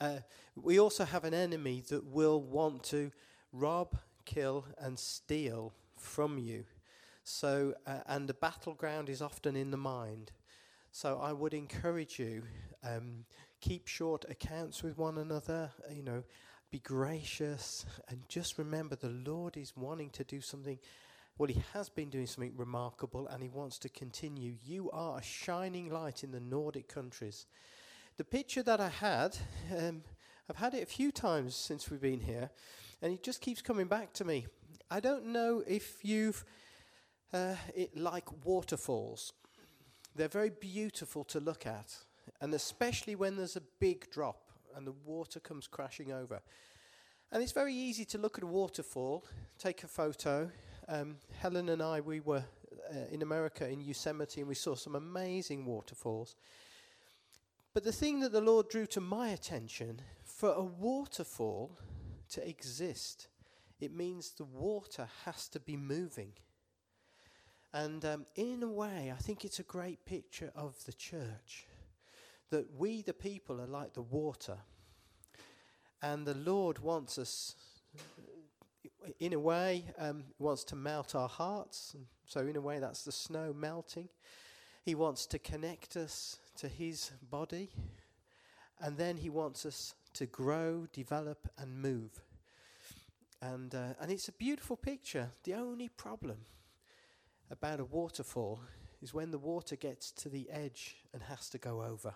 uh, 0.00 0.18
we 0.56 0.78
also 0.78 1.04
have 1.04 1.24
an 1.24 1.34
enemy 1.34 1.82
that 1.88 2.04
will 2.04 2.40
want 2.40 2.82
to 2.84 3.10
rob, 3.52 3.96
kill, 4.24 4.66
and 4.78 4.98
steal 4.98 5.72
from 5.96 6.38
you. 6.38 6.64
So, 7.24 7.74
uh, 7.86 8.00
and 8.06 8.28
the 8.28 8.34
battleground 8.34 9.08
is 9.08 9.22
often 9.22 9.56
in 9.56 9.70
the 9.70 9.76
mind. 9.76 10.32
So, 10.92 11.18
I 11.22 11.32
would 11.32 11.54
encourage 11.54 12.18
you 12.18 12.42
um, 12.84 13.24
keep 13.60 13.86
short 13.86 14.24
accounts 14.28 14.82
with 14.82 14.98
one 14.98 15.18
another. 15.18 15.70
You 15.90 16.02
know, 16.02 16.22
be 16.70 16.80
gracious, 16.80 17.86
and 18.08 18.28
just 18.28 18.58
remember 18.58 18.96
the 18.96 19.08
Lord 19.08 19.56
is 19.56 19.72
wanting 19.76 20.10
to 20.10 20.24
do 20.24 20.40
something. 20.40 20.78
Well, 21.38 21.48
He 21.48 21.62
has 21.72 21.88
been 21.88 22.10
doing 22.10 22.26
something 22.26 22.52
remarkable, 22.56 23.26
and 23.28 23.42
He 23.42 23.48
wants 23.48 23.78
to 23.80 23.88
continue. 23.88 24.54
You 24.64 24.90
are 24.90 25.18
a 25.18 25.22
shining 25.22 25.90
light 25.90 26.24
in 26.24 26.30
the 26.30 26.40
Nordic 26.40 26.88
countries. 26.88 27.46
The 28.16 28.24
picture 28.24 28.62
that 28.62 28.80
I 28.80 28.90
had, 28.90 29.36
um, 29.76 30.02
I've 30.48 30.54
had 30.54 30.72
it 30.74 30.84
a 30.84 30.86
few 30.86 31.10
times 31.10 31.56
since 31.56 31.90
we've 31.90 32.00
been 32.00 32.20
here, 32.20 32.48
and 33.02 33.12
it 33.12 33.24
just 33.24 33.40
keeps 33.40 33.60
coming 33.60 33.88
back 33.88 34.12
to 34.12 34.24
me. 34.24 34.46
I 34.88 35.00
don't 35.00 35.26
know 35.26 35.64
if 35.66 36.04
you've 36.04 36.44
uh, 37.32 37.56
it 37.74 37.96
like 37.96 38.26
waterfalls. 38.44 39.32
They're 40.14 40.28
very 40.28 40.50
beautiful 40.50 41.24
to 41.24 41.40
look 41.40 41.66
at, 41.66 41.92
and 42.40 42.54
especially 42.54 43.16
when 43.16 43.36
there's 43.36 43.56
a 43.56 43.62
big 43.80 44.08
drop 44.12 44.52
and 44.76 44.86
the 44.86 44.94
water 45.04 45.40
comes 45.40 45.66
crashing 45.66 46.12
over. 46.12 46.40
And 47.32 47.42
it's 47.42 47.50
very 47.50 47.74
easy 47.74 48.04
to 48.04 48.18
look 48.18 48.38
at 48.38 48.44
a 48.44 48.46
waterfall, 48.46 49.24
take 49.58 49.82
a 49.82 49.88
photo. 49.88 50.52
Um, 50.86 51.16
Helen 51.40 51.68
and 51.68 51.82
I, 51.82 52.00
we 52.00 52.20
were 52.20 52.44
uh, 52.92 52.96
in 53.10 53.22
America 53.22 53.68
in 53.68 53.80
Yosemite, 53.80 54.40
and 54.40 54.48
we 54.48 54.54
saw 54.54 54.76
some 54.76 54.94
amazing 54.94 55.66
waterfalls. 55.66 56.36
But 57.74 57.82
the 57.82 57.92
thing 57.92 58.20
that 58.20 58.30
the 58.30 58.40
Lord 58.40 58.68
drew 58.68 58.86
to 58.86 59.00
my 59.00 59.30
attention 59.30 60.00
for 60.22 60.52
a 60.52 60.62
waterfall 60.62 61.76
to 62.30 62.48
exist, 62.48 63.26
it 63.80 63.92
means 63.92 64.30
the 64.30 64.44
water 64.44 65.08
has 65.24 65.48
to 65.48 65.58
be 65.58 65.76
moving. 65.76 66.34
And 67.72 68.04
um, 68.04 68.26
in 68.36 68.62
a 68.62 68.68
way, 68.68 69.12
I 69.12 69.20
think 69.20 69.44
it's 69.44 69.58
a 69.58 69.64
great 69.64 70.06
picture 70.06 70.52
of 70.54 70.76
the 70.84 70.92
church. 70.92 71.66
That 72.50 72.72
we, 72.78 73.02
the 73.02 73.12
people, 73.12 73.60
are 73.60 73.66
like 73.66 73.94
the 73.94 74.02
water. 74.02 74.58
And 76.00 76.24
the 76.24 76.34
Lord 76.34 76.78
wants 76.78 77.18
us, 77.18 77.56
in 79.18 79.32
a 79.32 79.38
way, 79.40 79.86
um, 79.98 80.22
wants 80.38 80.62
to 80.64 80.76
melt 80.76 81.16
our 81.16 81.28
hearts. 81.28 81.96
So, 82.26 82.42
in 82.42 82.54
a 82.54 82.60
way, 82.60 82.78
that's 82.78 83.02
the 83.02 83.10
snow 83.10 83.52
melting. 83.52 84.10
He 84.84 84.94
wants 84.94 85.26
to 85.26 85.40
connect 85.40 85.96
us 85.96 86.38
to 86.56 86.68
his 86.68 87.10
body, 87.30 87.70
and 88.80 88.96
then 88.96 89.16
he 89.16 89.30
wants 89.30 89.66
us 89.66 89.94
to 90.14 90.26
grow, 90.26 90.86
develop, 90.92 91.48
and 91.58 91.80
move. 91.80 92.22
And, 93.40 93.74
uh, 93.74 93.94
and 94.00 94.10
it's 94.10 94.28
a 94.28 94.32
beautiful 94.32 94.76
picture. 94.76 95.30
The 95.44 95.54
only 95.54 95.88
problem 95.88 96.38
about 97.50 97.80
a 97.80 97.84
waterfall 97.84 98.60
is 99.02 99.12
when 99.12 99.30
the 99.30 99.38
water 99.38 99.76
gets 99.76 100.10
to 100.12 100.28
the 100.28 100.48
edge 100.50 100.96
and 101.12 101.22
has 101.24 101.50
to 101.50 101.58
go 101.58 101.82
over. 101.82 102.14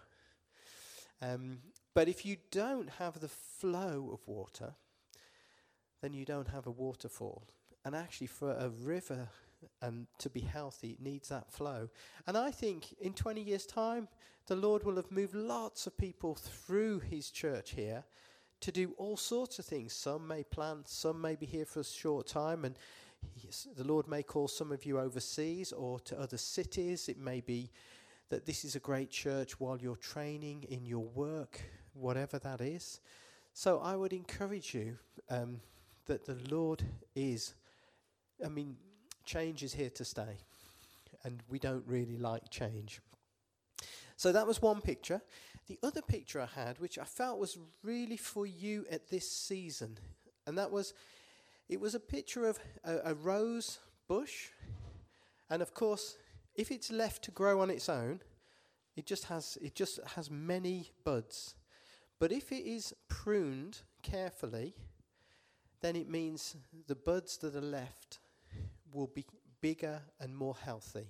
Um, 1.20 1.58
but 1.94 2.08
if 2.08 2.24
you 2.24 2.36
don't 2.50 2.88
have 2.98 3.20
the 3.20 3.28
flow 3.28 4.10
of 4.12 4.26
water, 4.26 4.74
then 6.00 6.14
you 6.14 6.24
don't 6.24 6.48
have 6.48 6.66
a 6.66 6.70
waterfall. 6.70 7.42
And 7.84 7.94
actually, 7.94 8.28
for 8.28 8.52
a 8.52 8.68
river 8.68 9.28
and 9.82 10.06
to 10.18 10.30
be 10.30 10.40
healthy, 10.40 10.90
it 10.90 11.00
needs 11.00 11.28
that 11.28 11.50
flow. 11.50 11.88
And 12.26 12.36
I 12.36 12.50
think 12.50 12.94
in 13.00 13.12
20 13.12 13.40
years' 13.40 13.66
time, 13.66 14.08
the 14.46 14.56
Lord 14.56 14.84
will 14.84 14.96
have 14.96 15.10
moved 15.10 15.34
lots 15.34 15.86
of 15.86 15.96
people 15.96 16.34
through 16.34 17.00
His 17.00 17.30
church 17.30 17.72
here 17.72 18.04
to 18.60 18.72
do 18.72 18.94
all 18.96 19.16
sorts 19.16 19.58
of 19.58 19.64
things. 19.64 19.92
Some 19.92 20.26
may 20.26 20.42
plant, 20.42 20.88
some 20.88 21.20
may 21.20 21.36
be 21.36 21.46
here 21.46 21.66
for 21.66 21.80
a 21.80 21.84
short 21.84 22.26
time, 22.26 22.64
and 22.64 22.76
the 23.76 23.84
Lord 23.84 24.08
may 24.08 24.22
call 24.22 24.48
some 24.48 24.72
of 24.72 24.84
you 24.84 24.98
overseas 24.98 25.72
or 25.72 26.00
to 26.00 26.18
other 26.18 26.38
cities. 26.38 27.08
It 27.08 27.18
may 27.18 27.40
be 27.40 27.70
that 28.30 28.46
this 28.46 28.64
is 28.64 28.74
a 28.74 28.80
great 28.80 29.10
church 29.10 29.58
while 29.60 29.78
you're 29.78 29.96
training 29.96 30.64
in 30.68 30.84
your 30.84 31.04
work, 31.04 31.60
whatever 31.94 32.38
that 32.38 32.60
is. 32.60 33.00
So 33.52 33.80
I 33.80 33.96
would 33.96 34.12
encourage 34.12 34.74
you 34.74 34.98
um, 35.30 35.60
that 36.06 36.26
the 36.26 36.38
Lord 36.50 36.82
is, 37.14 37.54
I 38.44 38.48
mean, 38.48 38.76
change 39.28 39.62
is 39.62 39.74
here 39.74 39.90
to 39.90 40.04
stay. 40.04 40.38
And 41.22 41.42
we 41.48 41.58
don't 41.58 41.84
really 41.86 42.16
like 42.16 42.50
change. 42.50 43.00
So 44.16 44.32
that 44.32 44.46
was 44.46 44.60
one 44.62 44.80
picture. 44.80 45.20
The 45.68 45.78
other 45.82 46.02
picture 46.02 46.40
I 46.40 46.60
had, 46.60 46.80
which 46.80 46.98
I 46.98 47.04
felt 47.04 47.38
was 47.38 47.58
really 47.84 48.16
for 48.16 48.46
you 48.46 48.86
at 48.90 49.10
this 49.10 49.30
season, 49.30 49.98
and 50.46 50.56
that 50.56 50.72
was 50.72 50.94
it 51.68 51.78
was 51.78 51.94
a 51.94 52.00
picture 52.00 52.46
of 52.46 52.58
a, 52.82 53.10
a 53.10 53.14
rose 53.14 53.78
bush. 54.08 54.48
And 55.50 55.60
of 55.60 55.74
course, 55.74 56.16
if 56.54 56.70
it's 56.70 56.90
left 56.90 57.22
to 57.24 57.30
grow 57.30 57.60
on 57.60 57.70
its 57.70 57.88
own, 57.88 58.20
it 58.96 59.06
just 59.06 59.24
has 59.24 59.58
it 59.60 59.74
just 59.74 60.00
has 60.16 60.30
many 60.30 60.90
buds. 61.04 61.54
But 62.18 62.32
if 62.32 62.50
it 62.50 62.64
is 62.66 62.94
pruned 63.08 63.82
carefully, 64.02 64.74
then 65.82 65.94
it 65.94 66.08
means 66.08 66.56
the 66.86 66.96
buds 66.96 67.36
that 67.38 67.54
are 67.54 67.60
left 67.60 68.18
will 68.98 69.10
be 69.14 69.24
bigger 69.60 70.02
and 70.20 70.36
more 70.36 70.56
healthy. 70.64 71.08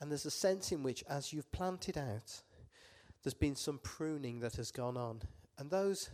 And 0.00 0.10
there's 0.10 0.26
a 0.26 0.30
sense 0.30 0.72
in 0.72 0.82
which, 0.82 1.02
as 1.08 1.32
you've 1.32 1.50
planted 1.50 1.96
out, 1.96 2.42
there's 3.22 3.34
been 3.34 3.56
some 3.56 3.80
pruning 3.82 4.40
that 4.40 4.56
has 4.56 4.70
gone 4.70 4.96
on. 4.96 5.22
And 5.58 5.70
those, 5.70 6.10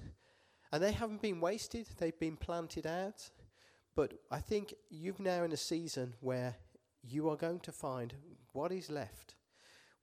and 0.72 0.82
they 0.82 0.92
haven't 0.92 1.20
been 1.20 1.40
wasted, 1.40 1.88
they've 1.98 2.18
been 2.18 2.36
planted 2.36 2.86
out. 2.86 3.30
But 3.96 4.14
I 4.30 4.38
think 4.38 4.74
you've 4.88 5.20
now 5.20 5.42
in 5.42 5.52
a 5.52 5.56
season 5.56 6.14
where 6.20 6.56
you 7.02 7.28
are 7.28 7.36
going 7.36 7.60
to 7.60 7.72
find 7.72 8.14
what 8.52 8.70
is 8.70 8.88
left 8.88 9.34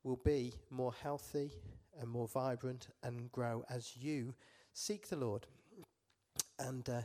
will 0.03 0.19
be 0.23 0.53
more 0.69 0.93
healthy 1.01 1.51
and 1.99 2.09
more 2.09 2.27
vibrant 2.27 2.89
and 3.03 3.31
grow 3.31 3.63
as 3.69 3.95
you 3.95 4.35
seek 4.73 5.07
the 5.07 5.15
Lord 5.15 5.47
and 6.59 6.87
uh, 6.89 7.01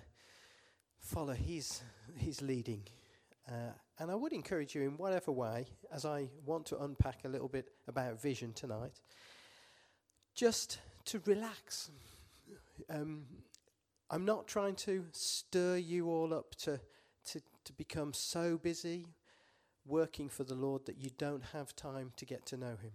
follow 0.98 1.35
His 1.35 1.83
His 2.16 2.42
leading. 2.42 2.83
Uh, 3.48 3.72
and 3.98 4.11
I 4.11 4.14
would 4.14 4.33
encourage 4.33 4.74
you 4.74 4.83
in 4.83 4.96
whatever 4.96 5.30
way, 5.30 5.66
as 5.92 6.04
I 6.04 6.28
want 6.44 6.66
to 6.66 6.83
unpack 6.83 7.24
a 7.24 7.28
little 7.28 7.48
bit 7.48 7.68
about 7.87 8.20
vision 8.20 8.52
tonight, 8.52 9.00
just 10.35 10.78
to 11.07 11.20
relax. 11.26 11.90
Um, 12.90 13.24
I'm 14.11 14.24
not 14.24 14.48
trying 14.48 14.74
to 14.76 15.04
stir 15.12 15.76
you 15.76 16.09
all 16.09 16.35
up 16.35 16.54
to, 16.57 16.80
to, 17.26 17.40
to 17.64 17.72
become 17.72 18.12
so 18.12 18.59
busy 18.59 19.07
working 19.87 20.28
for 20.28 20.44
the 20.44 20.54
Lord 20.54 20.87
that 20.87 20.98
you 20.98 21.11
don't 21.16 21.42
have 21.52 21.76
time 21.76 22.12
to 22.16 22.24
get 22.24 22.44
to 22.46 22.57
know 22.57 22.76
Him. 22.76 22.92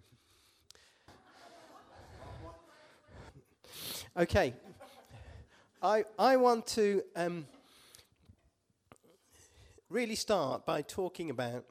okay. 4.17 4.53
I, 5.81 6.03
I 6.17 6.35
want 6.35 6.67
to. 6.67 7.03
Um, 7.15 7.45
really 9.89 10.15
start 10.15 10.67
by 10.67 10.83
talking 10.83 11.31
about 11.31 11.65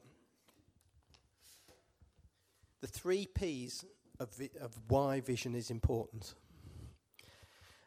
the 2.81 2.87
three 2.87 3.25
P's 3.25 3.85
of, 4.19 4.35
vi- 4.35 4.51
of 4.59 4.77
why 4.89 5.21
vision 5.21 5.55
is 5.55 5.71
important. 5.71 6.33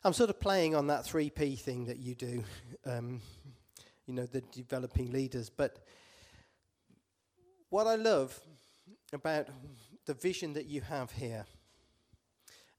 I'm 0.04 0.14
sort 0.14 0.30
of 0.30 0.40
playing 0.40 0.74
on 0.74 0.86
that 0.86 1.04
3P 1.04 1.58
thing 1.58 1.84
that 1.84 1.98
you 1.98 2.14
do, 2.14 2.42
um, 2.86 3.20
you 4.06 4.14
know, 4.14 4.26
the 4.26 4.40
developing 4.40 5.12
leaders. 5.12 5.50
But 5.50 5.78
what 7.68 7.86
I 7.86 7.94
love 7.94 8.40
about 9.12 9.48
the 10.06 10.14
vision 10.14 10.54
that 10.54 10.66
you 10.66 10.80
have 10.80 11.12
here, 11.12 11.44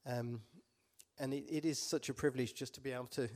um, 0.06 0.40
and 1.18 1.32
it, 1.32 1.44
it 1.48 1.64
is 1.64 1.78
such 1.78 2.08
a 2.08 2.14
privilege 2.14 2.52
just 2.52 2.74
to 2.74 2.80
be 2.80 2.92
able 2.92 3.06
to 3.06 3.28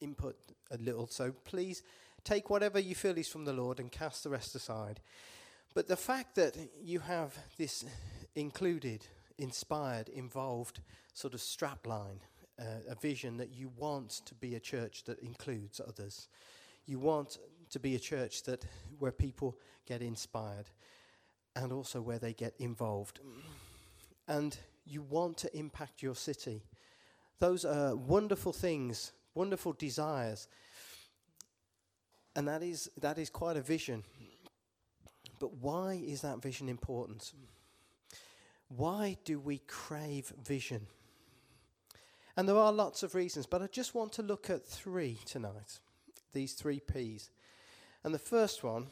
input 0.00 0.36
a 0.70 0.78
little. 0.78 1.06
So 1.08 1.32
please 1.44 1.82
take 2.26 2.50
whatever 2.50 2.78
you 2.78 2.94
feel 2.94 3.16
is 3.16 3.28
from 3.28 3.44
the 3.44 3.52
Lord 3.52 3.78
and 3.78 3.90
cast 3.90 4.24
the 4.24 4.30
rest 4.30 4.54
aside. 4.54 5.00
But 5.74 5.86
the 5.86 5.96
fact 5.96 6.34
that 6.34 6.56
you 6.82 7.00
have 7.00 7.36
this 7.56 7.84
included, 8.34 9.06
inspired, 9.38 10.08
involved 10.08 10.80
sort 11.14 11.34
of 11.34 11.40
strapline, 11.40 12.20
uh, 12.58 12.80
a 12.88 12.94
vision 12.94 13.36
that 13.36 13.54
you 13.54 13.70
want 13.76 14.22
to 14.26 14.34
be 14.34 14.54
a 14.54 14.60
church 14.60 15.04
that 15.04 15.20
includes 15.20 15.80
others, 15.80 16.28
You 16.86 17.00
want 17.00 17.38
to 17.70 17.80
be 17.80 17.96
a 17.96 17.98
church 17.98 18.44
that 18.44 18.64
where 18.98 19.12
people 19.12 19.58
get 19.86 20.02
inspired 20.02 20.70
and 21.56 21.72
also 21.72 22.00
where 22.00 22.18
they 22.20 22.32
get 22.32 22.54
involved. 22.58 23.20
And 24.28 24.56
you 24.84 25.02
want 25.02 25.36
to 25.38 25.56
impact 25.56 26.02
your 26.02 26.14
city. 26.14 26.62
Those 27.40 27.64
are 27.64 27.96
wonderful 27.96 28.52
things, 28.52 29.12
wonderful 29.34 29.72
desires. 29.72 30.48
And 32.36 32.46
that 32.46 32.62
is, 32.62 32.88
that 33.00 33.18
is 33.18 33.30
quite 33.30 33.56
a 33.56 33.62
vision. 33.62 34.04
But 35.40 35.54
why 35.54 35.94
is 35.94 36.20
that 36.20 36.40
vision 36.40 36.68
important? 36.68 37.32
Why 38.68 39.16
do 39.24 39.40
we 39.40 39.58
crave 39.66 40.32
vision? 40.44 40.86
And 42.36 42.48
there 42.48 42.56
are 42.56 42.72
lots 42.72 43.02
of 43.02 43.14
reasons, 43.14 43.46
but 43.46 43.62
I 43.62 43.66
just 43.66 43.94
want 43.94 44.12
to 44.12 44.22
look 44.22 44.50
at 44.50 44.64
three 44.64 45.18
tonight 45.24 45.80
these 46.32 46.52
three 46.52 46.80
P's. 46.80 47.30
And 48.04 48.12
the 48.12 48.18
first 48.18 48.62
one 48.62 48.88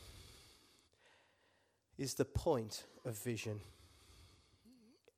is 1.99 2.15
the 2.15 2.25
point 2.25 2.85
of 3.05 3.19
vision. 3.19 3.61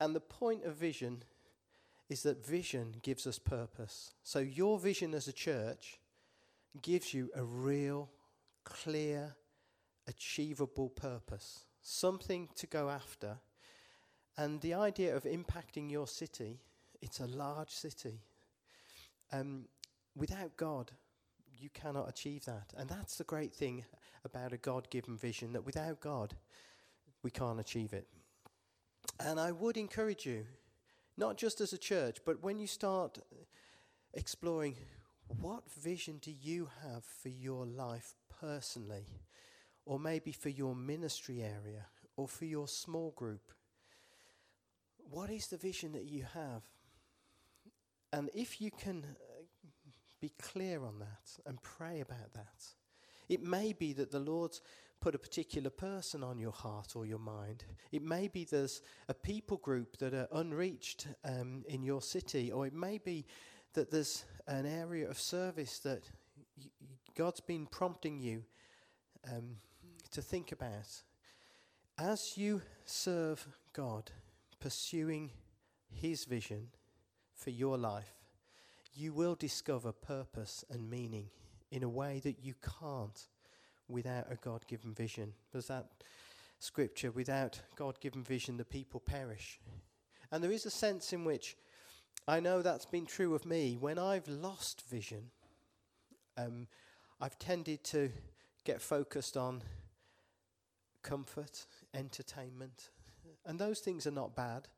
And 0.01 0.15
the 0.15 0.21
point 0.21 0.65
of 0.65 0.75
vision 0.75 1.23
is 2.09 2.25
that 2.25 2.45
vision 2.45 2.97
gives 3.03 3.29
us 3.29 3.39
purpose. 3.39 4.13
So 4.25 4.41
your 4.41 4.81
vision 4.81 5.15
as 5.15 5.29
a 5.29 5.33
church 5.33 6.01
gives 6.83 7.15
you 7.15 7.31
a 7.35 7.45
real, 7.45 8.11
clear, 8.67 9.37
achievable 10.07 10.91
purpose, 10.91 11.65
something 11.81 12.49
to 12.57 12.67
go 12.67 12.91
after. 12.91 13.39
And 14.37 14.61
the 14.61 14.75
idea 14.75 15.17
of 15.17 15.23
impacting 15.25 15.91
your 15.91 16.07
city, 16.07 16.61
it's 17.01 17.21
a 17.21 17.27
large 17.27 17.71
city. 17.71 18.21
Um, 19.33 19.67
without 20.15 20.57
God, 20.57 20.91
you 21.59 21.71
cannot 21.71 22.09
achieve 22.09 22.45
that. 22.45 22.75
And 22.77 22.89
that's 22.89 23.17
the 23.17 23.25
great 23.25 23.55
thing 23.55 23.85
about 24.25 24.53
a 24.53 24.59
God 24.59 24.91
given 24.91 25.17
vision 25.17 25.53
that 25.53 25.65
without 25.65 26.01
God, 26.01 26.35
we 27.23 27.31
can't 27.31 27.61
achieve 27.61 27.93
it. 27.93 28.09
And 29.21 29.41
I 29.41 29.53
would 29.53 29.77
encourage 29.77 30.27
you, 30.27 30.45
not 31.17 31.39
just 31.39 31.61
as 31.61 31.73
a 31.73 31.79
church, 31.79 32.19
but 32.27 32.43
when 32.43 32.59
you 32.59 32.67
start 32.67 33.19
exploring 34.13 34.77
what 35.29 35.71
vision 35.71 36.19
do 36.21 36.31
you 36.31 36.69
have 36.83 37.05
for 37.05 37.29
your 37.29 37.65
life 37.65 38.15
personally, 38.41 39.07
or 39.85 39.99
maybe 39.99 40.33
for 40.33 40.49
your 40.49 40.75
ministry 40.75 41.43
area, 41.43 41.87
or 42.17 42.29
for 42.29 42.45
your 42.45 42.69
small 42.69 43.13
group, 43.17 43.53
what 44.99 45.31
is 45.31 45.47
the 45.47 45.57
vision 45.57 45.93
that 45.93 46.05
you 46.05 46.25
have? 46.35 46.63
And 48.13 48.31
if 48.35 48.61
you 48.61 48.71
can 48.71 49.05
be 50.21 50.33
clear 50.41 50.85
on 50.85 50.99
that 50.99 51.39
and 51.47 51.63
pray 51.63 52.01
about 52.01 52.33
that. 52.35 52.65
It 53.29 53.43
may 53.43 53.73
be 53.73 53.93
that 53.95 54.11
the 54.11 54.21
Lord's 54.21 54.61
put 55.01 55.15
a 55.15 55.19
particular 55.19 55.71
person 55.71 56.23
on 56.23 56.39
your 56.39 56.53
heart 56.53 56.97
or 56.97 57.05
your 57.05 57.19
mind. 57.19 57.65
It 57.93 58.03
may 58.03 58.29
be 58.29 58.45
there's 58.45 58.83
a 59.09 59.15
people 59.15 59.59
group 59.59 59.99
that 59.99 60.15
are 60.15 60.29
unreached 60.33 61.07
um, 61.25 61.65
in 61.69 61.83
your 61.83 62.01
city, 62.01 62.51
or 62.51 62.67
it 62.67 62.73
may 62.73 62.99
be 62.99 63.27
that 63.75 63.91
there's 63.91 64.25
an 64.47 64.65
area 64.65 65.09
of 65.09 65.19
service 65.19 65.79
that 65.81 66.11
God's 67.17 67.41
been 67.41 67.65
prompting 67.65 68.21
you 68.21 68.45
um, 69.33 69.57
to 70.11 70.21
think 70.21 70.53
about. 70.53 71.03
As 71.99 72.37
you 72.37 72.61
serve 72.85 73.49
God, 73.73 74.11
pursuing 74.61 75.31
His 75.89 76.27
vision 76.27 76.69
for 77.35 77.49
your 77.49 77.79
life, 77.79 78.13
you 78.95 79.15
will 79.15 79.35
discover 79.35 79.93
purpose 79.93 80.63
and 80.69 80.91
meaning 80.91 81.31
in 81.71 81.83
a 81.83 81.89
way 81.89 82.21
that 82.23 82.45
you 82.45 82.53
can't 82.81 83.29
without 83.89 84.31
a 84.31 84.37
God 84.37 84.67
given 84.67 84.93
vision. 84.93 85.33
There's 85.53 85.69
that 85.69 85.87
scripture 86.59 87.11
without 87.11 87.61
God 87.77 87.99
given 88.01 88.23
vision, 88.25 88.59
the 88.59 88.65
people 88.65 89.01
perish. 89.01 89.59
And 90.31 90.45
there 90.45 90.53
is 90.53 90.67
a 90.67 90.71
sense 90.71 91.15
in 91.15 91.25
which 91.25 91.57
I 92.29 92.41
know 92.41 92.61
that's 92.61 92.85
been 92.85 93.07
true 93.07 93.35
of 93.35 93.47
me. 93.47 93.79
When 93.81 93.99
I've 93.99 94.29
lost 94.29 94.83
vision, 94.91 95.31
um, 96.37 96.67
I've 97.21 97.39
tended 97.39 97.85
to 97.85 98.11
get 98.65 98.83
focused 98.83 99.37
on 99.37 99.63
comfort, 101.03 101.67
entertainment, 101.95 102.91
and 103.45 103.59
those 103.59 103.81
things 103.81 104.07
are 104.07 104.13
not 104.13 104.35
bad 104.35 104.69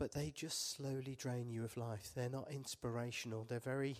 but 0.00 0.12
they 0.12 0.32
just 0.34 0.74
slowly 0.74 1.14
drain 1.14 1.50
you 1.50 1.62
of 1.62 1.76
life. 1.76 2.12
They're 2.16 2.30
not 2.30 2.50
inspirational, 2.50 3.44
they're 3.44 3.60
very 3.60 3.96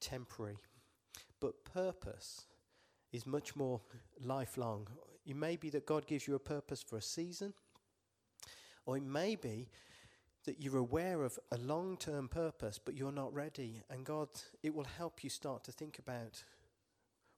temporary. 0.00 0.56
But 1.40 1.64
purpose 1.64 2.46
is 3.12 3.26
much 3.26 3.56
more 3.56 3.80
lifelong. 4.24 4.86
It 5.26 5.34
may 5.34 5.56
be 5.56 5.68
that 5.70 5.84
God 5.84 6.06
gives 6.06 6.28
you 6.28 6.36
a 6.36 6.38
purpose 6.38 6.80
for 6.80 6.96
a 6.96 7.02
season, 7.02 7.54
or 8.86 8.96
it 8.96 9.02
may 9.02 9.34
be 9.34 9.68
that 10.44 10.60
you're 10.60 10.78
aware 10.78 11.24
of 11.24 11.38
a 11.52 11.58
long 11.58 11.96
term 11.96 12.28
purpose, 12.28 12.78
but 12.82 12.94
you're 12.94 13.12
not 13.12 13.32
ready. 13.34 13.82
And 13.90 14.04
God, 14.04 14.28
it 14.62 14.74
will 14.74 14.84
help 14.84 15.22
you 15.24 15.30
start 15.30 15.64
to 15.64 15.72
think 15.72 15.98
about 15.98 16.44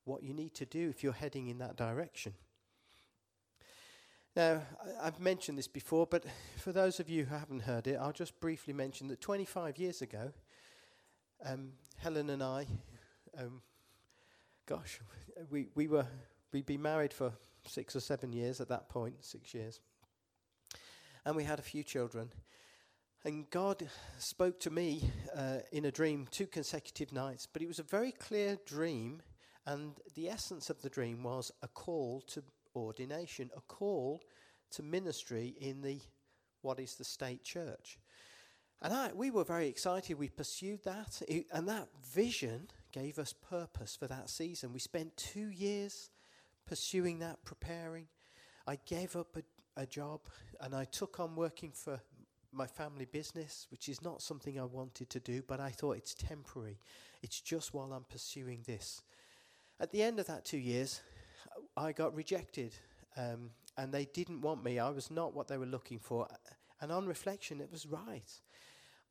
what 0.04 0.22
you 0.22 0.32
need 0.32 0.54
to 0.54 0.66
do 0.66 0.88
if 0.88 1.02
you're 1.02 1.12
heading 1.12 1.48
in 1.48 1.58
that 1.58 1.76
direction. 1.76 2.34
Now, 4.36 4.62
I've 5.02 5.18
mentioned 5.18 5.58
this 5.58 5.66
before, 5.66 6.06
but 6.06 6.24
for 6.56 6.72
those 6.72 7.00
of 7.00 7.08
you 7.08 7.24
who 7.24 7.34
haven't 7.34 7.62
heard 7.62 7.86
it, 7.88 7.98
I'll 8.00 8.12
just 8.12 8.38
briefly 8.38 8.72
mention 8.72 9.08
that 9.08 9.20
25 9.20 9.76
years 9.76 10.02
ago, 10.02 10.32
um, 11.44 11.72
Helen 11.96 12.30
and 12.30 12.42
I, 12.42 12.66
um, 13.36 13.60
gosh, 14.66 15.00
we, 15.50 15.68
we 15.74 15.88
were, 15.88 16.06
we'd 16.52 16.66
been 16.66 16.82
married 16.82 17.12
for 17.12 17.32
six 17.66 17.96
or 17.96 18.00
seven 18.00 18.32
years 18.32 18.60
at 18.60 18.68
that 18.68 18.88
point, 18.88 19.16
six 19.24 19.52
years. 19.52 19.80
And 21.24 21.34
we 21.34 21.44
had 21.44 21.58
a 21.58 21.62
few 21.62 21.82
children. 21.82 22.30
And 23.22 23.50
God 23.50 23.86
spoke 24.18 24.58
to 24.60 24.70
me 24.70 25.04
uh, 25.36 25.58
in 25.72 25.84
a 25.84 25.90
dream 25.90 26.26
two 26.30 26.46
consecutive 26.46 27.12
nights, 27.12 27.46
but 27.46 27.60
it 27.60 27.68
was 27.68 27.78
a 27.78 27.82
very 27.82 28.12
clear 28.12 28.58
dream. 28.64 29.20
And 29.66 29.92
the 30.14 30.30
essence 30.30 30.70
of 30.70 30.80
the 30.80 30.88
dream 30.88 31.22
was 31.22 31.52
a 31.62 31.68
call 31.68 32.22
to 32.28 32.42
ordination, 32.74 33.50
a 33.54 33.60
call 33.60 34.22
to 34.70 34.82
ministry 34.82 35.54
in 35.60 35.82
the 35.82 36.00
what 36.62 36.80
is 36.80 36.94
the 36.94 37.04
state 37.04 37.44
church. 37.44 37.98
And 38.80 38.94
I, 38.94 39.10
we 39.14 39.30
were 39.30 39.44
very 39.44 39.68
excited. 39.68 40.18
We 40.18 40.30
pursued 40.30 40.84
that, 40.84 41.20
it, 41.28 41.44
and 41.52 41.68
that 41.68 41.88
vision 42.02 42.68
gave 42.90 43.18
us 43.18 43.34
purpose 43.34 43.96
for 43.96 44.06
that 44.06 44.30
season. 44.30 44.72
We 44.72 44.78
spent 44.78 45.14
two 45.18 45.50
years 45.50 46.08
pursuing 46.66 47.18
that, 47.18 47.44
preparing. 47.44 48.06
I 48.66 48.78
gave 48.86 49.14
up 49.14 49.36
a, 49.36 49.82
a 49.82 49.84
job, 49.84 50.20
and 50.60 50.74
I 50.74 50.84
took 50.84 51.20
on 51.20 51.36
working 51.36 51.72
for 51.72 52.00
my 52.52 52.66
family 52.66 53.04
business, 53.04 53.66
which 53.70 53.88
is 53.88 54.02
not 54.02 54.22
something 54.22 54.58
I 54.58 54.64
wanted 54.64 55.10
to 55.10 55.20
do, 55.20 55.42
but 55.46 55.60
I 55.60 55.70
thought 55.70 55.96
it's 55.96 56.14
temporary. 56.14 56.78
It's 57.22 57.40
just 57.40 57.72
while 57.74 57.92
I'm 57.92 58.04
pursuing 58.04 58.62
this. 58.66 59.02
At 59.78 59.92
the 59.92 60.02
end 60.02 60.18
of 60.20 60.26
that 60.26 60.44
two 60.44 60.58
years, 60.58 61.00
I 61.76 61.92
got 61.92 62.14
rejected, 62.14 62.74
um, 63.16 63.50
and 63.76 63.92
they 63.92 64.04
didn't 64.04 64.40
want 64.40 64.64
me. 64.64 64.78
I 64.78 64.90
was 64.90 65.10
not 65.10 65.34
what 65.34 65.48
they 65.48 65.58
were 65.58 65.66
looking 65.66 65.98
for. 65.98 66.26
And 66.80 66.90
on 66.90 67.06
reflection, 67.06 67.60
it 67.60 67.70
was 67.70 67.86
right. 67.86 68.30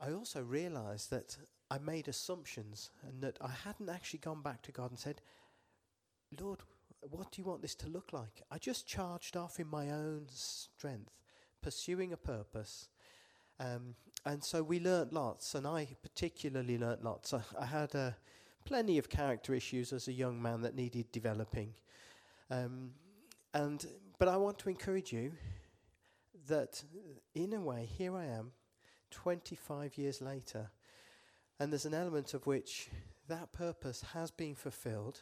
I 0.02 0.12
also 0.12 0.42
realized 0.42 1.12
that 1.12 1.38
I 1.72 1.78
made 1.78 2.08
assumptions 2.08 2.90
and 3.04 3.22
that 3.22 3.38
I 3.42 3.52
hadn't 3.64 3.90
actually 3.90 4.20
gone 4.20 4.42
back 4.42 4.62
to 4.64 4.72
God 4.72 4.92
and 4.92 5.00
said, 5.00 5.22
Lord, 6.40 6.60
what 7.02 7.32
do 7.32 7.42
you 7.42 7.48
want 7.48 7.62
this 7.62 7.76
to 7.76 7.88
look 7.88 8.12
like? 8.14 8.42
I 8.52 8.58
just 8.58 8.88
charged 8.88 9.38
off 9.38 9.60
in 9.60 9.68
my 9.68 9.90
own 9.90 10.28
strength, 10.30 11.12
pursuing 11.62 12.12
a 12.14 12.18
purpose. 12.18 12.88
Um, 13.60 13.96
and 14.26 14.44
so 14.44 14.64
we 14.64 14.80
learnt 14.80 15.14
lots, 15.14 15.56
and 15.56 15.68
I 15.68 15.88
particularly 16.02 16.78
learnt 16.78 17.04
lots. 17.04 17.34
I, 17.34 17.42
I 17.60 17.66
had 17.66 17.96
uh, 17.96 18.12
plenty 18.66 18.98
of 18.98 19.10
character 19.10 19.54
issues 19.54 19.94
as 19.94 20.08
a 20.08 20.14
young 20.14 20.42
man 20.42 20.62
that 20.62 20.76
needed 20.76 21.12
developing. 21.12 21.74
Um, 22.50 22.92
and 23.54 23.86
but 24.18 24.28
I 24.28 24.38
want 24.38 24.60
to 24.60 24.70
encourage 24.70 25.12
you 25.12 25.32
that, 26.48 26.84
in 27.34 27.54
a 27.54 27.62
way, 27.62 27.88
here 27.98 28.16
I 28.16 28.26
am, 28.26 28.52
25 29.12 29.98
years 29.98 30.22
later, 30.22 30.70
and 31.60 31.72
there's 31.72 31.86
an 31.86 31.94
element 31.94 32.34
of 32.34 32.46
which 32.46 32.90
that 33.28 33.54
purpose 33.54 34.04
has 34.14 34.32
been 34.32 34.56
fulfilled. 34.56 35.22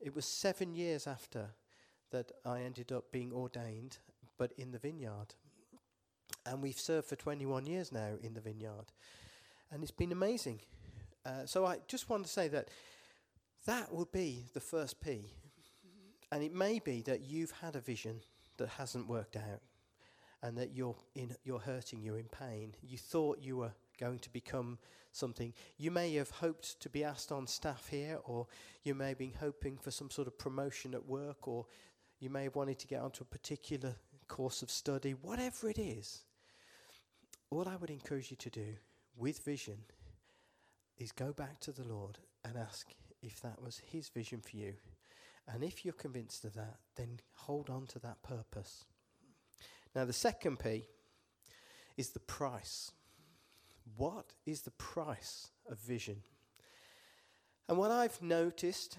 It 0.00 0.14
was 0.14 0.24
seven 0.24 0.74
years 0.74 1.06
after 1.06 1.50
that 2.10 2.32
I 2.44 2.60
ended 2.60 2.92
up 2.92 3.10
being 3.12 3.32
ordained, 3.32 3.98
but 4.38 4.52
in 4.56 4.70
the 4.70 4.78
vineyard. 4.78 5.34
And 6.48 6.62
we've 6.62 6.78
served 6.78 7.06
for 7.06 7.16
21 7.16 7.66
years 7.66 7.92
now 7.92 8.10
in 8.22 8.34
the 8.34 8.40
vineyard. 8.40 8.92
And 9.70 9.82
it's 9.82 9.92
been 9.92 10.12
amazing. 10.12 10.60
Uh, 11.24 11.44
so 11.46 11.66
I 11.66 11.78
just 11.86 12.08
want 12.08 12.24
to 12.24 12.30
say 12.30 12.48
that 12.48 12.68
that 13.66 13.92
would 13.92 14.10
be 14.12 14.46
the 14.54 14.60
first 14.60 15.00
P 15.00 15.30
and 16.30 16.42
it 16.42 16.52
may 16.52 16.78
be 16.78 17.02
that 17.02 17.22
you've 17.22 17.52
had 17.62 17.76
a 17.76 17.80
vision 17.80 18.20
that 18.58 18.68
hasn't 18.68 19.08
worked 19.08 19.36
out 19.36 19.62
and 20.42 20.56
that 20.58 20.74
you're, 20.74 20.96
in, 21.14 21.34
you're 21.44 21.58
hurting, 21.58 22.02
you're 22.02 22.18
in 22.18 22.28
pain. 22.28 22.74
You 22.82 22.98
thought 22.98 23.38
you 23.40 23.56
were 23.56 23.72
going 23.98 24.18
to 24.20 24.30
become 24.30 24.78
something. 25.12 25.52
You 25.78 25.90
may 25.90 26.14
have 26.14 26.30
hoped 26.30 26.80
to 26.80 26.88
be 26.88 27.02
asked 27.02 27.32
on 27.32 27.46
staff 27.46 27.88
here, 27.88 28.18
or 28.24 28.46
you 28.84 28.94
may 28.94 29.08
have 29.08 29.18
been 29.18 29.34
hoping 29.40 29.78
for 29.78 29.90
some 29.90 30.10
sort 30.10 30.28
of 30.28 30.38
promotion 30.38 30.94
at 30.94 31.06
work, 31.06 31.48
or 31.48 31.66
you 32.20 32.30
may 32.30 32.44
have 32.44 32.54
wanted 32.54 32.78
to 32.80 32.86
get 32.86 33.00
onto 33.00 33.22
a 33.22 33.26
particular 33.26 33.96
course 34.28 34.62
of 34.62 34.70
study, 34.70 35.12
whatever 35.12 35.68
it 35.68 35.78
is. 35.78 36.22
All 37.50 37.68
I 37.68 37.76
would 37.76 37.90
encourage 37.90 38.30
you 38.30 38.36
to 38.36 38.50
do 38.50 38.76
with 39.16 39.44
vision 39.44 39.78
is 40.98 41.12
go 41.12 41.32
back 41.32 41.60
to 41.60 41.72
the 41.72 41.84
Lord 41.84 42.18
and 42.44 42.56
ask 42.56 42.88
if 43.22 43.40
that 43.40 43.62
was 43.62 43.80
His 43.90 44.08
vision 44.08 44.40
for 44.40 44.56
you. 44.56 44.74
And 45.52 45.64
if 45.64 45.84
you're 45.84 45.94
convinced 45.94 46.44
of 46.44 46.54
that, 46.54 46.76
then 46.96 47.20
hold 47.32 47.70
on 47.70 47.86
to 47.86 47.98
that 48.00 48.22
purpose. 48.22 48.84
Now, 49.94 50.04
the 50.04 50.12
second 50.12 50.58
P 50.58 50.84
is 51.96 52.10
the 52.10 52.20
price. 52.20 52.92
What 53.96 54.34
is 54.44 54.62
the 54.62 54.70
price 54.72 55.48
of 55.70 55.78
vision? 55.78 56.22
And 57.68 57.78
what 57.78 57.90
I've 57.90 58.20
noticed 58.20 58.98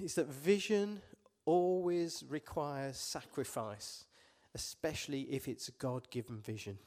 is 0.00 0.14
that 0.14 0.28
vision 0.28 1.00
always 1.46 2.24
requires 2.28 2.98
sacrifice, 2.98 4.04
especially 4.54 5.22
if 5.22 5.48
it's 5.48 5.68
a 5.68 5.72
God 5.72 6.10
given 6.10 6.38
vision. 6.40 6.78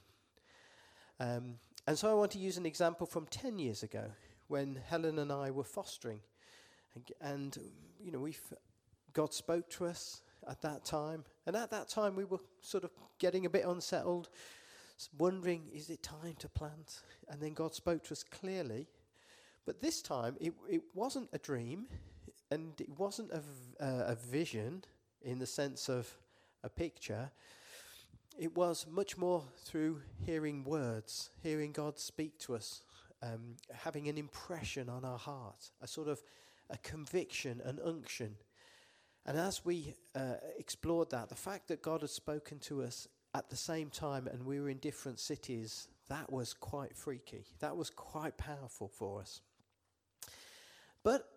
Um, 1.19 1.56
and 1.88 1.97
so 1.97 2.10
I 2.10 2.13
want 2.13 2.32
to 2.32 2.39
use 2.39 2.58
an 2.58 2.65
example 2.65 3.06
from 3.06 3.26
10 3.28 3.60
years 3.60 3.84
ago 3.84 4.06
when 4.47 4.80
Helen 4.88 5.19
and 5.19 5.32
I 5.32 5.52
were 5.52 5.63
fostering. 5.63 6.21
And, 6.95 7.12
and 7.21 7.58
you 8.04 8.12
know, 8.12 8.19
we 8.19 8.36
God 9.13 9.34
spoke 9.34 9.69
to 9.71 9.86
us 9.86 10.21
at 10.47 10.62
that 10.62 10.86
time. 10.86 11.23
And 11.45 11.56
at 11.56 11.71
that 11.71 11.88
time, 11.88 12.15
we 12.15 12.26
were 12.26 12.39
sort 12.62 12.84
of 12.84 12.91
getting 13.19 13.45
a 13.45 13.49
bit 13.49 13.65
unsettled, 13.65 14.30
wondering, 15.17 15.63
is 15.73 15.89
it 15.89 16.02
time 16.04 16.36
to 16.39 16.49
plant? 16.49 17.02
And 17.30 17.41
then 17.41 17.54
God 17.54 17.73
spoke 17.73 18.04
to 18.06 18.12
us 18.12 18.23
clearly. 18.23 18.88
But 19.65 19.82
this 19.82 20.02
time, 20.02 20.36
it, 20.41 20.54
it 20.69 20.82
wasn't 20.93 21.30
a 21.32 21.38
dream 21.38 21.86
and 22.52 22.80
it 22.80 22.89
wasn't 22.97 23.32
a, 23.32 23.41
uh, 23.80 24.06
a 24.08 24.15
vision 24.15 24.84
in 25.21 25.39
the 25.39 25.45
sense 25.45 25.89
of 25.89 26.12
a 26.63 26.69
picture. 26.69 27.32
It 28.38 28.56
was 28.56 28.88
much 28.89 29.15
more 29.17 29.43
through 29.63 30.02
hearing 30.26 30.63
words, 30.63 31.30
hearing 31.43 31.72
God 31.72 32.00
speak 32.00 32.39
to 32.39 32.56
us, 32.56 32.82
um, 33.22 33.58
having 33.72 34.08
an 34.08 34.17
impression 34.17 34.89
on 34.89 35.06
our 35.06 35.19
heart, 35.19 35.69
a 35.82 35.88
sort 35.88 36.08
of 36.08 36.22
a 36.69 36.78
conviction, 36.78 37.62
an 37.63 37.80
unction. 37.86 38.36
And 39.26 39.38
as 39.38 39.63
we 39.63 39.93
uh, 40.15 40.36
explored 40.58 41.12
that, 41.12 41.30
the 41.30 41.36
fact 41.36 41.67
that 41.67 41.82
God 41.82 42.02
had 42.02 42.10
spoken 42.10 42.60
to 42.60 42.82
us 42.82 43.08
at 43.36 43.50
the 43.50 43.56
same 43.56 43.89
time 43.89 44.28
and 44.28 44.46
we 44.46 44.60
were 44.60 44.69
in 44.69 44.78
different 44.78 45.19
cities, 45.19 45.88
that 46.10 46.32
was 46.32 46.54
quite 46.54 46.98
freaky. 46.98 47.46
That 47.60 47.78
was 47.78 47.89
quite 47.89 48.38
powerful 48.38 48.88
for 48.88 49.22
us. 49.22 49.41
But, 51.04 51.30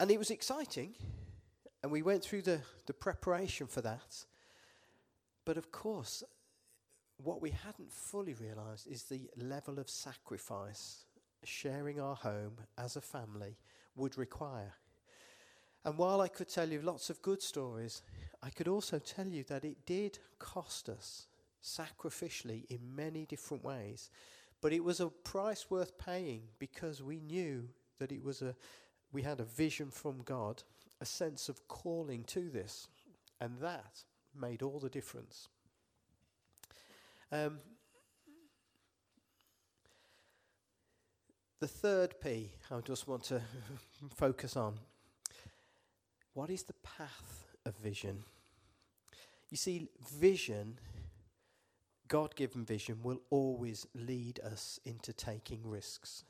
and 0.00 0.10
it 0.10 0.18
was 0.18 0.30
exciting, 0.30 0.94
and 1.82 1.92
we 1.92 2.02
went 2.02 2.22
through 2.22 2.42
the, 2.42 2.60
the 2.86 2.94
preparation 2.94 3.66
for 3.66 3.82
that. 3.82 4.24
But 5.44 5.56
of 5.56 5.72
course, 5.72 6.22
what 7.22 7.42
we 7.42 7.50
hadn't 7.50 7.92
fully 7.92 8.34
realized 8.34 8.86
is 8.86 9.04
the 9.04 9.28
level 9.36 9.78
of 9.78 9.88
sacrifice 9.88 11.04
sharing 11.44 12.00
our 12.00 12.14
home 12.14 12.56
as 12.78 12.96
a 12.96 13.00
family 13.00 13.56
would 13.96 14.16
require. 14.16 14.74
And 15.84 15.98
while 15.98 16.20
I 16.20 16.28
could 16.28 16.48
tell 16.48 16.68
you 16.68 16.80
lots 16.80 17.10
of 17.10 17.22
good 17.22 17.42
stories, 17.42 18.02
I 18.42 18.50
could 18.50 18.68
also 18.68 18.98
tell 18.98 19.26
you 19.26 19.42
that 19.44 19.64
it 19.64 19.84
did 19.84 20.18
cost 20.38 20.88
us 20.88 21.26
sacrificially 21.62 22.64
in 22.70 22.94
many 22.94 23.26
different 23.26 23.64
ways. 23.64 24.10
But 24.60 24.72
it 24.72 24.84
was 24.84 25.00
a 25.00 25.08
price 25.08 25.70
worth 25.70 25.98
paying 25.98 26.42
because 26.58 27.02
we 27.02 27.18
knew 27.18 27.68
that 27.98 28.12
it 28.12 28.22
was 28.22 28.42
a 28.42 28.54
we 29.12 29.22
had 29.22 29.40
a 29.40 29.44
vision 29.44 29.90
from 29.90 30.22
God, 30.22 30.62
a 31.00 31.04
sense 31.04 31.50
of 31.50 31.68
calling 31.68 32.24
to 32.24 32.48
this, 32.48 32.88
and 33.40 33.58
that 33.60 34.04
made 34.38 34.62
all 34.62 34.78
the 34.78 34.88
difference. 34.88 35.48
Um, 37.30 37.60
the 41.60 41.68
third 41.68 42.14
P 42.20 42.50
I 42.70 42.80
just 42.80 43.08
want 43.08 43.24
to 43.24 43.40
focus 44.14 44.56
on 44.56 44.78
what 46.34 46.50
is 46.50 46.62
the 46.62 46.74
path 46.82 47.46
of 47.66 47.76
vision? 47.76 48.24
You 49.50 49.56
see, 49.56 49.88
vision, 50.18 50.78
God 52.08 52.34
given 52.36 52.64
vision, 52.64 53.00
will 53.02 53.20
always 53.28 53.86
lead 53.94 54.40
us 54.40 54.80
into 54.84 55.12
taking 55.12 55.60
risks. 55.62 56.24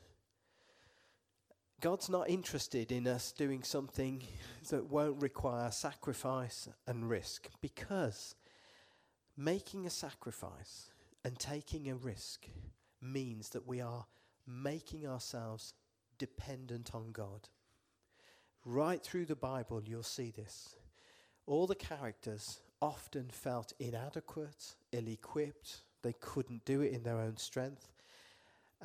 God's 1.83 2.07
not 2.07 2.29
interested 2.29 2.93
in 2.93 3.05
us 3.07 3.33
doing 3.33 3.61
something 3.61 4.23
that 4.69 4.89
won't 4.89 5.21
require 5.21 5.69
sacrifice 5.69 6.69
and 6.87 7.09
risk 7.09 7.49
because 7.59 8.35
making 9.35 9.85
a 9.85 9.89
sacrifice 9.89 10.91
and 11.25 11.37
taking 11.37 11.89
a 11.89 11.95
risk 11.95 12.45
means 13.01 13.49
that 13.49 13.67
we 13.67 13.81
are 13.81 14.05
making 14.47 15.05
ourselves 15.05 15.73
dependent 16.17 16.95
on 16.95 17.11
God. 17.11 17.49
Right 18.63 19.03
through 19.03 19.25
the 19.25 19.35
Bible, 19.35 19.83
you'll 19.85 20.03
see 20.03 20.31
this. 20.31 20.77
All 21.47 21.67
the 21.67 21.75
characters 21.75 22.61
often 22.81 23.27
felt 23.29 23.73
inadequate, 23.77 24.75
ill 24.93 25.09
equipped, 25.09 25.81
they 26.01 26.13
couldn't 26.13 26.63
do 26.63 26.79
it 26.79 26.93
in 26.93 27.03
their 27.03 27.19
own 27.19 27.35
strength. 27.35 27.89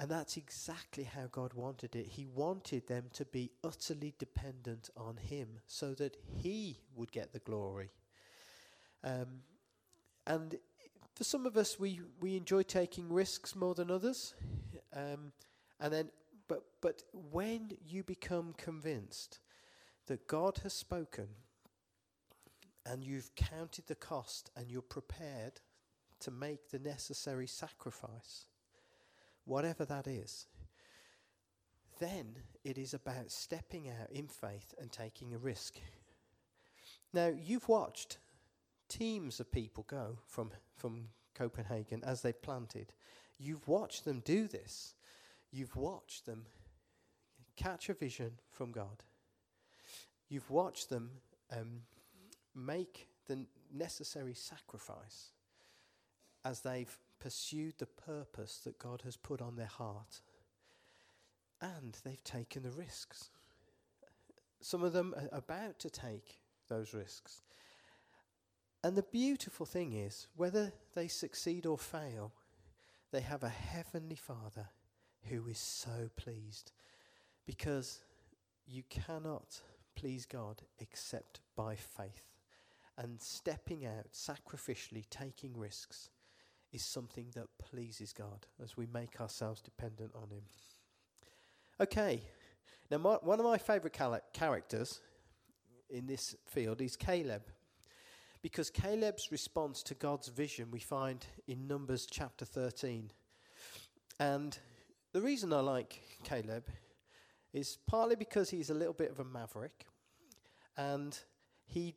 And 0.00 0.08
that's 0.08 0.36
exactly 0.36 1.02
how 1.02 1.26
God 1.26 1.54
wanted 1.54 1.96
it. 1.96 2.06
He 2.06 2.24
wanted 2.24 2.86
them 2.86 3.06
to 3.14 3.24
be 3.24 3.50
utterly 3.64 4.14
dependent 4.16 4.90
on 4.96 5.16
Him 5.16 5.48
so 5.66 5.92
that 5.94 6.16
He 6.36 6.78
would 6.94 7.10
get 7.10 7.32
the 7.32 7.40
glory. 7.40 7.90
Um, 9.02 9.40
and 10.24 10.56
for 11.16 11.24
some 11.24 11.46
of 11.46 11.56
us, 11.56 11.80
we, 11.80 12.00
we 12.20 12.36
enjoy 12.36 12.62
taking 12.62 13.12
risks 13.12 13.56
more 13.56 13.74
than 13.74 13.90
others. 13.90 14.34
Um, 14.94 15.32
and 15.80 15.92
then, 15.92 16.10
but, 16.46 16.62
but 16.80 17.02
when 17.12 17.72
you 17.84 18.04
become 18.04 18.54
convinced 18.56 19.40
that 20.06 20.28
God 20.28 20.60
has 20.62 20.74
spoken 20.74 21.26
and 22.86 23.02
you've 23.02 23.34
counted 23.34 23.88
the 23.88 23.96
cost 23.96 24.52
and 24.56 24.70
you're 24.70 24.80
prepared 24.80 25.60
to 26.20 26.30
make 26.30 26.70
the 26.70 26.78
necessary 26.78 27.48
sacrifice, 27.48 28.46
whatever 29.48 29.84
that 29.84 30.06
is, 30.06 30.46
then 31.98 32.36
it 32.64 32.78
is 32.78 32.94
about 32.94 33.30
stepping 33.30 33.88
out 33.88 34.10
in 34.10 34.28
faith 34.28 34.74
and 34.80 34.92
taking 34.92 35.34
a 35.34 35.38
risk. 35.38 35.76
Now, 37.12 37.28
you've 37.28 37.68
watched 37.68 38.18
teams 38.88 39.40
of 39.40 39.50
people 39.50 39.84
go 39.88 40.18
from, 40.26 40.50
from 40.76 41.08
Copenhagen 41.34 42.02
as 42.04 42.22
they 42.22 42.32
planted. 42.32 42.92
You've 43.38 43.66
watched 43.66 44.04
them 44.04 44.22
do 44.24 44.46
this. 44.46 44.94
You've 45.50 45.76
watched 45.76 46.26
them 46.26 46.44
catch 47.56 47.88
a 47.88 47.94
vision 47.94 48.32
from 48.50 48.70
God. 48.70 49.02
You've 50.28 50.50
watched 50.50 50.90
them 50.90 51.10
um, 51.50 51.80
make 52.54 53.08
the 53.26 53.46
necessary 53.72 54.34
sacrifice 54.34 55.32
as 56.44 56.60
they've 56.60 56.98
pursued 57.18 57.74
the 57.78 57.86
purpose 57.86 58.60
that 58.64 58.78
God 58.78 59.02
has 59.04 59.16
put 59.16 59.40
on 59.40 59.56
their 59.56 59.66
heart. 59.66 60.20
And 61.60 61.96
they've 62.04 62.22
taken 62.22 62.62
the 62.62 62.70
risks. 62.70 63.30
Some 64.60 64.82
of 64.82 64.92
them 64.92 65.14
are 65.16 65.38
about 65.38 65.78
to 65.80 65.90
take 65.90 66.40
those 66.68 66.94
risks. 66.94 67.42
And 68.84 68.96
the 68.96 69.02
beautiful 69.02 69.66
thing 69.66 69.92
is, 69.92 70.28
whether 70.36 70.72
they 70.94 71.08
succeed 71.08 71.66
or 71.66 71.78
fail, 71.78 72.32
they 73.10 73.20
have 73.20 73.42
a 73.42 73.48
heavenly 73.48 74.16
Father 74.16 74.68
who 75.24 75.48
is 75.48 75.58
so 75.58 76.10
pleased 76.16 76.72
because 77.46 78.00
you 78.66 78.82
cannot 78.88 79.60
please 79.96 80.26
God 80.26 80.62
except 80.78 81.40
by 81.56 81.74
faith. 81.74 82.22
And 82.96 83.20
stepping 83.20 83.86
out 83.86 84.12
sacrificially, 84.12 85.04
taking 85.08 85.56
risks, 85.56 86.10
is 86.72 86.84
something 86.84 87.26
that 87.34 87.46
pleases 87.58 88.12
God 88.12 88.46
as 88.62 88.76
we 88.76 88.86
make 88.86 89.20
ourselves 89.20 89.60
dependent 89.60 90.12
on 90.14 90.30
Him. 90.30 90.42
Okay, 91.80 92.22
now 92.90 92.98
my, 92.98 93.14
one 93.22 93.38
of 93.38 93.46
my 93.46 93.58
favourite 93.58 93.92
cal- 93.92 94.20
characters 94.32 95.00
in 95.90 96.06
this 96.06 96.34
field 96.46 96.80
is 96.80 96.96
Caleb. 96.96 97.42
Because 98.42 98.70
Caleb's 98.70 99.32
response 99.32 99.82
to 99.84 99.94
God's 99.94 100.28
vision 100.28 100.70
we 100.70 100.78
find 100.78 101.26
in 101.46 101.66
Numbers 101.66 102.06
chapter 102.08 102.44
13. 102.44 103.10
And 104.20 104.56
the 105.12 105.20
reason 105.20 105.52
I 105.52 105.60
like 105.60 106.00
Caleb 106.22 106.64
is 107.52 107.78
partly 107.86 108.14
because 108.14 108.50
he's 108.50 108.70
a 108.70 108.74
little 108.74 108.92
bit 108.92 109.10
of 109.10 109.18
a 109.18 109.24
maverick 109.24 109.86
and 110.76 111.18
he 111.66 111.94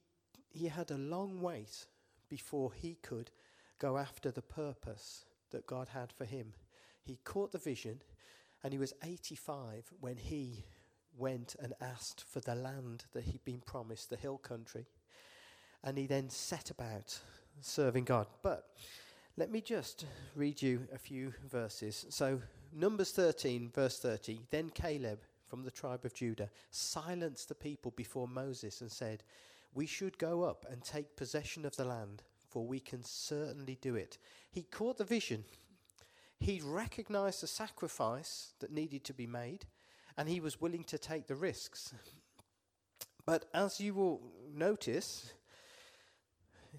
he 0.50 0.68
had 0.68 0.92
a 0.92 0.98
long 0.98 1.42
wait 1.42 1.86
before 2.30 2.74
he 2.74 2.98
could 3.02 3.32
go 3.82 3.98
after 3.98 4.30
the 4.30 4.44
purpose 4.44 5.26
that 5.50 5.66
God 5.66 5.90
had 5.90 6.14
for 6.14 6.26
him. 6.26 6.54
he 7.04 7.18
caught 7.24 7.52
the 7.52 7.58
vision, 7.58 8.00
and 8.64 8.72
he 8.72 8.80
was 8.80 8.94
85 9.04 9.92
when 10.00 10.18
he 10.18 10.64
went 11.18 11.56
and 11.60 11.74
asked 11.82 12.24
for 12.30 12.42
the 12.42 12.54
land 12.54 13.06
that 13.14 13.24
he'd 13.24 13.44
been 13.44 13.60
promised, 13.60 14.10
the 14.10 14.16
hill 14.16 14.38
country. 14.38 14.86
And 15.84 15.98
he 15.98 16.06
then 16.06 16.30
set 16.30 16.70
about 16.70 17.20
serving 17.60 18.04
God. 18.04 18.28
But 18.44 18.68
let 19.36 19.52
me 19.52 19.62
just 19.62 20.06
read 20.36 20.62
you 20.62 20.88
a 20.94 21.00
few 21.00 21.34
verses. 21.50 22.06
So, 22.10 22.40
Numbers 22.72 23.12
13, 23.12 23.72
verse 23.74 23.98
30. 23.98 24.42
Then 24.52 24.70
Caleb 24.70 25.20
from 25.48 25.64
the 25.64 25.72
tribe 25.72 26.06
of 26.06 26.14
Judah 26.14 26.52
silenced 26.70 27.50
the 27.50 27.56
people 27.56 27.92
before 27.96 28.28
Moses 28.28 28.80
and 28.82 28.92
said, 28.92 29.24
We 29.74 29.88
should 29.88 30.20
go 30.20 30.44
up 30.44 30.68
and 30.70 30.84
take 30.84 31.16
possession 31.16 31.66
of 31.66 31.76
the 31.76 31.86
land, 31.86 32.22
for 32.52 32.66
we 32.66 32.80
can 32.80 33.04
certainly 33.04 33.78
do 33.82 33.96
it. 33.96 34.18
He 34.52 34.64
caught 34.64 34.98
the 34.98 35.06
vision. 35.06 35.46
He 36.40 36.62
recognized 36.64 37.42
the 37.42 37.48
sacrifice 37.48 38.54
that 38.60 38.72
needed 38.72 39.04
to 39.06 39.14
be 39.14 39.28
made 39.28 39.66
and 40.18 40.28
he 40.28 40.40
was 40.40 40.60
willing 40.60 40.84
to 40.86 40.98
take 40.98 41.28
the 41.28 41.36
risks. 41.36 41.94
But 43.26 43.46
as 43.54 43.80
you 43.80 43.94
will 43.94 44.22
notice, 44.54 45.32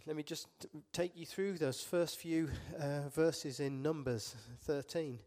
let 0.06 0.16
me 0.16 0.22
just 0.22 0.48
take 0.92 1.16
you 1.16 1.24
through 1.24 1.58
those 1.58 1.80
first 1.80 2.18
few 2.18 2.50
uh, 2.78 3.08
verses 3.08 3.60
in 3.60 3.82
Numbers 3.82 4.34
13. 4.62 5.18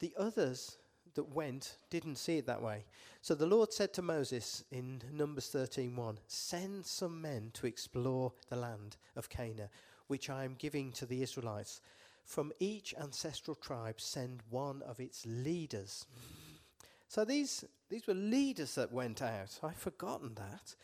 The 0.00 0.14
others 0.18 0.78
that 1.14 1.34
went 1.34 1.76
didn't 1.90 2.16
see 2.16 2.38
it 2.38 2.46
that 2.46 2.62
way. 2.62 2.84
So 3.20 3.34
the 3.34 3.46
Lord 3.46 3.72
said 3.72 3.92
to 3.94 4.02
Moses 4.02 4.64
in 4.70 5.02
Numbers 5.10 5.48
13:1, 5.48 6.18
"Send 6.26 6.86
some 6.86 7.20
men 7.20 7.50
to 7.52 7.66
explore 7.66 8.32
the 8.48 8.56
land 8.56 8.96
of 9.16 9.28
Canaan, 9.28 9.70
which 10.06 10.28
I 10.30 10.44
am 10.44 10.54
giving 10.54 10.92
to 10.92 11.06
the 11.06 11.22
Israelites. 11.22 11.80
From 12.24 12.52
each 12.60 12.94
ancestral 12.94 13.54
tribe 13.54 14.00
send 14.00 14.42
one 14.50 14.82
of 14.82 15.00
its 15.00 15.26
leaders." 15.26 16.06
So 17.08 17.24
these, 17.26 17.64
these 17.90 18.06
were 18.06 18.14
leaders 18.14 18.74
that 18.76 18.90
went 18.90 19.20
out. 19.20 19.58
I've 19.62 19.76
forgotten 19.76 20.34
that. 20.36 20.74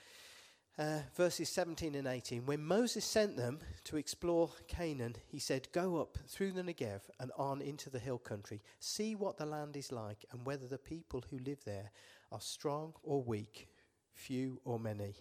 Uh, 0.79 1.01
verses 1.17 1.49
17 1.49 1.97
and 1.97 2.07
18. 2.07 2.47
When 2.47 2.62
Moses 2.62 3.05
sent 3.05 3.37
them 3.37 3.59
to 3.83 3.97
explore 3.97 4.51
Canaan, 4.69 5.17
he 5.27 5.41
said, 5.41 5.67
Go 5.73 5.97
up 5.97 6.17
through 6.29 6.53
the 6.53 6.62
Negev 6.62 7.01
and 7.19 7.33
on 7.37 7.61
into 7.61 7.91
the 7.91 7.99
hill 7.99 8.19
country. 8.19 8.62
See 8.79 9.17
what 9.17 9.38
the 9.38 9.45
land 9.45 9.77
is 9.77 9.91
like 9.91 10.25
and 10.31 10.47
whether 10.47 10.69
the 10.69 10.79
people 10.79 11.25
who 11.29 11.38
live 11.38 11.64
there 11.64 11.91
are 12.31 12.41
strong 12.41 12.93
or 13.03 13.25
weak, 13.25 13.67
few 14.12 14.61
or 14.64 14.79
many. 14.79 15.17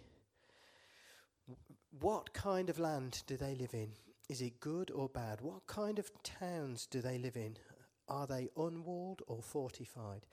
What 2.01 2.33
kind 2.33 2.69
of 2.69 2.77
land 2.77 3.23
do 3.25 3.35
they 3.35 3.55
live 3.55 3.73
in? 3.73 3.93
Is 4.29 4.41
it 4.41 4.59
good 4.59 4.91
or 4.91 5.09
bad? 5.09 5.41
What 5.41 5.65
kind 5.65 5.97
of 5.97 6.11
towns 6.21 6.85
do 6.85 7.01
they 7.01 7.17
live 7.17 7.35
in? 7.35 7.57
Are 8.07 8.27
they 8.27 8.49
unwalled 8.55 9.23
or 9.25 9.41
fortified? 9.41 10.27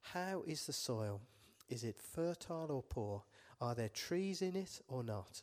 How 0.00 0.44
is 0.46 0.64
the 0.64 0.72
soil? 0.72 1.20
Is 1.68 1.84
it 1.84 1.98
fertile 2.00 2.70
or 2.70 2.82
poor? 2.82 3.24
Are 3.62 3.76
there 3.76 3.88
trees 3.88 4.42
in 4.42 4.56
it 4.56 4.80
or 4.88 5.04
not? 5.04 5.42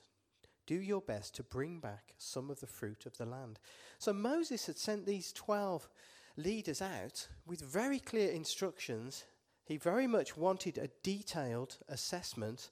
Do 0.68 0.76
your 0.76 1.00
best 1.00 1.36
to 1.38 1.44
bring 1.44 1.80
back 1.80 2.14
some 2.18 2.52
of 2.52 2.60
the 2.60 2.68
fruit 2.68 3.06
of 3.06 3.18
the 3.18 3.26
land. 3.26 3.60
So 3.98 4.12
Moses 4.12 4.66
had 4.66 4.78
sent 4.78 5.06
these 5.06 5.32
12 5.32 5.88
leaders 6.36 6.82
out 6.82 7.30
with 7.48 7.62
very 7.62 7.98
clear 7.98 8.30
instructions. 8.30 9.24
He 9.64 9.78
very 9.78 10.06
much 10.06 10.36
wanted 10.36 10.78
a 10.78 10.90
detailed 11.02 11.78
assessment 11.88 12.72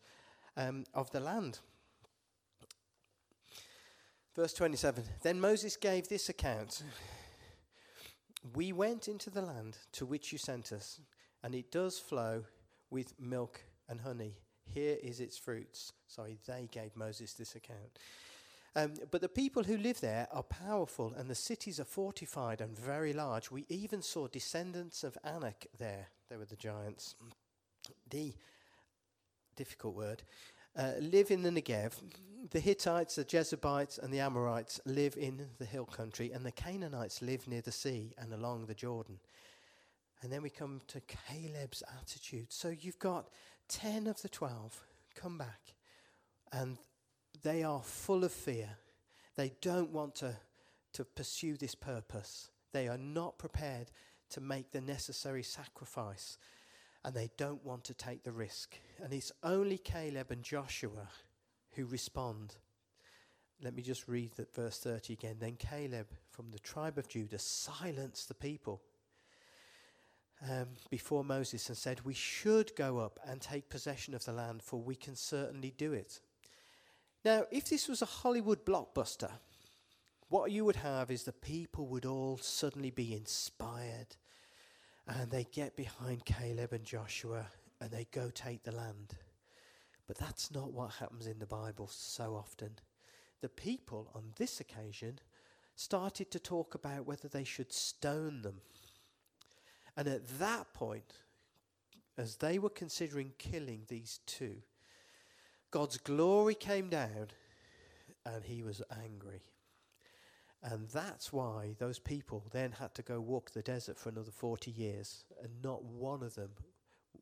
um, 0.58 0.84
of 0.94 1.10
the 1.12 1.22
land. 1.22 1.60
Verse 4.36 4.54
27 4.54 5.06
Then 5.24 5.40
Moses 5.40 5.78
gave 5.78 6.10
this 6.10 6.28
account 6.28 6.84
We 8.54 8.74
went 8.74 9.08
into 9.08 9.30
the 9.30 9.42
land 9.42 9.78
to 9.94 10.06
which 10.06 10.34
you 10.34 10.38
sent 10.38 10.74
us 10.74 11.00
and 11.42 11.56
it 11.56 11.72
does 11.72 11.98
flow 11.98 12.44
with 12.90 13.18
milk 13.18 13.62
and 13.88 14.02
honey. 14.02 14.36
Here 14.74 14.98
is 15.02 15.20
its 15.20 15.38
fruits. 15.38 15.94
Sorry, 16.08 16.38
they 16.46 16.68
gave 16.72 16.96
Moses 16.96 17.34
this 17.34 17.56
account. 17.56 18.00
Um, 18.76 18.94
but 19.10 19.22
the 19.22 19.30
people 19.30 19.64
who 19.64 19.78
live 19.78 20.02
there 20.02 20.28
are 20.32 20.44
powerful, 20.44 21.14
and 21.18 21.28
the 21.28 21.36
cities 21.36 21.80
are 21.80 21.86
fortified 21.86 22.62
and 22.62 22.78
very 22.78 23.12
large. 23.12 23.50
We 23.50 23.66
even 23.70 24.02
saw 24.02 24.28
descendants 24.28 25.04
of 25.04 25.18
Anak 25.24 25.66
there. 25.80 26.10
They 26.30 26.38
were 26.38 26.46
the 26.46 26.56
giants. 26.56 27.16
The 28.10 28.34
difficult 29.56 29.96
word. 29.96 30.24
Uh, 30.78 30.92
live 31.00 31.32
in 31.32 31.42
the 31.42 31.50
Negev. 31.50 31.94
The 32.52 32.60
Hittites, 32.60 33.16
the 33.16 33.24
Jebusites, 33.24 33.98
and 33.98 34.14
the 34.14 34.20
Amorites 34.20 34.80
live 34.86 35.18
in 35.18 35.48
the 35.58 35.66
hill 35.66 35.86
country, 35.86 36.32
and 36.32 36.46
the 36.46 36.52
Canaanites 36.52 37.24
live 37.24 37.48
near 37.48 37.62
the 37.62 37.72
sea 37.72 38.14
and 38.20 38.32
along 38.32 38.68
the 38.68 38.76
Jordan. 38.76 39.20
And 40.22 40.32
then 40.32 40.44
we 40.44 40.50
come 40.50 40.82
to 40.88 41.02
Caleb's 41.02 41.82
attitude. 42.00 42.48
So 42.52 42.70
you've 42.70 43.00
got 43.00 43.30
10 43.70 44.08
of 44.08 44.22
the 44.22 44.30
12 44.30 44.86
come 45.16 45.38
back, 45.38 45.74
and 46.52 46.78
they 47.44 47.64
are 47.64 47.82
full 47.82 48.24
of 48.24 48.32
fear. 48.32 48.78
They 49.36 49.54
don't 49.62 49.92
want 49.92 50.16
to, 50.16 50.36
to 50.94 51.06
pursue 51.06 51.58
this 51.58 51.76
purpose. 51.76 52.50
They 52.74 52.88
are 52.88 52.98
not 52.98 53.38
prepared 53.38 53.92
to 54.32 54.42
make 54.42 54.72
the 54.72 54.82
necessary 54.82 55.44
sacrifice, 55.44 56.38
and 57.04 57.14
they 57.14 57.30
don't 57.38 57.64
want 57.64 57.84
to 57.86 57.94
take 57.94 58.24
the 58.24 58.32
risk. 58.32 58.78
And 59.04 59.14
it's 59.14 59.32
only 59.44 59.78
Caleb 59.78 60.32
and 60.32 60.44
Joshua 60.44 61.10
who 61.72 61.86
respond. 61.86 62.56
Let 63.62 63.76
me 63.76 63.82
just 63.82 64.08
read 64.08 64.34
that 64.34 64.54
verse 64.54 64.80
30 64.80 65.14
again. 65.14 65.38
Then 65.40 65.56
Caleb 65.56 66.08
from 66.30 66.52
the 66.52 66.60
tribe 66.60 66.98
of 66.98 67.08
Judah 67.08 67.40
silenced 67.40 68.28
the 68.28 68.34
people 68.34 68.82
um, 70.44 70.68
before 70.90 71.24
Moses 71.24 71.68
and 71.70 71.78
said, 71.78 72.02
We 72.06 72.14
should 72.14 72.76
go 72.76 73.00
up 73.00 73.20
and 73.26 73.42
take 73.42 73.70
possession 73.70 74.14
of 74.14 74.26
the 74.26 74.34
land, 74.34 74.62
for 74.62 74.80
we 74.80 74.96
can 74.96 75.16
certainly 75.16 75.74
do 75.78 75.94
it. 75.94 76.20
Now, 77.26 77.46
if 77.52 77.70
this 77.70 77.88
was 77.88 78.02
a 78.02 78.06
Hollywood 78.06 78.66
blockbuster, 78.66 79.32
what 80.30 80.52
you 80.52 80.66
would 80.66 80.78
have 80.78 81.10
is 81.10 81.24
the 81.24 81.32
people 81.32 81.88
would 81.88 82.06
all 82.06 82.38
suddenly 82.38 82.92
be 82.92 83.14
inspired 83.14 84.16
and 85.08 85.32
they 85.32 85.46
get 85.46 85.76
behind 85.78 86.26
Caleb 86.26 86.74
and 86.74 86.84
Joshua 86.84 87.48
and 87.80 87.92
they 87.92 88.08
go 88.12 88.30
take 88.30 88.64
the 88.64 88.74
land. 88.74 89.14
But 90.06 90.18
that's 90.18 90.52
not 90.52 90.74
what 90.74 90.92
happens 91.00 91.28
in 91.28 91.40
the 91.40 91.46
Bible 91.46 91.88
so 91.88 92.36
often. 92.36 92.72
The 93.42 93.50
people 93.50 94.10
on 94.14 94.34
this 94.38 94.60
occasion 94.60 95.20
started 95.76 96.32
to 96.32 96.40
talk 96.40 96.76
about 96.76 97.06
whether 97.06 97.28
they 97.28 97.44
should 97.44 97.72
stone 97.72 98.42
them 98.42 98.62
and 99.98 100.08
at 100.08 100.40
that 100.40 100.74
point, 100.74 101.14
as 102.18 102.38
they 102.38 102.60
were 102.60 102.70
considering 102.70 103.34
killing 103.38 103.82
these 103.88 104.20
two, 104.28 104.58
God's 105.72 105.98
glory 105.98 106.56
came 106.56 106.90
down 106.90 107.28
and 108.26 108.44
he 108.44 108.64
was 108.64 108.82
angry. 109.04 109.42
And 110.64 110.88
that's 110.90 111.34
why 111.34 111.76
those 111.80 112.00
people 112.00 112.44
then 112.52 112.72
had 112.74 112.94
to 112.96 113.02
go 113.02 113.20
walk 113.20 113.52
the 113.52 113.62
desert 113.62 113.98
for 113.98 114.10
another 114.10 114.32
40 114.32 114.72
years, 114.72 115.24
and 115.42 115.52
not 115.64 115.84
one 115.84 116.24
of 116.24 116.36
them 116.36 116.50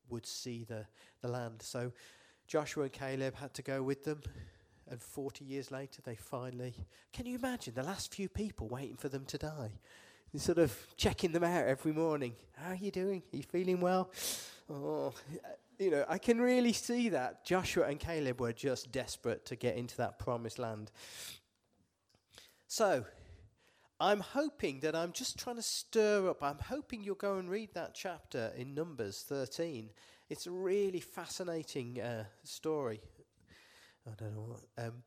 would 0.09 0.25
see 0.25 0.63
the, 0.63 0.85
the 1.21 1.27
land. 1.27 1.61
So 1.61 1.91
Joshua 2.47 2.83
and 2.83 2.93
Caleb 2.93 3.35
had 3.35 3.53
to 3.55 3.61
go 3.61 3.83
with 3.83 4.03
them, 4.03 4.21
and 4.89 5.01
40 5.01 5.43
years 5.43 5.69
later, 5.69 6.01
they 6.01 6.15
finally. 6.15 6.75
Can 7.11 7.25
you 7.25 7.35
imagine 7.35 7.73
the 7.73 7.83
last 7.83 8.13
few 8.13 8.29
people 8.29 8.67
waiting 8.67 8.97
for 8.97 9.09
them 9.09 9.25
to 9.25 9.37
die? 9.37 9.71
Sort 10.39 10.57
of 10.57 10.75
checking 10.97 11.31
them 11.31 11.43
out 11.43 11.65
every 11.65 11.93
morning. 11.93 12.33
How 12.55 12.71
are 12.71 12.75
you 12.75 12.91
doing? 12.91 13.23
Are 13.33 13.37
you 13.37 13.43
feeling 13.43 13.81
well? 13.81 14.11
Oh, 14.69 15.13
you 15.77 15.91
know, 15.91 16.05
I 16.07 16.17
can 16.17 16.39
really 16.39 16.73
see 16.73 17.09
that 17.09 17.45
Joshua 17.45 17.87
and 17.87 17.99
Caleb 17.99 18.41
were 18.41 18.53
just 18.53 18.91
desperate 18.91 19.45
to 19.47 19.55
get 19.55 19.75
into 19.75 19.97
that 19.97 20.19
promised 20.19 20.59
land. 20.59 20.91
So, 22.67 23.05
I'm 23.99 24.19
hoping 24.19 24.81
that 24.81 24.95
I'm 24.95 25.13
just 25.13 25.39
trying 25.39 25.55
to 25.55 25.61
stir 25.61 26.29
up. 26.29 26.43
I'm 26.43 26.59
hoping 26.59 27.03
you'll 27.03 27.15
go 27.15 27.37
and 27.37 27.49
read 27.49 27.73
that 27.73 27.93
chapter 27.93 28.51
in 28.57 28.73
Numbers 28.73 29.23
13. 29.27 29.89
It's 30.29 30.47
a 30.47 30.51
really 30.51 30.99
fascinating 30.99 32.01
uh, 32.01 32.25
story. 32.43 32.99
I 34.05 34.11
don't 34.17 34.35
know. 34.35 34.41
What, 34.41 34.85
um, 34.85 35.03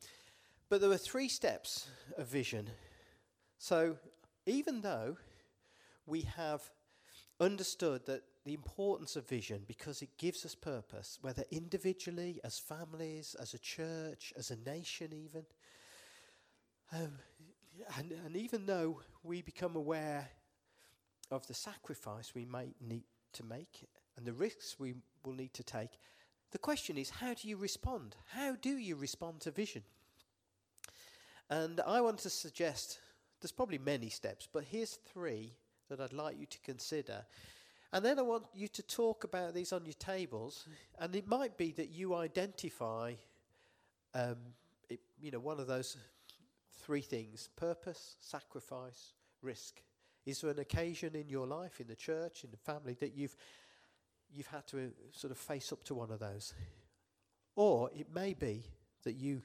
but 0.68 0.80
there 0.80 0.88
were 0.88 0.96
three 0.96 1.28
steps 1.28 1.88
of 2.16 2.28
vision. 2.28 2.70
So 3.58 3.96
even 4.46 4.80
though 4.80 5.18
we 6.08 6.22
have 6.22 6.62
understood 7.40 8.06
that 8.06 8.22
the 8.44 8.54
importance 8.54 9.14
of 9.14 9.28
vision 9.28 9.62
because 9.68 10.02
it 10.02 10.16
gives 10.18 10.44
us 10.44 10.54
purpose, 10.54 11.18
whether 11.20 11.44
individually, 11.50 12.40
as 12.42 12.58
families, 12.58 13.36
as 13.40 13.54
a 13.54 13.58
church, 13.58 14.32
as 14.36 14.50
a 14.50 14.56
nation, 14.68 15.12
even. 15.12 15.44
Um, 16.92 17.18
and, 17.96 18.12
and 18.24 18.36
even 18.36 18.66
though 18.66 19.00
we 19.22 19.42
become 19.42 19.76
aware 19.76 20.28
of 21.30 21.46
the 21.46 21.54
sacrifice 21.54 22.34
we 22.34 22.46
might 22.46 22.74
need 22.80 23.04
to 23.34 23.44
make 23.44 23.86
and 24.16 24.26
the 24.26 24.32
risks 24.32 24.76
we 24.78 24.94
will 25.24 25.34
need 25.34 25.52
to 25.54 25.62
take, 25.62 25.98
the 26.50 26.58
question 26.58 26.96
is 26.96 27.10
how 27.10 27.34
do 27.34 27.46
you 27.46 27.56
respond? 27.56 28.16
How 28.28 28.56
do 28.56 28.70
you 28.78 28.96
respond 28.96 29.40
to 29.42 29.50
vision? 29.50 29.82
And 31.50 31.80
I 31.86 32.00
want 32.00 32.18
to 32.20 32.30
suggest 32.30 32.98
there's 33.40 33.52
probably 33.52 33.78
many 33.78 34.08
steps, 34.08 34.48
but 34.50 34.64
here's 34.64 34.98
three 35.12 35.52
that 35.88 36.00
I'd 36.00 36.12
like 36.12 36.38
you 36.38 36.46
to 36.46 36.58
consider. 36.60 37.24
And 37.92 38.04
then 38.04 38.18
I 38.18 38.22
want 38.22 38.44
you 38.54 38.68
to 38.68 38.82
talk 38.82 39.24
about 39.24 39.54
these 39.54 39.72
on 39.72 39.84
your 39.84 39.94
tables. 39.94 40.66
And 40.98 41.14
it 41.16 41.26
might 41.26 41.56
be 41.56 41.72
that 41.72 41.90
you 41.90 42.14
identify, 42.14 43.14
um, 44.14 44.36
it, 44.90 45.00
you 45.20 45.30
know, 45.30 45.40
one 45.40 45.58
of 45.58 45.66
those 45.66 45.96
three 46.80 47.00
things 47.00 47.48
purpose, 47.56 48.16
sacrifice, 48.20 49.12
risk. 49.42 49.82
Is 50.26 50.42
there 50.42 50.50
an 50.50 50.58
occasion 50.58 51.14
in 51.14 51.28
your 51.28 51.46
life, 51.46 51.80
in 51.80 51.86
the 51.86 51.96
church, 51.96 52.44
in 52.44 52.50
the 52.50 52.58
family, 52.58 52.94
that 53.00 53.14
you've, 53.14 53.36
you've 54.30 54.48
had 54.48 54.66
to 54.68 54.78
uh, 54.78 54.90
sort 55.12 55.30
of 55.30 55.38
face 55.38 55.72
up 55.72 55.82
to 55.84 55.94
one 55.94 56.10
of 56.10 56.18
those? 56.18 56.52
Or 57.56 57.90
it 57.94 58.14
may 58.14 58.34
be 58.34 58.64
that 59.04 59.14
you 59.14 59.42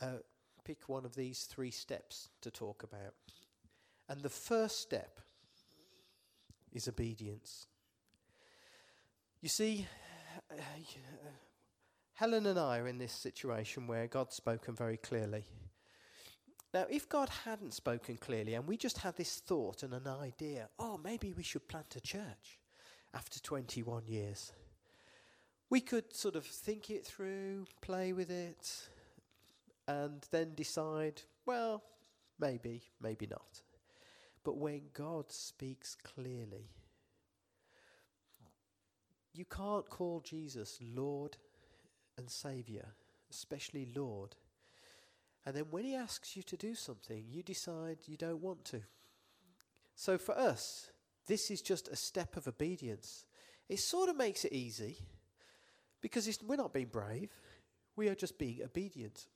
uh, 0.00 0.18
pick 0.64 0.88
one 0.88 1.04
of 1.04 1.16
these 1.16 1.44
three 1.44 1.72
steps 1.72 2.28
to 2.42 2.50
talk 2.50 2.84
about. 2.84 3.14
And 4.08 4.20
the 4.20 4.28
first 4.28 4.80
step 4.80 5.20
is 6.72 6.88
obedience. 6.88 7.66
You 9.40 9.48
see, 9.48 9.86
Helen 12.14 12.46
and 12.46 12.58
I 12.58 12.78
are 12.78 12.88
in 12.88 12.98
this 12.98 13.12
situation 13.12 13.86
where 13.86 14.06
God's 14.06 14.36
spoken 14.36 14.74
very 14.74 14.96
clearly. 14.96 15.44
Now, 16.72 16.86
if 16.88 17.08
God 17.08 17.28
hadn't 17.44 17.74
spoken 17.74 18.16
clearly 18.16 18.54
and 18.54 18.66
we 18.66 18.76
just 18.76 18.98
had 18.98 19.16
this 19.16 19.40
thought 19.40 19.82
and 19.82 19.92
an 19.92 20.06
idea, 20.06 20.68
oh, 20.78 20.98
maybe 21.02 21.34
we 21.34 21.42
should 21.42 21.68
plant 21.68 21.96
a 21.96 22.00
church 22.00 22.58
after 23.12 23.38
21 23.40 24.06
years, 24.06 24.52
we 25.68 25.80
could 25.80 26.14
sort 26.14 26.36
of 26.36 26.46
think 26.46 26.88
it 26.88 27.04
through, 27.04 27.66
play 27.80 28.12
with 28.12 28.30
it, 28.30 28.88
and 29.86 30.26
then 30.30 30.54
decide, 30.54 31.22
well, 31.44 31.82
maybe, 32.38 32.82
maybe 33.00 33.26
not. 33.26 33.62
But 34.44 34.56
when 34.56 34.82
God 34.92 35.30
speaks 35.30 35.94
clearly, 35.94 36.70
you 39.32 39.44
can't 39.44 39.88
call 39.88 40.20
Jesus 40.20 40.78
Lord 40.94 41.36
and 42.18 42.28
Saviour, 42.28 42.84
especially 43.30 43.88
Lord. 43.94 44.36
And 45.46 45.56
then 45.56 45.66
when 45.70 45.84
he 45.84 45.94
asks 45.94 46.36
you 46.36 46.42
to 46.44 46.56
do 46.56 46.74
something, 46.74 47.24
you 47.28 47.42
decide 47.42 47.98
you 48.06 48.16
don't 48.16 48.42
want 48.42 48.64
to. 48.66 48.82
So 49.94 50.18
for 50.18 50.36
us, 50.36 50.90
this 51.26 51.50
is 51.50 51.62
just 51.62 51.88
a 51.88 51.96
step 51.96 52.36
of 52.36 52.48
obedience. 52.48 53.24
It 53.68 53.78
sort 53.78 54.08
of 54.08 54.16
makes 54.16 54.44
it 54.44 54.52
easy 54.52 54.98
because 56.00 56.38
we're 56.44 56.56
not 56.56 56.74
being 56.74 56.86
brave, 56.86 57.30
we 57.96 58.08
are 58.08 58.14
just 58.14 58.38
being 58.38 58.60
obedient. 58.62 59.28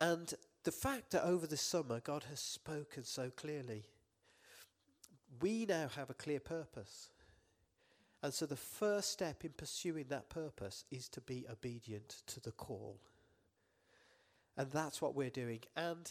And 0.00 0.32
the 0.64 0.72
fact 0.72 1.10
that 1.10 1.24
over 1.24 1.46
the 1.46 1.56
summer 1.56 2.00
God 2.00 2.24
has 2.28 2.40
spoken 2.40 3.04
so 3.04 3.30
clearly, 3.30 3.84
we 5.40 5.66
now 5.66 5.88
have 5.96 6.10
a 6.10 6.14
clear 6.14 6.40
purpose. 6.40 7.10
And 8.22 8.34
so 8.34 8.46
the 8.46 8.56
first 8.56 9.12
step 9.12 9.44
in 9.44 9.50
pursuing 9.50 10.06
that 10.08 10.28
purpose 10.28 10.84
is 10.90 11.08
to 11.10 11.20
be 11.20 11.46
obedient 11.50 12.22
to 12.26 12.40
the 12.40 12.50
call. 12.50 12.98
And 14.56 14.70
that's 14.70 15.00
what 15.00 15.14
we're 15.14 15.30
doing. 15.30 15.60
And 15.76 16.10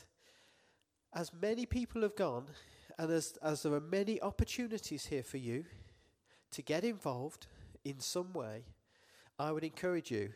as 1.13 1.31
many 1.33 1.65
people 1.65 2.01
have 2.03 2.15
gone, 2.15 2.45
and 2.97 3.11
as, 3.11 3.37
as 3.43 3.63
there 3.63 3.73
are 3.73 3.81
many 3.81 4.21
opportunities 4.21 5.07
here 5.07 5.23
for 5.23 5.37
you 5.37 5.65
to 6.51 6.61
get 6.61 6.85
involved 6.85 7.47
in 7.83 7.99
some 7.99 8.31
way, 8.31 8.63
I 9.37 9.51
would 9.51 9.63
encourage 9.63 10.11
you 10.11 10.31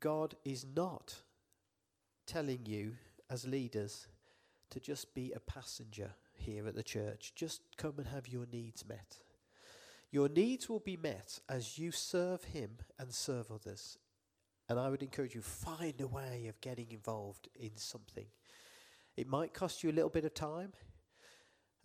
God 0.00 0.34
is 0.44 0.66
not 0.74 1.22
telling 2.28 2.66
you 2.66 2.92
as 3.30 3.46
leaders 3.46 4.06
to 4.70 4.78
just 4.78 5.14
be 5.14 5.32
a 5.32 5.40
passenger 5.40 6.10
here 6.34 6.68
at 6.68 6.74
the 6.74 6.82
church. 6.82 7.32
Just 7.34 7.62
come 7.76 7.94
and 7.96 8.06
have 8.06 8.28
your 8.28 8.46
needs 8.52 8.86
met. 8.86 9.18
Your 10.10 10.28
needs 10.28 10.68
will 10.68 10.78
be 10.80 10.96
met 10.96 11.40
as 11.48 11.78
you 11.78 11.90
serve 11.90 12.44
Him 12.44 12.78
and 12.98 13.12
serve 13.12 13.50
others. 13.50 13.98
And 14.68 14.78
I 14.78 14.90
would 14.90 15.02
encourage 15.02 15.34
you 15.34 15.40
find 15.40 16.00
a 16.00 16.06
way 16.06 16.46
of 16.48 16.60
getting 16.60 16.92
involved 16.92 17.48
in 17.58 17.76
something. 17.76 18.26
It 19.16 19.26
might 19.26 19.54
cost 19.54 19.82
you 19.82 19.90
a 19.90 19.92
little 19.92 20.10
bit 20.10 20.24
of 20.24 20.34
time, 20.34 20.72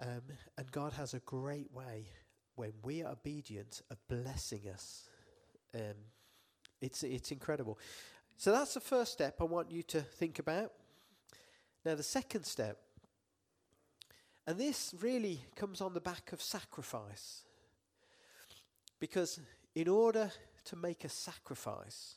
um, 0.01 0.21
and 0.57 0.71
God 0.71 0.93
has 0.93 1.13
a 1.13 1.19
great 1.19 1.71
way 1.73 2.07
when 2.55 2.73
we 2.83 3.01
are 3.01 3.13
obedient 3.13 3.81
of 3.89 3.97
blessing 4.09 4.67
us. 4.71 5.09
Um, 5.73 5.95
it's 6.81 7.01
it's 7.01 7.31
incredible. 7.31 7.79
So 8.43 8.51
that's 8.51 8.73
the 8.73 8.81
first 8.81 9.13
step 9.13 9.37
I 9.39 9.45
want 9.45 9.71
you 9.71 9.83
to 9.83 10.01
think 10.01 10.37
about. 10.37 10.73
Now, 11.85 11.95
the 11.95 12.03
second 12.03 12.43
step, 12.43 12.77
and 14.45 14.57
this 14.57 14.93
really 14.99 15.39
comes 15.55 15.79
on 15.79 15.93
the 15.93 16.01
back 16.01 16.33
of 16.33 16.41
sacrifice. 16.41 17.43
Because 18.99 19.39
in 19.75 19.87
order 19.87 20.29
to 20.65 20.75
make 20.75 21.05
a 21.05 21.09
sacrifice, 21.09 22.15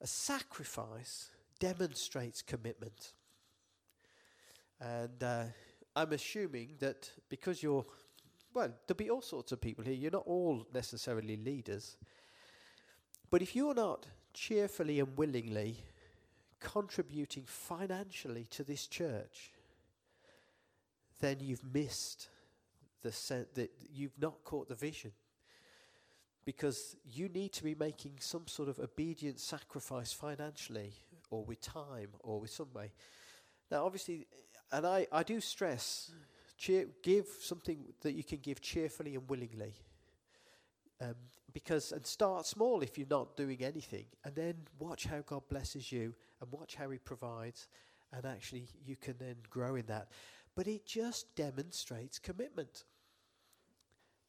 a 0.00 0.06
sacrifice 0.06 1.30
demonstrates 1.58 2.42
commitment. 2.42 3.12
And 4.80 5.20
uh, 5.20 5.44
I'm 5.96 6.12
assuming 6.12 6.76
that 6.78 7.10
because 7.28 7.60
you're, 7.60 7.84
well, 8.54 8.72
there'll 8.86 8.96
be 8.96 9.10
all 9.10 9.20
sorts 9.20 9.50
of 9.50 9.60
people 9.60 9.82
here. 9.82 9.94
You're 9.94 10.12
not 10.12 10.28
all 10.28 10.64
necessarily 10.72 11.36
leaders. 11.36 11.96
But 13.32 13.42
if 13.42 13.56
you're 13.56 13.74
not 13.74 14.06
cheerfully 14.32 15.00
and 15.00 15.16
willingly 15.16 15.76
contributing 16.60 17.44
financially 17.46 18.46
to 18.50 18.62
this 18.62 18.86
church, 18.86 19.52
then 21.20 21.38
you've 21.40 21.64
missed 21.74 22.28
the 23.02 23.12
sense 23.12 23.48
that 23.54 23.70
you've 23.92 24.18
not 24.20 24.44
caught 24.44 24.68
the 24.68 24.74
vision. 24.74 25.12
Because 26.44 26.96
you 27.04 27.28
need 27.28 27.52
to 27.52 27.64
be 27.64 27.74
making 27.74 28.14
some 28.20 28.46
sort 28.46 28.68
of 28.68 28.78
obedient 28.78 29.38
sacrifice 29.38 30.12
financially, 30.12 30.92
or 31.30 31.44
with 31.44 31.60
time, 31.60 32.08
or 32.20 32.40
with 32.40 32.50
some 32.50 32.72
way. 32.74 32.92
Now, 33.70 33.84
obviously, 33.84 34.26
and 34.72 34.86
I, 34.86 35.06
I 35.12 35.22
do 35.22 35.40
stress 35.40 36.10
cheer, 36.60 36.86
give 37.02 37.26
something 37.40 37.78
that 38.02 38.12
you 38.12 38.22
can 38.22 38.38
give 38.38 38.60
cheerfully 38.60 39.14
and 39.14 39.28
willingly. 39.28 39.74
Um, 41.00 41.14
because 41.52 41.92
and 41.92 42.06
start 42.06 42.46
small 42.46 42.82
if 42.82 42.98
you're 42.98 43.06
not 43.08 43.36
doing 43.36 43.62
anything, 43.62 44.06
and 44.24 44.34
then 44.34 44.54
watch 44.78 45.04
how 45.04 45.20
God 45.20 45.42
blesses 45.48 45.90
you 45.90 46.14
and 46.40 46.50
watch 46.52 46.74
how 46.76 46.90
He 46.90 46.98
provides, 46.98 47.68
and 48.12 48.24
actually 48.24 48.68
you 48.84 48.96
can 48.96 49.14
then 49.18 49.36
grow 49.48 49.76
in 49.76 49.86
that. 49.86 50.08
But 50.54 50.66
it 50.66 50.86
just 50.86 51.34
demonstrates 51.36 52.18
commitment. 52.18 52.84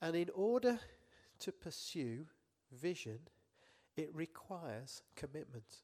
And 0.02 0.16
in 0.16 0.30
order 0.34 0.80
to 1.40 1.52
pursue 1.52 2.26
vision, 2.72 3.20
it 3.98 4.10
requires 4.14 5.02
commitment. 5.16 5.84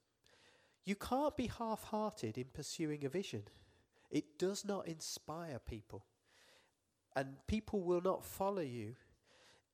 You 0.85 0.95
can't 0.95 1.35
be 1.35 1.47
half 1.47 1.83
hearted 1.83 2.37
in 2.37 2.45
pursuing 2.53 3.03
a 3.05 3.09
vision, 3.09 3.43
it 4.09 4.39
does 4.39 4.63
not 4.63 4.87
inspire 4.87 5.59
people. 5.59 6.05
And 7.15 7.35
people 7.47 7.81
will 7.81 8.01
not 8.01 8.23
follow 8.23 8.61
you 8.61 8.95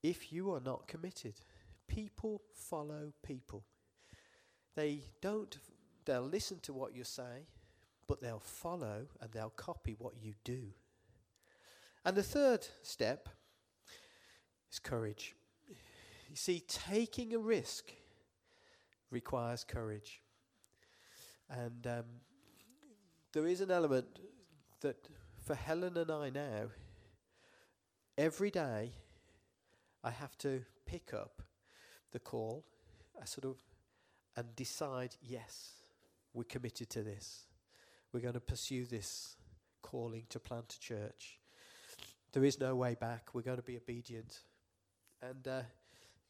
if 0.01 0.31
you 0.31 0.51
are 0.53 0.61
not 0.61 0.87
committed. 0.87 1.35
People 1.93 2.41
follow 2.55 3.13
people. 3.21 3.63
They 4.75 5.03
don't, 5.21 5.55
they'll 6.05 6.23
listen 6.23 6.59
to 6.61 6.73
what 6.73 6.95
you 6.95 7.03
say, 7.03 7.45
but 8.07 8.19
they'll 8.19 8.39
follow 8.39 9.05
and 9.21 9.31
they'll 9.31 9.51
copy 9.51 9.95
what 9.99 10.13
you 10.19 10.33
do. 10.43 10.61
And 12.03 12.17
the 12.17 12.23
third 12.23 12.65
step 12.81 13.29
is 14.71 14.79
courage. 14.79 15.35
You 16.29 16.35
see, 16.35 16.63
taking 16.67 17.35
a 17.35 17.37
risk 17.37 17.91
requires 19.11 19.63
courage. 19.63 20.19
And 21.47 21.85
um, 21.85 22.05
there 23.33 23.45
is 23.45 23.61
an 23.61 23.69
element 23.69 24.07
that 24.81 24.97
for 25.45 25.53
Helen 25.53 25.95
and 25.97 26.09
I 26.09 26.31
now, 26.31 26.69
every 28.17 28.49
day 28.49 28.93
I 30.03 30.09
have 30.09 30.35
to 30.39 30.63
pick 30.87 31.13
up 31.13 31.43
the 32.13 32.19
call, 32.19 32.63
I 33.21 33.25
sort 33.25 33.45
of, 33.45 33.57
and 34.37 34.55
decide, 34.55 35.15
yes, 35.21 35.73
we're 36.33 36.45
committed 36.45 36.89
to 36.91 37.03
this. 37.03 37.43
We're 38.11 38.21
going 38.21 38.33
to 38.33 38.39
pursue 38.39 38.85
this 38.85 39.35
calling 39.81 40.23
to 40.29 40.39
plant 40.39 40.73
a 40.73 40.79
church. 40.79 41.39
There 42.31 42.43
is 42.43 42.59
no 42.59 42.75
way 42.75 42.95
back. 42.99 43.33
We're 43.33 43.41
going 43.41 43.57
to 43.57 43.63
be 43.63 43.77
obedient. 43.77 44.39
And 45.21 45.47
uh, 45.47 45.61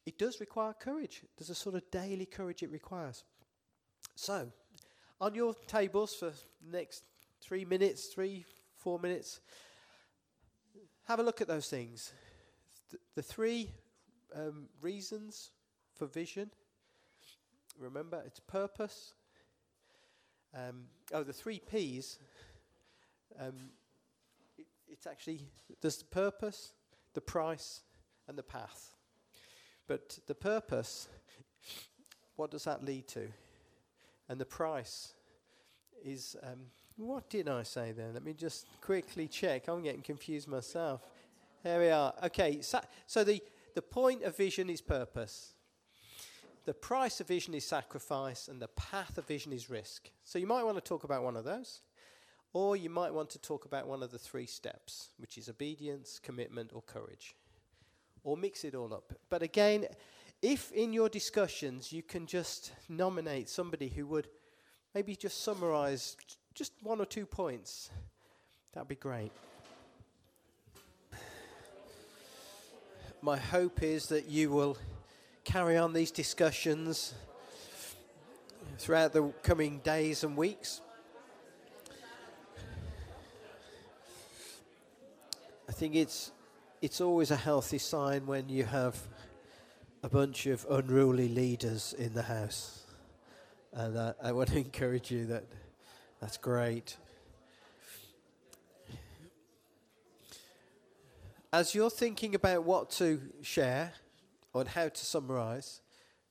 it 0.05 0.17
does 0.17 0.39
require 0.39 0.73
courage. 0.73 1.21
There's 1.37 1.49
a 1.49 1.55
sort 1.55 1.75
of 1.75 1.89
daily 1.91 2.25
courage 2.25 2.63
it 2.63 2.71
requires. 2.71 3.23
So, 4.15 4.51
on 5.21 5.35
your 5.35 5.53
tables 5.67 6.15
for 6.15 6.33
next 6.69 7.03
three 7.39 7.63
minutes, 7.63 8.07
three, 8.07 8.45
four 8.75 8.99
minutes, 8.99 9.39
have 11.07 11.19
a 11.19 11.23
look 11.23 11.41
at 11.41 11.47
those 11.47 11.67
things 11.67 12.11
the 13.15 13.21
three 13.21 13.71
um, 14.35 14.67
reasons 14.81 15.51
for 15.95 16.05
vision. 16.05 16.49
Remember, 17.79 18.21
it's 18.25 18.39
purpose. 18.39 19.13
Um, 20.55 20.85
oh, 21.13 21.23
the 21.23 21.33
three 21.33 21.59
P's. 21.59 22.19
Um, 23.39 23.71
it's 24.87 25.07
actually 25.07 25.41
there's 25.81 25.97
the 25.97 26.05
purpose, 26.05 26.73
the 27.13 27.21
price, 27.21 27.81
and 28.27 28.37
the 28.37 28.43
path. 28.43 28.93
But 29.87 30.19
the 30.27 30.35
purpose, 30.35 31.09
what 32.35 32.51
does 32.51 32.63
that 32.65 32.83
lead 32.83 33.07
to? 33.09 33.27
And 34.29 34.39
the 34.39 34.45
price 34.45 35.13
is 36.03 36.35
um, 36.43 36.59
what 36.97 37.29
did 37.29 37.49
I 37.49 37.63
say 37.63 37.91
then? 37.91 38.13
Let 38.13 38.23
me 38.23 38.33
just 38.33 38.67
quickly 38.81 39.27
check. 39.27 39.67
I'm 39.67 39.81
getting 39.81 40.01
confused 40.01 40.47
myself. 40.47 41.01
There 41.63 41.79
we 41.79 41.89
are. 41.89 42.13
Okay, 42.25 42.61
so, 42.61 42.79
so 43.07 43.23
the, 43.23 43.41
the 43.73 43.81
point 43.81 44.23
of 44.23 44.37
vision 44.37 44.69
is 44.69 44.81
purpose. 44.81 45.52
The 46.65 46.73
price 46.73 47.19
of 47.19 47.27
vision 47.27 47.53
is 47.53 47.65
sacrifice, 47.65 48.47
and 48.47 48.61
the 48.61 48.69
path 48.69 49.17
of 49.17 49.27
vision 49.27 49.51
is 49.51 49.69
risk. 49.69 50.09
So 50.23 50.39
you 50.39 50.47
might 50.47 50.63
want 50.63 50.77
to 50.77 50.81
talk 50.81 51.03
about 51.03 51.23
one 51.23 51.35
of 51.35 51.43
those, 51.43 51.81
or 52.53 52.77
you 52.77 52.89
might 52.89 53.13
want 53.13 53.29
to 53.31 53.39
talk 53.39 53.65
about 53.65 53.87
one 53.87 54.01
of 54.01 54.11
the 54.11 54.19
three 54.19 54.45
steps, 54.45 55.09
which 55.17 55.37
is 55.37 55.49
obedience, 55.49 56.19
commitment, 56.23 56.71
or 56.73 56.81
courage, 56.81 57.35
or 58.23 58.37
mix 58.37 58.63
it 58.63 58.75
all 58.75 58.93
up. 58.93 59.11
But 59.29 59.43
again, 59.43 59.87
if 60.41 60.71
in 60.71 60.93
your 60.93 61.09
discussions 61.09 61.91
you 61.91 62.01
can 62.01 62.25
just 62.27 62.71
nominate 62.87 63.49
somebody 63.49 63.89
who 63.89 64.05
would 64.07 64.29
maybe 64.95 65.15
just 65.15 65.43
summarize 65.43 66.15
just 66.53 66.71
one 66.81 67.01
or 67.01 67.05
two 67.05 67.25
points, 67.25 67.89
that'd 68.73 68.87
be 68.87 68.95
great. 68.95 69.31
My 73.21 73.37
hope 73.37 73.81
is 73.83 74.07
that 74.07 74.27
you 74.27 74.49
will 74.49 74.77
carry 75.43 75.77
on 75.77 75.93
these 75.93 76.11
discussions 76.11 77.13
throughout 78.77 79.13
the 79.13 79.23
coming 79.43 79.79
days 79.79 80.23
and 80.23 80.37
weeks. 80.37 80.81
I 85.67 85.71
think 85.71 85.95
it's 85.95 86.31
it's 86.81 87.01
always 87.01 87.31
a 87.31 87.35
healthy 87.35 87.77
sign 87.77 88.25
when 88.25 88.49
you 88.49 88.65
have 88.65 88.97
a 90.03 90.09
bunch 90.09 90.45
of 90.45 90.65
unruly 90.69 91.29
leaders 91.29 91.93
in 91.97 92.13
the 92.13 92.23
house, 92.23 92.83
and 93.71 93.97
uh, 93.97 94.13
I 94.21 94.33
want 94.33 94.49
to 94.49 94.57
encourage 94.67 95.11
you 95.11 95.25
that 95.27 95.45
that's 96.19 96.37
great. 96.37 96.97
As 101.51 101.75
you're 101.75 101.89
thinking 101.89 102.33
about 102.33 102.63
what 102.63 102.89
to 102.91 103.21
share, 103.41 103.93
on 104.53 104.67
how 104.67 104.89
to 104.89 105.05
summarize. 105.05 105.81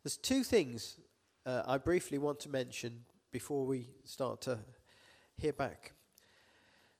There's 0.02 0.16
two 0.16 0.44
things 0.44 0.98
uh, 1.44 1.62
I 1.66 1.78
briefly 1.78 2.18
want 2.18 2.40
to 2.40 2.48
mention 2.48 3.04
before 3.32 3.66
we 3.66 3.88
start 4.04 4.42
to 4.42 4.58
hear 5.36 5.52
back. 5.52 5.92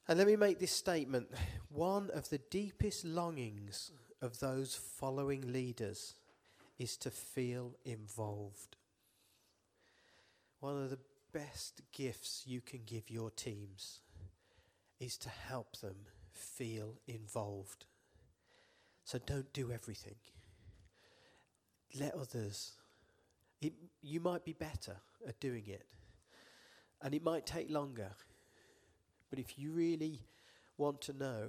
And 0.09 0.19
let 0.19 0.27
me 0.27 0.37
make 0.37 0.59
this 0.59 0.73
statement. 0.73 1.29
One 1.69 2.11
of 2.11 2.29
the 2.29 2.39
deepest 2.39 3.05
longings 3.05 3.93
of 4.21 4.41
those 4.41 4.75
following 4.75 5.53
leaders 5.53 6.15
is 6.79 6.97
to 6.99 7.11
feel 7.11 7.77
involved. 7.85 8.77
One 10.61 10.83
of 10.83 10.91
the 10.91 10.99
best 11.33 11.83
gifts 11.93 12.43
you 12.47 12.61
can 12.61 12.81
give 12.85 13.11
your 13.11 13.31
teams 13.31 14.01
is 15.01 15.17
to 15.19 15.29
help 15.29 15.77
them 15.79 15.97
feel 16.33 16.99
involved. 17.07 17.87
So 19.05 19.19
don't 19.19 19.53
do 19.53 19.73
everything 19.73 20.17
let 21.99 22.15
others. 22.15 22.73
It, 23.61 23.75
you 24.03 24.21
might 24.21 24.45
be 24.45 24.53
better 24.53 24.97
at 25.27 25.41
doing 25.41 25.65
it, 25.67 25.87
and 27.01 27.15
it 27.15 27.23
might 27.23 27.47
take 27.47 27.71
longer. 27.71 28.11
But 29.31 29.39
if 29.39 29.59
you 29.59 29.73
really 29.73 30.21
want 30.77 31.01
to 31.03 31.13
know, 31.13 31.49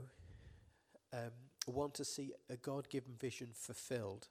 um, 1.11 1.31
want 1.67 1.93
to 1.95 2.05
see 2.05 2.33
a 2.49 2.55
God 2.55 2.89
given 2.89 3.13
vision 3.19 3.49
fulfilled, 3.53 4.27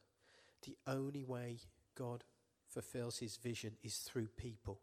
the 0.64 0.76
only 0.86 1.24
way 1.24 1.58
God 1.96 2.24
fulfills 2.68 3.18
his 3.18 3.36
vision 3.36 3.72
is 3.82 3.98
through 3.98 4.28
people. 4.28 4.80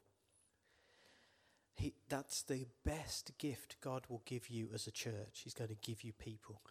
He, 1.76 1.94
that's 2.10 2.42
the 2.44 2.66
best 2.86 3.32
gift 3.38 3.78
God 3.82 4.04
will 4.10 4.22
give 4.26 4.50
you 4.50 4.70
as 4.74 4.86
a 4.86 4.92
church. 4.92 5.42
He's 5.44 5.54
going 5.54 5.70
to 5.70 5.76
give 5.76 6.04
you 6.04 6.12
people. 6.12 6.62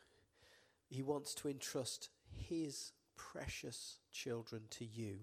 He 0.91 1.03
wants 1.03 1.35
to 1.37 1.49
entrust 1.49 2.11
his 2.31 2.93
precious 3.19 3.99
children 4.11 4.63
to 4.71 4.85
you. 4.87 5.19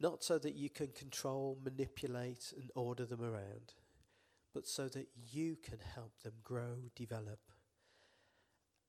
Not 0.00 0.24
so 0.24 0.38
that 0.38 0.54
you 0.54 0.70
can 0.70 0.88
control, 0.88 1.58
manipulate, 1.62 2.52
and 2.56 2.70
order 2.74 3.04
them 3.04 3.22
around, 3.22 3.74
but 4.54 4.66
so 4.66 4.88
that 4.88 5.08
you 5.30 5.56
can 5.62 5.78
help 5.94 6.12
them 6.22 6.32
grow, 6.42 6.76
develop, 6.96 7.40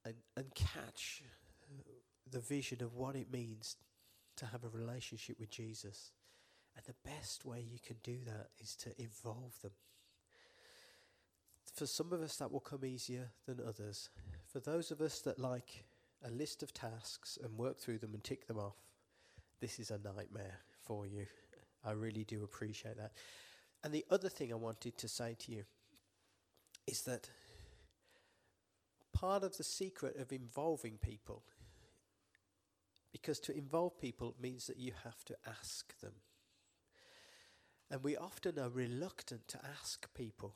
and, 0.06 0.16
and 0.38 0.54
catch 0.56 1.22
the 2.32 2.40
vision 2.40 2.82
of 2.82 2.96
what 2.96 3.16
it 3.16 3.32
means 3.32 3.76
to 4.38 4.46
have 4.46 4.64
a 4.64 4.70
relationship 4.70 5.40
with 5.40 5.50
Jesus. 5.50 6.12
And 6.76 6.86
the 6.86 7.10
best 7.10 7.46
way 7.46 7.62
you 7.62 7.80
can 7.80 7.98
do 8.04 8.18
that 8.26 8.48
is 8.60 8.76
to 8.78 8.90
involve 9.02 9.60
them. 9.62 9.72
For 11.74 11.86
some 11.86 12.12
of 12.14 12.22
us, 12.22 12.38
that 12.38 12.52
will 12.52 12.60
come 12.60 12.86
easier 12.86 13.32
than 13.46 13.60
others. 13.66 14.10
For 14.48 14.60
those 14.60 14.92
of 14.92 15.02
us 15.02 15.20
that 15.22 15.40
like 15.40 15.86
a 16.26 16.32
list 16.32 16.64
of 16.64 16.74
tasks 16.74 17.38
and 17.42 17.58
work 17.58 17.78
through 17.78 18.00
them 18.00 18.14
and 18.14 18.24
tick 18.24 18.48
them 18.48 18.58
off, 18.58 18.76
this 19.62 19.80
is 19.80 19.92
a 19.92 20.00
nightmare 20.00 20.60
for 20.84 21.06
you. 21.06 21.26
I 21.84 21.92
really 21.92 22.24
do 22.24 22.44
appreciate 22.44 22.98
that. 22.98 23.12
And 23.84 23.94
the 23.94 24.06
other 24.10 24.30
thing 24.30 24.52
I 24.52 24.56
wanted 24.56 24.98
to 24.98 25.08
say 25.08 25.36
to 25.40 25.52
you 25.52 25.64
is 26.88 27.04
that 27.04 27.30
part 29.14 29.44
of 29.44 29.58
the 29.58 29.64
secret 29.64 30.18
of 30.20 30.32
involving 30.32 30.98
people, 30.98 31.44
because 33.12 33.40
to 33.42 33.56
involve 33.56 34.00
people 34.00 34.36
means 34.42 34.68
that 34.68 34.80
you 34.80 34.92
have 35.04 35.24
to 35.26 35.36
ask 35.48 36.00
them. 36.00 36.14
And 37.92 38.04
we 38.04 38.18
often 38.18 38.58
are 38.58 38.70
reluctant 38.70 39.48
to 39.50 39.60
ask 39.80 40.12
people 40.16 40.56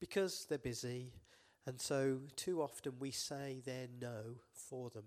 because 0.00 0.46
they're 0.48 0.58
busy, 0.58 1.12
and 1.66 1.80
so, 1.80 2.18
too 2.34 2.60
often 2.60 2.94
we 2.98 3.12
say 3.12 3.62
their 3.64 3.86
no 4.00 4.36
for 4.52 4.90
them. 4.90 5.04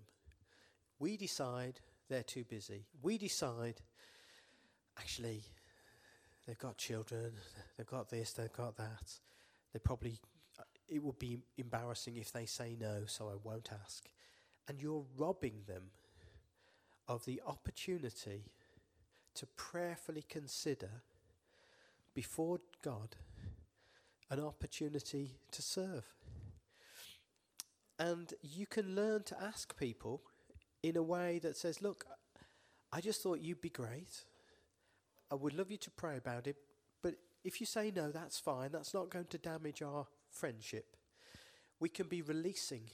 We 0.98 1.16
decide 1.16 1.80
they're 2.08 2.22
too 2.22 2.44
busy. 2.44 2.86
We 3.02 3.18
decide, 3.18 3.82
actually, 4.98 5.42
they've 6.46 6.58
got 6.58 6.78
children, 6.78 7.32
they've 7.76 7.86
got 7.86 8.08
this, 8.08 8.32
they've 8.32 8.52
got 8.52 8.76
that. 8.78 9.12
They 9.72 9.78
probably, 9.80 10.18
uh, 10.58 10.62
it 10.88 11.02
would 11.02 11.18
be 11.18 11.38
embarrassing 11.58 12.16
if 12.16 12.32
they 12.32 12.46
say 12.46 12.76
no, 12.80 13.02
so 13.06 13.28
I 13.28 13.34
won't 13.42 13.68
ask. 13.84 14.08
And 14.68 14.80
you're 14.80 15.04
robbing 15.18 15.60
them 15.66 15.90
of 17.06 17.24
the 17.26 17.42
opportunity 17.46 18.44
to 19.34 19.46
prayerfully 19.56 20.24
consider 20.28 21.02
before 22.14 22.60
God 22.82 23.16
an 24.30 24.40
opportunity 24.40 25.36
to 25.52 25.62
serve. 25.62 26.04
And 27.98 28.32
you 28.42 28.66
can 28.66 28.94
learn 28.94 29.22
to 29.24 29.42
ask 29.42 29.76
people 29.78 30.22
in 30.82 30.96
a 30.96 31.02
way 31.02 31.38
that 31.40 31.56
says, 31.56 31.80
Look, 31.80 32.04
I 32.92 33.00
just 33.00 33.22
thought 33.22 33.40
you'd 33.40 33.60
be 33.60 33.70
great. 33.70 34.24
I 35.30 35.34
would 35.34 35.54
love 35.54 35.70
you 35.70 35.76
to 35.78 35.90
pray 35.90 36.16
about 36.16 36.46
it. 36.46 36.56
But 37.02 37.16
if 37.44 37.60
you 37.60 37.66
say 37.66 37.92
no, 37.94 38.10
that's 38.10 38.38
fine. 38.38 38.70
That's 38.72 38.94
not 38.94 39.10
going 39.10 39.26
to 39.26 39.38
damage 39.38 39.82
our 39.82 40.06
friendship. 40.30 40.96
We 41.80 41.88
can 41.88 42.06
be 42.08 42.22
releasing, 42.22 42.84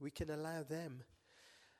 we 0.00 0.10
can 0.10 0.30
allow 0.30 0.62
them. 0.62 1.02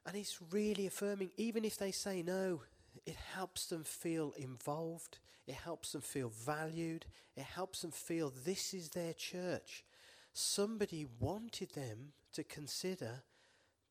And 0.04 0.16
it's 0.16 0.38
really 0.50 0.86
affirming, 0.86 1.30
even 1.36 1.64
if 1.64 1.78
they 1.78 1.92
say 1.92 2.22
no, 2.22 2.62
it 3.06 3.16
helps 3.34 3.66
them 3.66 3.84
feel 3.84 4.34
involved, 4.36 5.18
it 5.46 5.54
helps 5.54 5.92
them 5.92 6.02
feel 6.02 6.28
valued, 6.28 7.06
it 7.36 7.44
helps 7.44 7.82
them 7.82 7.92
feel 7.92 8.32
this 8.44 8.74
is 8.74 8.90
their 8.90 9.12
church. 9.12 9.84
Somebody 10.32 11.06
wanted 11.20 11.72
them 11.72 12.12
to 12.32 12.44
consider 12.44 13.22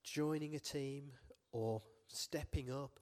joining 0.03 0.55
a 0.55 0.59
team 0.59 1.11
or 1.51 1.81
stepping 2.07 2.71
up, 2.71 2.99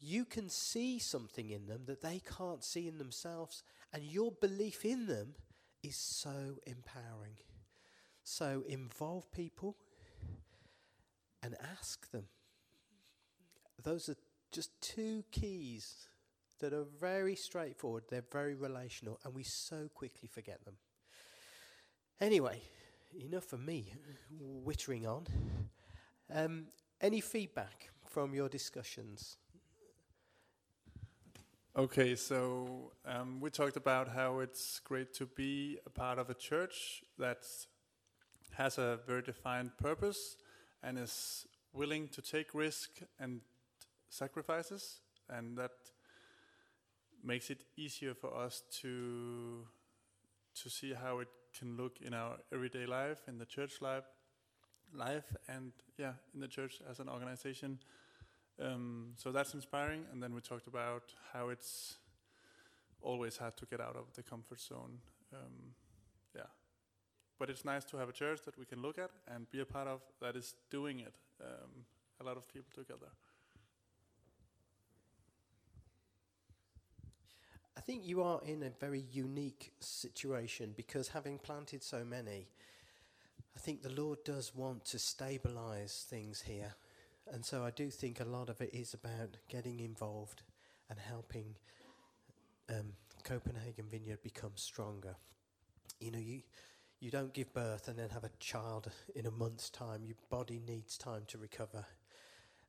you 0.00 0.24
can 0.24 0.48
see 0.48 0.98
something 0.98 1.50
in 1.50 1.66
them 1.66 1.82
that 1.86 2.02
they 2.02 2.20
can't 2.38 2.64
see 2.64 2.86
in 2.86 2.98
themselves, 2.98 3.62
and 3.92 4.02
your 4.04 4.32
belief 4.32 4.84
in 4.84 5.06
them 5.06 5.34
is 5.82 5.96
so 5.96 6.58
empowering. 6.66 7.36
So 8.22 8.62
involve 8.68 9.30
people 9.32 9.76
and 11.42 11.56
ask 11.78 12.10
them. 12.10 12.24
Those 13.82 14.08
are 14.08 14.16
just 14.52 14.70
two 14.80 15.24
keys 15.30 16.08
that 16.60 16.72
are 16.72 16.86
very 17.00 17.36
straightforward, 17.36 18.04
they're 18.08 18.24
very 18.32 18.54
relational, 18.54 19.20
and 19.24 19.34
we 19.34 19.44
so 19.44 19.88
quickly 19.94 20.28
forget 20.28 20.64
them. 20.64 20.74
Anyway, 22.20 22.60
enough 23.14 23.52
of 23.52 23.60
me 23.60 23.92
wittering 24.64 25.06
on. 25.06 25.26
Um, 26.32 26.66
any 27.00 27.20
feedback 27.20 27.90
from 28.04 28.34
your 28.34 28.48
discussions? 28.48 29.36
Okay, 31.76 32.16
so 32.16 32.92
um, 33.06 33.40
we 33.40 33.50
talked 33.50 33.76
about 33.76 34.08
how 34.08 34.40
it's 34.40 34.80
great 34.80 35.14
to 35.14 35.26
be 35.26 35.78
a 35.86 35.90
part 35.90 36.18
of 36.18 36.28
a 36.28 36.34
church 36.34 37.04
that 37.18 37.46
has 38.54 38.78
a 38.78 38.98
very 39.06 39.22
defined 39.22 39.70
purpose 39.78 40.36
and 40.82 40.98
is 40.98 41.46
willing 41.72 42.08
to 42.08 42.20
take 42.20 42.52
risk 42.52 42.90
and 43.20 43.40
sacrifices, 44.08 45.00
and 45.28 45.56
that 45.56 45.70
makes 47.22 47.50
it 47.50 47.62
easier 47.76 48.14
for 48.14 48.34
us 48.34 48.62
to 48.80 49.66
to 50.62 50.68
see 50.68 50.92
how 50.94 51.20
it 51.20 51.28
can 51.58 51.76
look 51.76 51.98
in 52.00 52.14
our 52.14 52.36
everyday 52.52 52.86
life, 52.86 53.18
in 53.26 53.38
the 53.38 53.46
church 53.46 53.80
life, 53.80 54.04
life, 54.94 55.34
and 55.48 55.72
yeah, 55.96 56.12
in 56.34 56.40
the 56.40 56.48
church 56.48 56.80
as 56.90 57.00
an 57.00 57.08
organization. 57.08 57.78
Um, 58.60 59.14
so 59.16 59.32
that's 59.32 59.54
inspiring. 59.54 60.04
And 60.12 60.22
then 60.22 60.34
we 60.34 60.40
talked 60.40 60.66
about 60.66 61.14
how 61.32 61.48
it's 61.48 61.98
always 63.00 63.36
had 63.36 63.56
to 63.56 63.66
get 63.66 63.80
out 63.80 63.96
of 63.96 64.12
the 64.14 64.22
comfort 64.22 64.60
zone. 64.60 64.98
Um, 65.32 65.74
yeah, 66.34 66.50
but 67.38 67.50
it's 67.50 67.64
nice 67.64 67.84
to 67.86 67.96
have 67.96 68.08
a 68.08 68.12
church 68.12 68.40
that 68.44 68.58
we 68.58 68.64
can 68.64 68.82
look 68.82 68.98
at 68.98 69.10
and 69.32 69.50
be 69.50 69.60
a 69.60 69.66
part 69.66 69.88
of 69.88 70.00
that 70.20 70.36
is 70.36 70.54
doing 70.70 71.00
it. 71.00 71.14
Um, 71.40 71.84
a 72.20 72.24
lot 72.24 72.36
of 72.36 72.52
people 72.52 72.72
together. 72.74 73.12
I 77.78 77.80
think 77.80 78.04
you 78.04 78.24
are 78.24 78.40
in 78.44 78.64
a 78.64 78.70
very 78.80 79.04
unique 79.12 79.70
situation 79.78 80.74
because 80.76 81.06
having 81.06 81.38
planted 81.38 81.84
so 81.84 82.04
many, 82.04 82.48
I 83.56 83.60
think 83.60 83.82
the 83.82 84.02
Lord 84.02 84.18
does 84.24 84.52
want 84.52 84.84
to 84.86 84.98
stabilize 84.98 86.04
things 86.10 86.42
here. 86.42 86.74
And 87.32 87.44
so 87.44 87.64
I 87.64 87.70
do 87.70 87.88
think 87.88 88.18
a 88.18 88.24
lot 88.24 88.48
of 88.48 88.60
it 88.60 88.70
is 88.74 88.94
about 88.94 89.36
getting 89.48 89.78
involved 89.78 90.42
and 90.90 90.98
helping 90.98 91.54
um, 92.68 92.94
Copenhagen 93.22 93.84
Vineyard 93.88 94.24
become 94.24 94.56
stronger. 94.56 95.14
You 96.00 96.10
know, 96.10 96.18
you, 96.18 96.40
you 96.98 97.12
don't 97.12 97.32
give 97.32 97.54
birth 97.54 97.86
and 97.86 97.96
then 97.96 98.08
have 98.10 98.24
a 98.24 98.30
child 98.40 98.90
in 99.14 99.24
a 99.24 99.30
month's 99.30 99.70
time. 99.70 100.02
Your 100.04 100.16
body 100.30 100.60
needs 100.66 100.98
time 100.98 101.22
to 101.28 101.38
recover. 101.38 101.86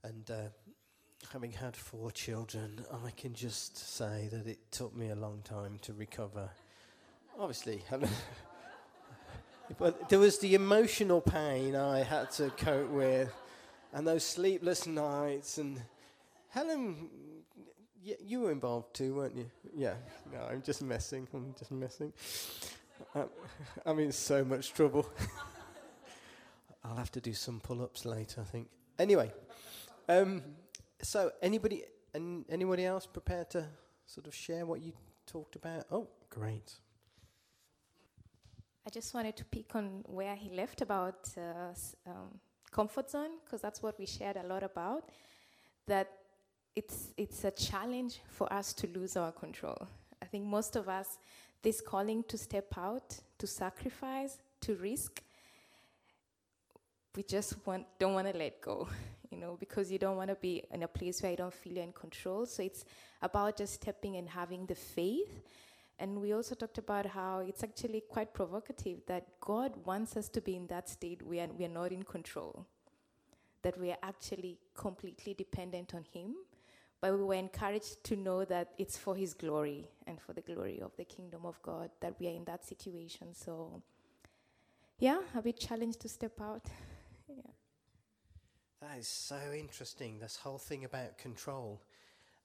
And 0.03 0.30
uh, 0.30 0.49
having 1.32 1.51
had 1.51 1.76
four 1.76 2.11
children, 2.11 2.84
I 3.05 3.11
can 3.11 3.34
just 3.34 3.78
say 3.78 4.30
that 4.32 4.47
it 4.47 4.59
took 4.72 4.95
me 4.95 5.09
a 5.09 5.15
long 5.15 5.41
time 5.43 5.78
to 5.84 5.93
recover. 5.93 6.49
Obviously, 7.38 7.84
but 9.78 10.09
there 10.09 10.20
was 10.20 10.39
the 10.39 10.55
emotional 10.55 11.22
pain 11.22 11.76
I 11.76 12.03
had 12.03 12.32
to 12.32 12.49
cope 12.51 12.89
with, 12.89 13.32
and 13.93 14.07
those 14.07 14.24
sleepless 14.24 14.88
nights. 14.88 15.57
And 15.57 15.82
Helen, 16.49 17.09
y- 18.05 18.15
you 18.26 18.41
were 18.41 18.51
involved 18.51 18.93
too, 18.93 19.13
weren't 19.15 19.36
you? 19.36 19.49
Yeah. 19.76 19.93
No, 20.34 20.41
I'm 20.49 20.61
just 20.61 20.82
messing. 20.82 21.28
I'm 21.34 21.53
just 21.57 21.72
messing. 21.72 22.11
Uh, 23.15 23.26
I'm 23.86 23.99
in 23.99 24.11
so 24.11 24.43
much 24.43 24.74
trouble. 24.74 25.09
I'll 26.84 26.95
have 26.97 27.11
to 27.11 27.22
do 27.22 27.34
some 27.34 27.59
pull-ups 27.59 28.05
later, 28.05 28.41
I 28.41 28.45
think. 28.45 28.67
Anyway. 28.97 29.32
Um, 30.09 30.41
so, 31.02 31.32
anybody, 31.41 31.84
and 32.14 32.45
anybody 32.50 32.86
else 32.86 33.06
prepared 33.06 33.50
to 33.52 33.66
sort 34.06 34.28
of 34.28 34.36
share 34.36 34.66
what 34.66 34.82
you 34.82 34.93
talked 35.26 35.56
about? 35.56 35.86
Oh, 35.91 36.08
great. 36.30 36.74
I 38.86 38.89
just 38.89 39.14
wanted 39.14 39.36
to 39.38 39.45
pick 39.45 39.76
on 39.76 40.04
where 40.08 40.36
he 40.36 40.50
left 40.50 40.82
about 40.82 41.30
uh, 41.38 42.10
um, 42.10 42.39
comfort 42.72 43.10
zone 43.10 43.32
because 43.43 43.62
that's 43.62 43.84
what 43.84 44.00
we 44.00 44.06
shared 44.06 44.38
a 44.38 44.43
lot 44.43 44.64
about. 44.64 45.10
That 45.86 46.10
it's 46.76 47.14
it's 47.18 47.43
a 47.43 47.52
challenge 47.52 48.22
for 48.28 48.52
us 48.52 48.74
to 48.74 48.88
lose 48.88 49.16
our 49.16 49.32
control. 49.32 49.88
I 50.22 50.26
think 50.26 50.45
most 50.45 50.76
of 50.76 50.89
us, 50.89 51.18
this 51.62 51.82
calling 51.82 52.24
to 52.24 52.38
step 52.38 52.74
out, 52.78 53.18
to 53.38 53.47
sacrifice, 53.47 54.39
to 54.62 54.76
risk, 54.76 55.22
we 57.16 57.24
just 57.24 57.56
want 57.66 57.86
don't 58.00 58.14
want 58.14 58.32
to 58.32 58.38
let 58.38 58.62
go 58.62 58.88
you 59.30 59.38
know, 59.38 59.57
because 59.59 59.91
you 59.91 59.99
don't 59.99 60.17
want 60.17 60.30
to 60.30 60.36
be 60.36 60.63
in 60.71 60.84
a 60.84 60.88
place 60.88 61.21
where 61.21 61.32
you 61.32 61.38
don't 61.38 61.53
feel 61.53 61.73
you're 61.73 61.84
in 61.84 61.93
control. 61.93 62.45
So 62.45 62.63
it's 62.63 62.84
about 63.21 63.57
just 63.57 63.75
stepping 63.75 64.15
and 64.15 64.27
having 64.30 64.65
the 64.65 64.75
faith. 64.75 65.41
And 65.99 66.21
we 66.21 66.34
also 66.34 66.55
talked 66.55 66.77
about 66.77 67.05
how 67.05 67.39
it's 67.39 67.63
actually 67.63 68.01
quite 68.09 68.34
provocative 68.34 68.99
that 69.07 69.27
God 69.41 69.73
wants 69.86 70.15
us 70.15 70.30
to 70.30 70.41
be 70.41 70.55
in 70.55 70.67
that 70.67 70.88
state 70.89 71.21
where 71.21 71.47
we 71.47 71.65
are 71.65 71.69
not 71.69 71.91
in 71.91 72.03
control, 72.03 72.65
that 73.61 73.77
we 73.77 73.91
are 73.91 73.97
actually 74.01 74.57
completely 74.73 75.34
dependent 75.34 75.93
on 75.93 76.05
Him. 76.13 76.36
But 77.01 77.17
we 77.17 77.23
were 77.23 77.36
encouraged 77.36 78.03
to 78.05 78.15
know 78.15 78.45
that 78.45 78.71
it's 78.77 78.97
for 78.97 79.15
His 79.15 79.34
glory 79.34 79.88
and 80.07 80.19
for 80.21 80.34
the 80.34 80.41
glory 80.41 80.82
of 80.82 80.91
the 80.97 81.05
kingdom 81.05 81.45
of 81.45 81.61
God 81.61 81.89
that 81.99 82.15
we 82.19 82.27
are 82.27 82.34
in 82.34 82.45
that 82.45 82.65
situation. 82.65 83.34
So, 83.34 83.82
yeah, 84.99 85.19
a 85.36 85.41
bit 85.41 85.59
challenged 85.59 85.99
to 86.01 86.09
step 86.09 86.39
out. 86.41 86.65
That 88.82 88.97
is 88.97 89.07
so 89.07 89.38
interesting, 89.53 90.19
this 90.19 90.38
whole 90.38 90.57
thing 90.57 90.86
about 90.86 91.17
control. 91.17 91.82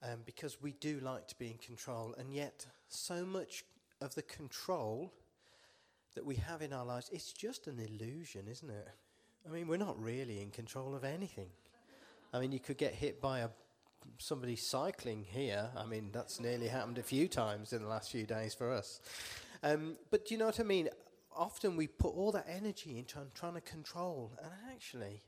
Um, 0.03 0.18
because 0.26 0.61
we 0.61 0.72
do 0.72 1.01
like 1.01 1.28
to 1.28 1.39
be 1.39 1.47
in 1.47 1.59
control, 1.59 2.14
and 2.18 2.35
yet 2.35 2.66
so 2.89 3.24
much 3.24 3.64
of 4.03 4.14
the 4.14 4.22
control 4.22 5.12
that 6.14 6.26
we 6.26 6.35
have 6.37 6.61
in 6.61 6.72
our 6.72 6.85
lives, 6.85 7.09
it's 7.11 7.32
just 7.32 7.66
an 7.68 7.78
illusion, 7.78 8.47
isn't 8.51 8.68
it? 8.68 8.89
I 9.47 9.51
mean, 9.51 9.66
we're 9.66 9.78
not 9.78 9.99
really 9.99 10.43
in 10.43 10.51
control 10.51 10.95
of 10.95 11.05
anything. 11.05 11.49
I 12.35 12.41
mean, 12.41 12.53
you 12.53 12.61
could 12.61 12.76
get 12.76 12.95
hit 12.95 13.20
by 13.20 13.41
a 13.41 13.49
somebody 14.18 14.57
cycling 14.57 15.24
here. 15.26 15.70
I 15.76 15.87
mean, 15.87 16.11
that's 16.12 16.39
nearly 16.39 16.68
happened 16.68 16.99
a 16.99 17.03
few 17.03 17.26
times 17.26 17.72
in 17.72 17.82
the 17.82 17.89
last 17.89 18.11
few 18.11 18.26
days 18.26 18.53
for 18.53 18.72
us. 18.72 19.01
Um, 19.62 19.97
but 20.11 20.26
do 20.26 20.35
you 20.35 20.39
know 20.39 20.47
what 20.47 20.61
I 20.61 20.64
mean? 20.64 20.91
Often 21.35 21.76
we 21.76 21.87
put 21.87 22.14
all 22.14 22.30
that 22.32 22.47
energy 22.49 22.99
into 22.99 23.18
trying 23.35 23.55
to 23.55 23.61
control, 23.62 24.32
and 24.43 24.53
actually, 24.70 25.22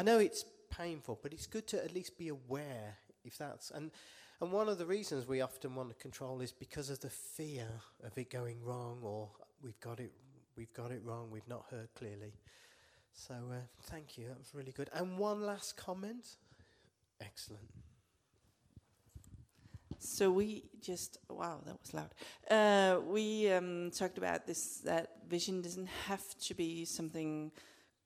I 0.00 0.02
know 0.02 0.18
it's 0.18 0.46
painful, 0.70 1.20
but 1.22 1.34
it's 1.34 1.46
good 1.46 1.66
to 1.68 1.84
at 1.84 1.92
least 1.92 2.16
be 2.16 2.28
aware 2.28 2.96
if 3.22 3.36
that's 3.36 3.70
and 3.70 3.90
and 4.40 4.50
one 4.50 4.66
of 4.66 4.78
the 4.78 4.86
reasons 4.86 5.28
we 5.28 5.42
often 5.42 5.74
want 5.74 5.90
to 5.90 5.94
control 5.96 6.40
is 6.40 6.52
because 6.52 6.88
of 6.88 7.00
the 7.00 7.10
fear 7.10 7.68
of 8.02 8.16
it 8.16 8.30
going 8.30 8.64
wrong 8.64 9.00
or 9.02 9.28
we've 9.62 9.78
got 9.80 10.00
it 10.00 10.10
we've 10.56 10.72
got 10.72 10.90
it 10.90 11.02
wrong, 11.04 11.30
we've 11.30 11.46
not 11.48 11.66
heard 11.70 11.88
clearly. 11.94 12.32
So 13.12 13.34
uh, 13.34 13.56
thank 13.90 14.16
you, 14.16 14.28
that 14.28 14.38
was 14.38 14.54
really 14.54 14.72
good. 14.72 14.88
And 14.94 15.18
one 15.18 15.42
last 15.42 15.76
comment. 15.76 16.36
Excellent. 17.20 17.68
So 19.98 20.30
we 20.30 20.64
just 20.80 21.18
wow, 21.28 21.60
that 21.66 21.76
was 21.78 21.92
loud. 21.92 22.14
Uh, 22.50 23.00
we 23.04 23.52
um, 23.52 23.90
talked 23.90 24.16
about 24.16 24.46
this 24.46 24.78
that 24.78 25.10
vision 25.28 25.60
doesn't 25.60 25.90
have 26.06 26.24
to 26.38 26.54
be 26.54 26.86
something 26.86 27.52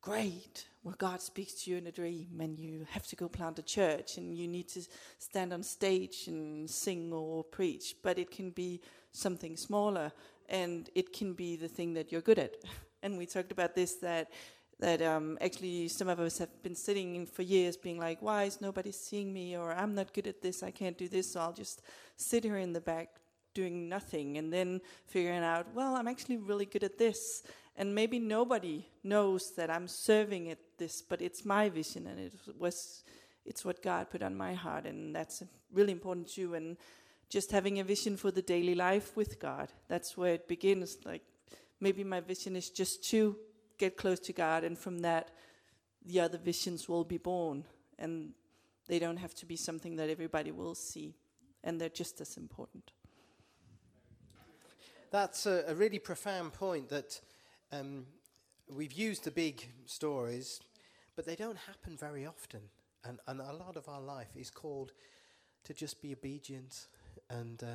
great 0.05 0.67
where 0.83 0.95
God 0.97 1.23
speaks 1.23 1.55
to 1.55 1.71
you 1.71 1.79
in 1.79 1.87
a 1.87 1.91
dream 1.91 2.39
and 2.39 2.59
you 2.59 2.87
have 2.91 3.07
to 3.07 3.17
go 3.17 3.27
plant 3.27 3.59
a 3.59 3.63
church 3.63 4.19
and 4.19 4.37
you 4.37 4.47
need 4.47 4.69
to 4.69 4.83
stand 5.19 5.51
on 5.51 5.63
stage 5.63 6.25
and 6.27 6.69
sing 6.69 7.11
or 7.11 7.43
preach, 7.43 7.97
but 8.03 8.19
it 8.19 8.31
can 8.31 8.51
be 8.51 8.83
something 9.13 9.57
smaller 9.57 10.13
and 10.51 10.91
it 10.95 11.15
can 11.15 11.33
be 11.33 11.57
the 11.57 11.69
thing 11.69 11.95
that 11.95 12.13
you're 12.13 12.21
good 12.21 12.39
at. 12.39 12.55
And 13.03 13.19
we 13.19 13.27
talked 13.27 13.53
about 13.53 13.75
this 13.75 13.97
that 13.97 14.31
that 14.81 15.03
um, 15.03 15.37
actually 15.43 15.89
some 15.89 16.09
of 16.09 16.19
us 16.21 16.39
have 16.39 16.63
been 16.63 16.75
sitting 16.75 17.27
for 17.27 17.43
years 17.43 17.77
being 17.77 17.99
like, 17.99 18.21
why 18.23 18.45
is 18.45 18.61
nobody 18.61 18.93
seeing 18.93 19.31
me 19.33 19.57
or 19.57 19.73
I'm 19.73 19.95
not 19.95 20.15
good 20.15 20.27
at 20.27 20.41
this, 20.41 20.63
I 20.63 20.71
can't 20.71 20.97
do 20.97 21.07
this, 21.07 21.33
so 21.33 21.41
I'll 21.41 21.53
just 21.53 21.83
sit 22.17 22.45
here 22.45 22.57
in 22.57 22.73
the 22.73 22.81
back 22.81 23.09
doing 23.55 23.89
nothing 23.89 24.39
and 24.39 24.53
then 24.53 24.81
figuring 25.07 25.45
out, 25.45 25.67
well, 25.75 25.95
I'm 25.97 26.09
actually 26.09 26.39
really 26.39 26.67
good 26.67 26.83
at 26.83 26.99
this 26.99 27.43
and 27.77 27.95
maybe 27.95 28.18
nobody 28.18 28.87
knows 29.03 29.53
that 29.57 29.70
I'm 29.70 29.89
serving 29.89 30.51
at 30.51 30.59
this, 30.79 31.03
but 31.03 31.20
it's 31.20 31.45
my 31.45 31.68
vision, 31.68 32.07
and 32.07 32.20
it 32.20 32.33
was 32.59 33.03
it's 33.45 33.64
what 33.64 33.83
God 33.83 34.11
put 34.11 34.22
on 34.22 34.35
my 34.35 34.55
heart, 34.55 34.87
and 34.87 35.14
that's 35.14 35.43
really 35.72 35.93
important 35.93 36.29
too. 36.29 36.55
And 36.55 36.77
just 37.29 37.51
having 37.51 37.79
a 37.79 37.85
vision 37.85 38.16
for 38.16 38.31
the 38.31 38.43
daily 38.43 38.75
life 38.75 39.16
with 39.16 39.39
God, 39.39 39.68
that's 39.89 40.16
where 40.16 40.35
it 40.35 40.49
begins. 40.49 40.99
Like 41.05 41.22
maybe 41.81 42.05
my 42.05 42.20
vision 42.20 42.57
is 42.57 42.70
just 42.70 43.05
to 43.11 43.37
get 43.77 43.97
close 43.97 44.20
to 44.20 44.33
God, 44.33 44.64
and 44.64 44.79
from 44.79 45.01
that, 45.01 45.31
the 46.07 46.20
other 46.20 46.39
visions 46.39 46.89
will 46.89 47.05
be 47.05 47.18
born, 47.18 47.64
and 47.99 48.33
they 48.87 48.99
don't 48.99 49.16
have 49.16 49.35
to 49.35 49.47
be 49.47 49.57
something 49.57 49.97
that 49.97 50.09
everybody 50.09 50.53
will 50.53 50.75
see, 50.75 51.16
and 51.64 51.81
they're 51.81 51.89
just 51.89 52.20
as 52.20 52.37
important. 52.37 52.93
That's 55.11 55.47
a, 55.47 55.64
a 55.68 55.75
really 55.75 55.99
profound 55.99 56.53
point 56.53 56.89
that 56.89 57.20
um, 57.75 58.07
we've 58.68 58.93
used 58.93 59.25
the 59.25 59.31
big 59.31 59.66
stories, 59.87 60.61
but 61.16 61.27
they 61.27 61.37
don't 61.37 61.59
happen 61.59 61.97
very 61.97 62.27
often. 62.27 62.61
And, 63.05 63.18
and 63.27 63.41
a 63.41 63.53
lot 63.53 63.77
of 63.77 63.89
our 63.89 64.01
life 64.01 64.37
is 64.37 64.51
called 64.51 64.93
to 65.64 65.75
just 65.75 66.01
be 66.01 66.12
obedient 66.12 66.87
and 67.31 67.62
uh, 67.62 67.66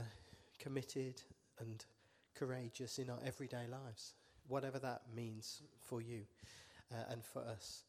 committed 0.57 1.21
and 1.59 1.85
courageous 2.35 2.99
in 2.99 3.09
our 3.09 3.19
everyday 3.25 3.67
lives, 3.67 4.13
whatever 4.47 4.79
that 4.79 5.01
means 5.15 5.61
for 5.79 6.01
you 6.01 6.21
uh, 6.91 7.11
and 7.11 7.23
for 7.23 7.41
us. 7.41 7.83